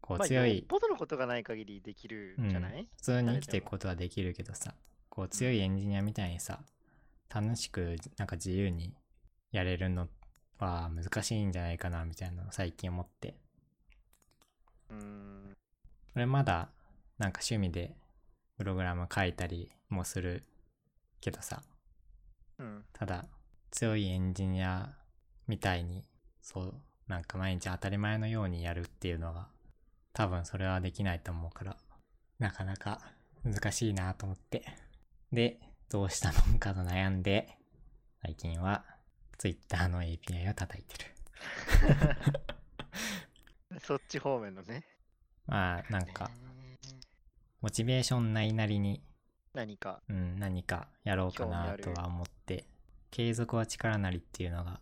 [0.00, 4.74] こうまあ、強いよっ、ぽどのことがない限りできるんじゃない、うん普通に生きていくことはできるけどさ
[5.08, 6.58] こう強いエンジニアみたいにさ
[7.32, 8.92] 楽しくなんか自由に
[9.52, 10.08] やれるの
[10.58, 13.36] は難しいんじゃないかなみたいなのを最近思って。
[14.90, 15.56] うーん。
[16.16, 16.70] 俺まだ
[17.18, 17.94] なんか趣味で
[18.60, 20.44] プログラム書いたりもする
[21.22, 21.62] けどさ
[22.58, 22.84] うん。
[22.92, 23.24] ただ
[23.70, 24.98] 強いエンジニア
[25.48, 26.04] みたいに
[26.42, 26.74] そう
[27.08, 29.48] なんか毎日当たり前のようにやるっていうのは
[30.12, 31.78] 多分それはできないと思うから
[32.38, 33.00] なかなか
[33.46, 34.66] 難しいなと思って
[35.32, 35.58] で
[35.88, 37.56] どうしたもんかと悩んで
[38.20, 38.84] 最近は
[39.38, 40.98] Twitter の API を叩いて
[43.72, 44.84] る そっち方面のね。
[45.46, 46.59] まあなんかえー
[47.60, 49.02] モチベーションないなりに
[49.52, 50.00] 何か。
[50.08, 52.64] うん、何かやろうかなとは思って、
[53.10, 54.80] 継続は力なりっていうのが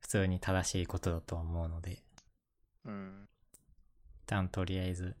[0.00, 2.02] 普通に正しいことだとは思うので、
[2.84, 3.28] うん。
[4.24, 5.16] 一旦とりあえず、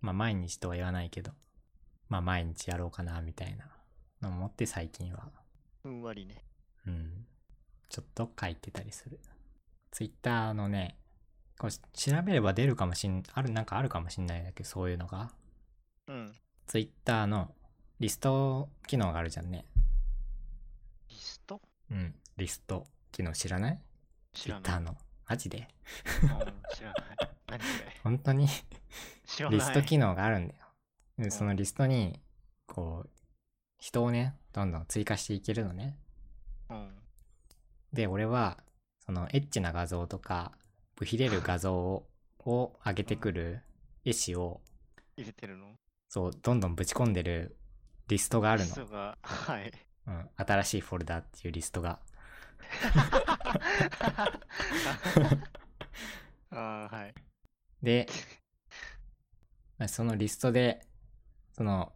[0.00, 1.32] まあ毎日とは言わないけど、
[2.08, 3.68] まあ毎日やろうかなみたいな
[4.20, 5.30] のを思って最近は、
[5.82, 6.44] ふんわりね。
[6.86, 7.26] うん、
[7.88, 9.20] ちょっと書いてたりする。
[9.92, 10.98] ツイッターのね、
[11.58, 15.30] こう調べれば出るかもしん、ある、なんかあるかもしんないんだけど、そういうのが。
[16.08, 16.32] うん。
[16.66, 17.54] ツイッターの
[18.00, 19.64] リスト機能があるじゃんね。
[21.08, 21.60] リスト？
[21.90, 23.80] うん、リスト機能知らない？
[24.32, 24.62] 知らない。
[24.64, 24.96] ツイッターの。
[25.28, 25.68] マジで？
[26.22, 26.28] うん
[26.74, 27.30] 知らない。
[27.46, 27.96] 何それ？
[28.04, 28.48] 本当に？
[29.26, 29.58] 知らない。
[29.58, 30.60] リスト機能があるんだよ。
[31.18, 32.20] でんそのリストに、
[32.66, 33.10] こう、
[33.78, 35.98] 人をね、どんどん追加していけるのね。
[36.70, 36.98] うん。
[37.92, 38.58] で、俺は、
[39.04, 40.52] そのエッチな画像とか、
[40.96, 42.08] ブヒれる画像を
[42.44, 43.60] を上げてくる
[44.04, 44.60] 絵師を、
[45.16, 45.76] 入れてるの？
[46.12, 47.56] そう、どんどんぶち込んでる
[48.08, 48.86] リストがあるの。
[48.86, 49.72] が、はい。
[50.06, 52.00] うん、新しいフォルダっていうリストが。
[56.50, 57.14] ああ、はい。
[57.82, 58.06] で、
[59.78, 60.86] まあそのリストで、
[61.52, 61.94] その、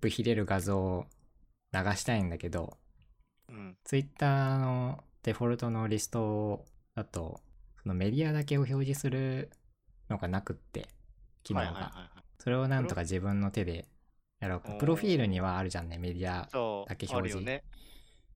[0.00, 1.06] ブヒれる画像を
[1.74, 2.78] 流したいんだけど、
[3.50, 3.76] うん。
[3.84, 6.64] ツイッターのデフォルトのリスト
[6.94, 7.42] だと、
[7.82, 9.50] そのメディアだけを表示する
[10.08, 10.88] のがなくって、
[11.42, 11.66] 機能が。
[11.66, 12.15] はいはいはいはい。
[12.46, 13.88] それをなんとか自分の手で
[14.38, 16.48] やろうプロフィールにはあるじゃんね、メディア。
[16.86, 17.64] だけ表示ね。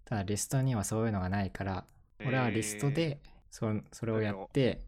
[0.05, 1.87] ただリストにはそういうのがないから、
[2.27, 3.21] 俺はリストで
[3.53, 4.81] そそれをやって、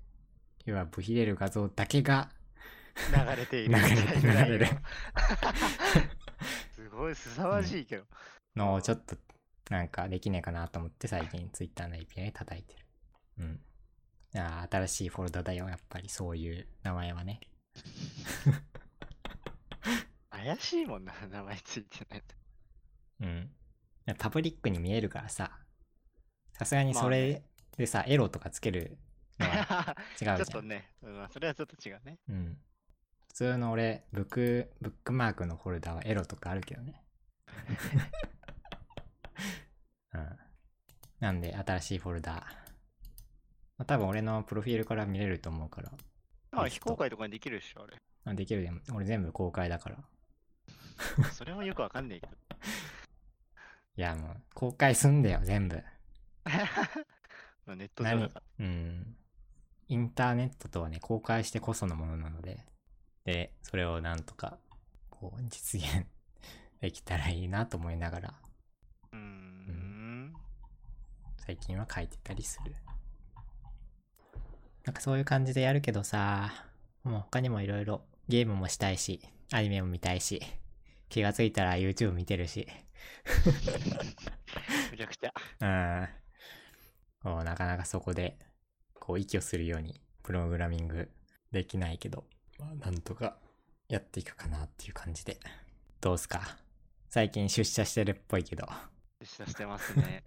[0.65, 2.31] 要はブヒレる画像だけが
[3.15, 3.77] 流れている。
[3.79, 3.83] 流
[4.33, 4.67] れ流れる
[6.75, 8.05] すごい凄まじいけど。
[8.57, 9.17] のをちょっと
[9.71, 12.87] なんかできねえかなと思って最近 Twitter の API 叩いてる。
[13.39, 13.61] うん。
[14.35, 17.39] あー新しいフォルダだよ、やっぱりそういう名前はね。
[20.31, 22.35] 怪しいもんな、 名前ついてないと。
[23.21, 23.51] うん。
[24.19, 25.59] パブリックに見えるからさ、
[26.53, 27.43] さすがにそまあれ
[27.77, 28.99] でさ、エロとかつける
[29.39, 30.37] のは 違うじゃん。
[30.39, 32.19] ちょっとね、うんまあそれはちょっと違うね。
[32.29, 32.59] うん。
[33.29, 37.03] 普通の俺、ブック、ブックマークのフォルダはエロとかあるけどね。
[40.13, 40.39] うん。
[41.21, 42.35] なんで、新しいフォルダ。
[42.35, 42.47] ま
[43.79, 45.93] あ、多分俺のプロフィールから見れると思うから。
[46.51, 47.97] あ、非公開とかにできるでしょ、あれ。
[48.25, 49.99] あできるでも、俺全部公開だから。
[51.33, 52.33] それもよくわかんないけど。
[53.97, 55.83] いや、もう、公開すんだよ、全部。
[57.67, 59.17] まあネット上だかうん。
[59.89, 62.65] インターネットとはね、公開してこそのものなので、
[63.25, 64.59] で、それをなんとか、
[65.11, 66.07] こう、実現
[66.81, 68.35] できたらいいなと思いながら、ら。
[69.13, 70.35] うーん。
[71.39, 72.75] 最近は書いてたりする。
[74.85, 76.51] なんかそういう感じでやるけどさ、
[77.05, 79.21] もう他にもいろいろゲームもしたいし、
[79.53, 80.41] アニメも見たいし、
[81.11, 82.67] 気がついたら YouTube 見てるし、
[84.91, 85.35] めちゃくちゃ。
[85.61, 87.35] うん。
[87.35, 88.39] こうなかなかそこで、
[88.95, 91.13] こう息をするようにプログラミング
[91.51, 92.25] できないけど、
[92.59, 93.37] まあなんとか
[93.89, 95.39] やっていくかなっていう感じで。
[96.01, 96.57] どうすか？
[97.11, 98.67] 最近出社してるっぽいけど。
[99.21, 100.25] 出社してますね。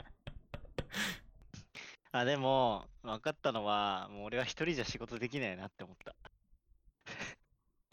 [2.12, 6.16] あ、でも、分かったのは、もう俺は一人じゃ仕事できないなって思った。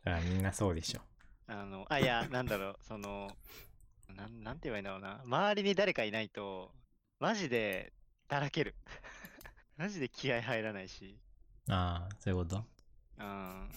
[0.05, 1.01] あみんなそうでしょ。
[1.47, 3.37] あの、あ、いや、なんだろう、その、
[4.09, 5.23] なん、なんて言えばいいんだろうな。
[5.24, 6.73] 周りに誰かいないと、
[7.20, 7.93] マジで、
[8.29, 8.74] だらける。
[9.77, 11.19] マジで気合入らないし。
[11.69, 12.65] ああ、そういうこと？
[13.19, 13.70] うん。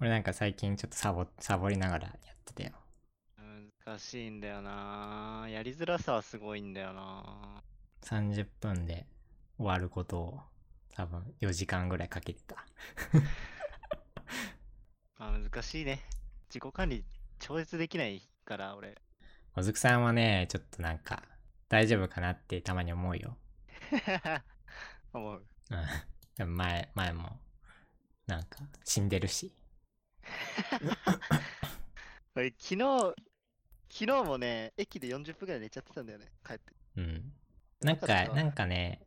[0.00, 2.72] 俺なんか最近ちょっとサボ、サボりながらやってたよ。
[3.86, 7.62] 難しいんだよなやりづらさはすごいんだよな
[8.02, 9.06] 30分で
[9.56, 10.40] 終わることを
[10.94, 12.66] 多分4時間ぐらいかけてた。
[15.18, 16.04] まあ難しいね。
[16.48, 17.04] 自己管理
[17.40, 18.94] 超越できないから、俺。
[19.56, 21.24] もずくさんはね、ちょっとなんか
[21.68, 23.36] 大丈夫かなってたまに思うよ。
[25.12, 25.44] 思う。
[25.70, 25.78] うん。
[26.36, 27.40] で も前、前も、
[28.28, 29.52] なんか死んでるし。
[32.36, 33.14] 俺昨日、
[33.90, 36.72] 昨日もね、駅で40分ぐらい寝ちゃってたんだよね、帰って。
[36.94, 37.32] うん。
[37.80, 39.04] なんか、なんかね、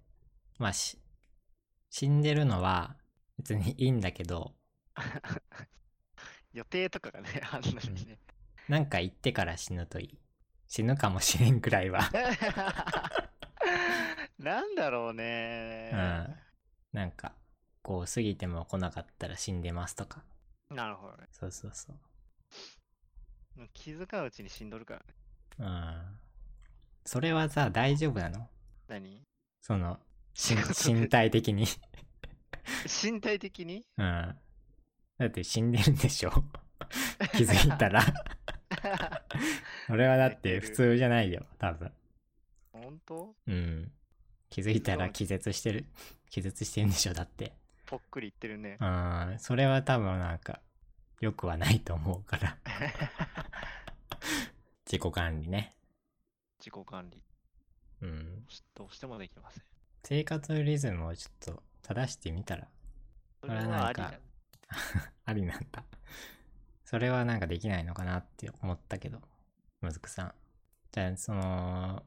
[0.59, 0.99] まあし、
[1.89, 2.97] 死んでるのは
[3.38, 4.57] 別にいいんだけど、
[6.53, 8.17] 予定とかがね、 あんのにね。
[8.67, 10.17] なんか言ってから死ぬといい。
[10.67, 12.09] 死ぬかもしれんくらいは。
[14.39, 16.35] なんだろうねうん。
[16.93, 17.35] なんか、
[17.81, 20.23] こう過ぎても来なかったら死んでますとか。
[20.69, 21.27] なるほどね。
[21.31, 21.99] そうそうそう。
[23.73, 25.05] 気づかんうちに死んどるからね。
[25.59, 26.19] うん。
[27.05, 28.47] それはさ、大丈夫なの？
[28.87, 29.21] 何？
[29.59, 29.99] その、
[30.33, 31.65] 身体的に。
[33.03, 33.85] 身体的に？
[33.97, 34.39] うん。
[35.22, 36.31] だって死んでるんでしょ？
[37.38, 38.02] 気づいたら。
[39.89, 41.91] 俺はだって普通じゃないよ、多分。
[42.72, 43.35] 本当？
[43.48, 43.91] うん。
[44.49, 45.85] 気づいたら気絶してる。
[46.30, 47.53] 気絶してるんでしょ、だって。
[47.85, 48.77] ぽっくり言ってるね。
[48.80, 49.35] うん。
[49.39, 50.61] それは多分なんか、
[51.19, 52.57] 良くはないと思うから。
[54.85, 55.76] 自己管理ね。
[56.60, 57.22] 自己管理。
[58.02, 58.45] うん。
[58.73, 59.64] どうしてもできません。
[60.03, 62.68] 生活リズムをちょっと正してみたら、
[63.41, 64.14] それはなんかは
[65.26, 65.84] ありなんだ。
[66.85, 69.22] それはなんかできないのかなって思ったけど、
[69.81, 70.34] むずくさん。
[70.91, 72.03] じゃあ、その、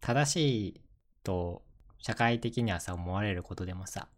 [0.00, 0.80] 正しい
[1.22, 1.62] と
[1.98, 4.08] 社会的にはさ、思われることでもさ、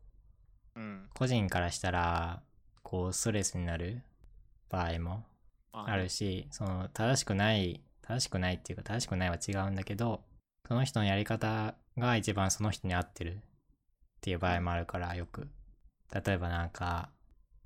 [0.77, 1.09] うん。
[1.15, 2.43] 個人からしたら、
[2.83, 4.03] こう、ストレスになる
[4.69, 5.25] 場合も
[5.73, 10.23] まあるし、その、正しくない、正しくないっていうか、正しくないは違うんだけど、
[10.67, 13.41] その人のやり方が一番その人に合ってるっ
[14.21, 15.49] ていう場合もあるから、よく。
[16.13, 17.11] 例えばなんか、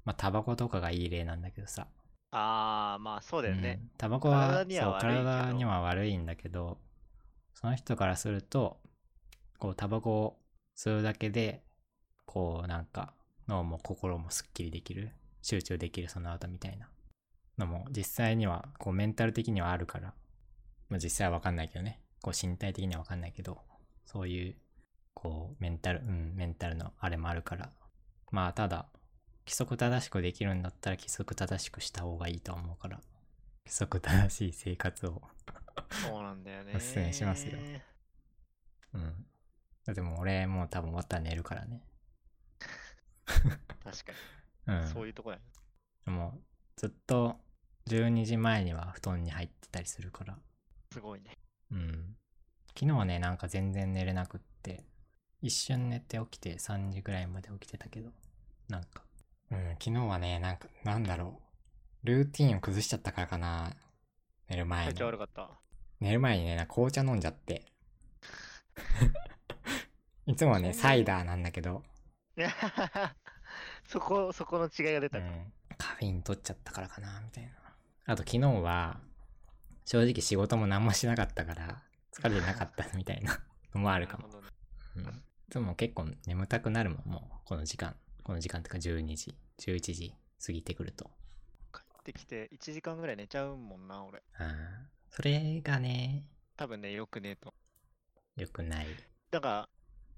[0.09, 1.87] まあ、タバコとかがいい例なんだけどさ。
[2.31, 3.79] ああ、まあそうだよね。
[3.83, 3.85] う。
[3.85, 3.91] ん。
[3.99, 6.79] タバコは体には体には悪いんだけど、
[7.53, 8.81] その人からすると、
[9.59, 10.39] こう、タバコを
[10.79, 11.63] 吸うだけで、
[12.25, 13.13] こう、なんか、
[13.49, 15.11] 脳も心もすっきりできる、
[15.43, 16.89] 集中できるその後みたいな。
[17.59, 20.15] のも、実際には、こう、メンタル的にはあるから、
[20.89, 23.59] まあ、実際はわかんないけどね、こう、身体的にはわかんないけど、
[24.07, 24.57] そういう、
[25.13, 27.71] こう、メンタル、うん、メンタルのあれもあるから、
[28.31, 28.87] まあ、ただ、
[29.49, 33.01] 規則正しくできるんだったら規則正しくした方がいいと思うから、
[33.65, 35.23] 規則正しい生活を、
[36.07, 36.75] そうなんだよね。
[36.77, 37.55] おすすめしますよ
[38.93, 39.27] うん。
[39.87, 41.83] だってもう俺もう多分終わったら寝るからね。
[43.25, 44.13] 確か
[44.69, 44.81] うん。
[44.83, 44.89] に。
[44.89, 45.43] そういうとこやね。
[46.13, 46.43] もう、
[46.77, 47.41] ずっと
[47.87, 50.39] 12時前には布団に入ってたりするから。
[50.93, 51.39] すごいね。
[51.71, 52.17] うん。
[52.75, 54.85] 昨日はね、なんか全然寝れなくって、
[55.41, 58.13] 一瞬寝て起きて3時ぐらいまで起きてたけど、
[58.69, 59.08] なんか、
[59.51, 61.41] うん、昨日はね、なんか、なんだろ
[62.05, 62.07] う。
[62.07, 63.73] ルーティンを崩しちゃったからかな。
[64.49, 65.07] 寝る前に体調。
[65.07, 65.51] 悪かった。
[66.01, 67.65] 寝る前にね、紅茶飲んじゃって。
[70.27, 71.83] いつもはね、サイダーなんだけど、
[73.89, 75.25] そこ、そこの違いが出たか。
[75.25, 77.51] うん、カフェイン取っちゃったからかな、みたいな。
[78.07, 79.01] あと昨日は、
[79.85, 83.41] 正直仕事も何もしなかったから、疲れてなかったみたいな
[83.75, 84.29] のもあるかも。
[84.29, 84.35] ね
[84.97, 85.05] うん。
[85.07, 85.13] い
[85.51, 87.97] つも結構眠たくなるもん、もう、この時間。
[88.29, 90.15] この時間ってか12時、11時
[90.45, 91.11] 過ぎてくると。
[91.73, 94.23] 帰ってきて1時間ぐらい寝ちゃうもんな、俺。
[94.39, 94.47] あー
[95.09, 97.55] それがね、多分ね、よくねえと。
[98.37, 98.87] 良くない。
[99.31, 99.69] だか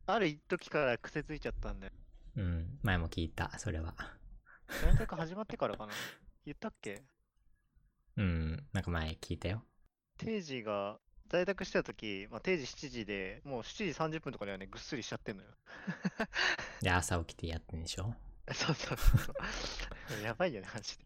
[0.09, 1.93] ら、ある一時から癖ついちゃったんだよ。
[2.39, 3.95] うん、前も聞いた、それは。
[4.83, 5.93] 大学始まってからかな。
[6.45, 7.05] 言ったっけ？
[8.17, 9.63] うん、なんか前聞いたよ。
[10.19, 10.99] 定時が、
[11.31, 15.49] 在宅してた時、まあ、定時7時で、もう7時30分とかにはね、ぐっすりしちゃってんのよ。
[16.83, 18.15] で、朝起きてやってんでしょ？
[18.53, 19.33] そうそうそうそ
[20.19, 20.23] う。
[20.27, 21.05] やばいよね、マジで。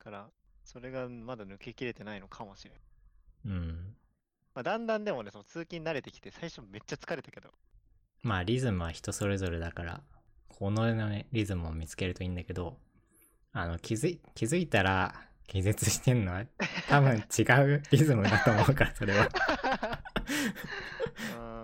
[0.00, 0.28] だから、
[0.64, 3.52] それがまだ抜けきれてないのかもしれん。
[3.52, 3.96] うん。
[4.54, 7.54] まあ、だんだんでもね、その通勤慣れてきて、最初めっちゃ疲れたけど。
[8.22, 10.02] まあ、リズムは人それぞれだから、
[10.48, 12.78] このね、リズムを見つけるといいんだけど、
[13.52, 16.46] あの、気づい、気づいたら、気絶してんのは、
[16.88, 17.42] 多分違
[17.76, 19.28] うリズムだと思うから、それは。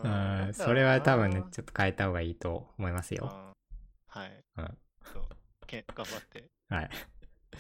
[0.05, 3.31] う うん、それは多分ね、ちょっと変えた方がいいと思いますよ。
[3.32, 3.51] うん
[4.09, 4.45] はい。
[4.59, 4.78] うん
[5.12, 5.23] そう
[5.66, 6.91] け頑張ってはい。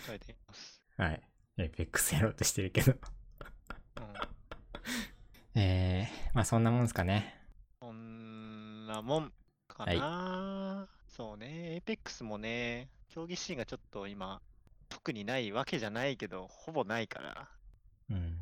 [0.06, 0.82] 変えてみます。
[0.96, 1.22] はい。
[1.58, 2.92] エイペックスやろうとしてるけど。
[2.92, 5.60] うん。
[5.60, 7.40] えー、まあそんなもんすかね。
[7.80, 9.32] そんなもん
[9.68, 14.42] かな、そうね、エイペックスもね、競技シーンがちょっと今、
[14.88, 17.48] 特にないわけじゃないけど、ほぼないから。
[18.10, 18.39] うん。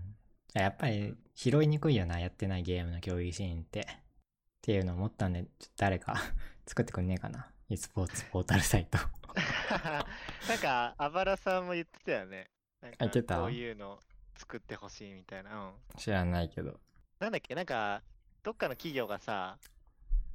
[0.54, 3.80] やっぱり拾いにくいよな、やってないゲームの競技シーンって。
[3.80, 6.14] っていうのを思ったんで、ちょっと誰か
[6.66, 7.50] 作ってくんねえかな。
[7.68, 8.98] e スポーツポータルサイト。
[10.48, 12.50] なんか、あばらさんも言ってたよね。
[12.82, 14.00] なんかこういうの
[14.36, 15.68] 作ってほしいみたいな。
[15.68, 15.74] うん。
[15.96, 16.78] 知らないけど。
[17.18, 18.02] なんだっけ、なんか、
[18.42, 19.58] どっかの企業がさ、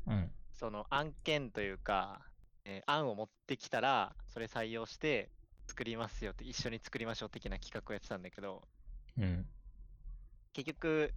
[0.07, 0.31] うん。
[0.53, 2.21] その案件というか、
[2.65, 5.29] えー案を持ってきたら、それ採用して
[5.67, 8.67] 作りますよって、一緒に作りましょう的な企画をやってたんだけど、
[9.17, 9.47] うん。
[10.53, 11.13] 結局、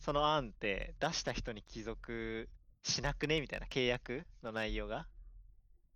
[0.00, 2.48] その案って出した人に帰属
[2.82, 5.06] しなくねみたいな契約の内容が。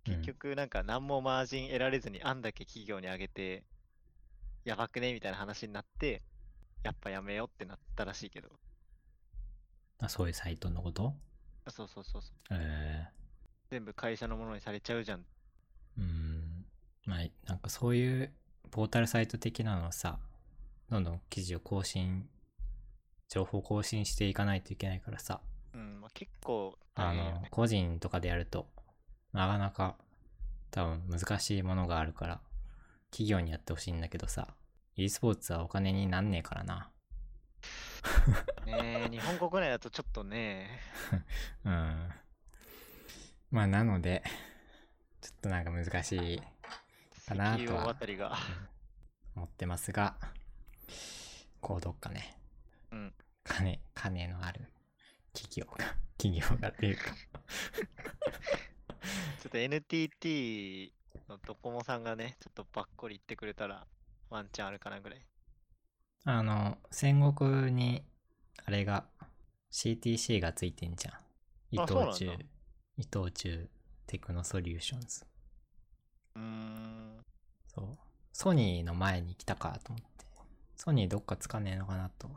[0.05, 3.63] 結局、なんか何もマージン得られずに案だけ企業にあげて、
[4.63, 6.21] やばくねみたいな話になって、
[6.83, 8.49] やっぱやめようってなったらしいけど。
[9.99, 11.15] あ、そういうサイトのこと？
[11.65, 12.33] あそうそうそうそう。
[12.51, 13.07] え
[13.71, 15.19] 全部会社のものにされちゃうじゃん。
[15.19, 15.23] ー、
[15.97, 16.65] うん。
[17.05, 18.31] まあ、なんかそういう
[18.69, 20.19] ポータルサイト的なのをさ、
[20.89, 22.29] どんどん記事を更新、
[23.29, 25.41] 情報更新していかないといけないからさ、
[25.73, 27.41] うん、まあ、結構ね、。
[27.41, 28.67] の個人とかでやると、
[29.33, 29.95] なかなか
[30.71, 32.41] 多分難しいものがあるから、
[33.11, 34.55] 企業にやってほしいんだけどさ、
[34.95, 36.91] e スポーツはお金になんねえからな。
[38.65, 40.79] ねえ、日本国内だとちょっとね、
[41.65, 42.09] うん。
[43.51, 44.23] まあなので、
[45.21, 46.41] ちょっとなんか難しい
[47.27, 48.37] かなとは石油あたりが。
[49.35, 50.15] 思ってますが、
[51.59, 52.37] こうどっかね、
[52.91, 53.13] うん。
[53.43, 54.71] 金、金のある
[55.33, 57.03] 企業が、 企業がっていうか、
[59.41, 60.93] ちょっと NTT
[61.29, 63.85] のドコモさんがね、ちょっとばっこり言ってくれたら、
[64.29, 65.25] ワンチャンあるかなぐらい。
[66.23, 68.03] あの、戦国に、
[68.65, 69.07] あれが、
[69.71, 71.13] CTC がついてんじゃん。
[71.71, 72.31] 伊藤忠、
[72.97, 73.69] 伊藤忠
[74.07, 75.25] テクノソリューションズ。
[76.35, 77.25] うーん。
[77.67, 77.97] そう。
[78.31, 80.25] ソニーの前に来たかと思って。
[80.77, 82.29] ソニーどっかつかねえのかなと、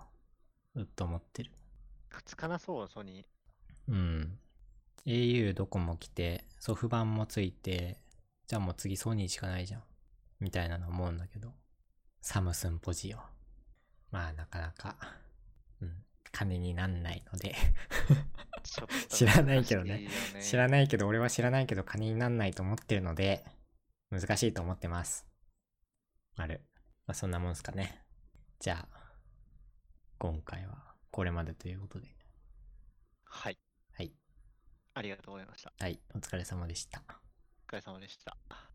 [0.79, 1.51] ずっと思ってる。
[2.25, 3.25] つかなそう、ソニー。
[3.89, 4.39] うん。
[5.05, 7.99] au どこも来て、ソフ版もついて、
[8.47, 9.83] じゃあもう次ソニーしかないじゃん。
[10.39, 11.53] みたいなの思うんだけど。
[12.21, 13.17] サムスンポジオ。
[14.13, 14.97] まあなかなか、
[15.83, 15.97] うん、
[16.31, 17.57] 金になんないので。
[19.09, 20.09] 知らないけどね
[20.41, 23.45] 知らないけど、俺は知らないけど金になんないと思ってるので、
[24.11, 25.27] 難しいと思ってます。
[26.37, 26.61] ある。
[27.09, 28.05] まあそんなもんすかね。
[28.61, 28.98] じゃあ、
[30.19, 32.09] 今回はこれまでということで。
[33.25, 33.59] はい。
[33.93, 34.13] はい。
[34.95, 35.73] ありがとうございました。
[35.79, 36.01] はい。
[36.15, 37.03] お疲れ様でした。
[37.69, 38.68] お疲れ様でした。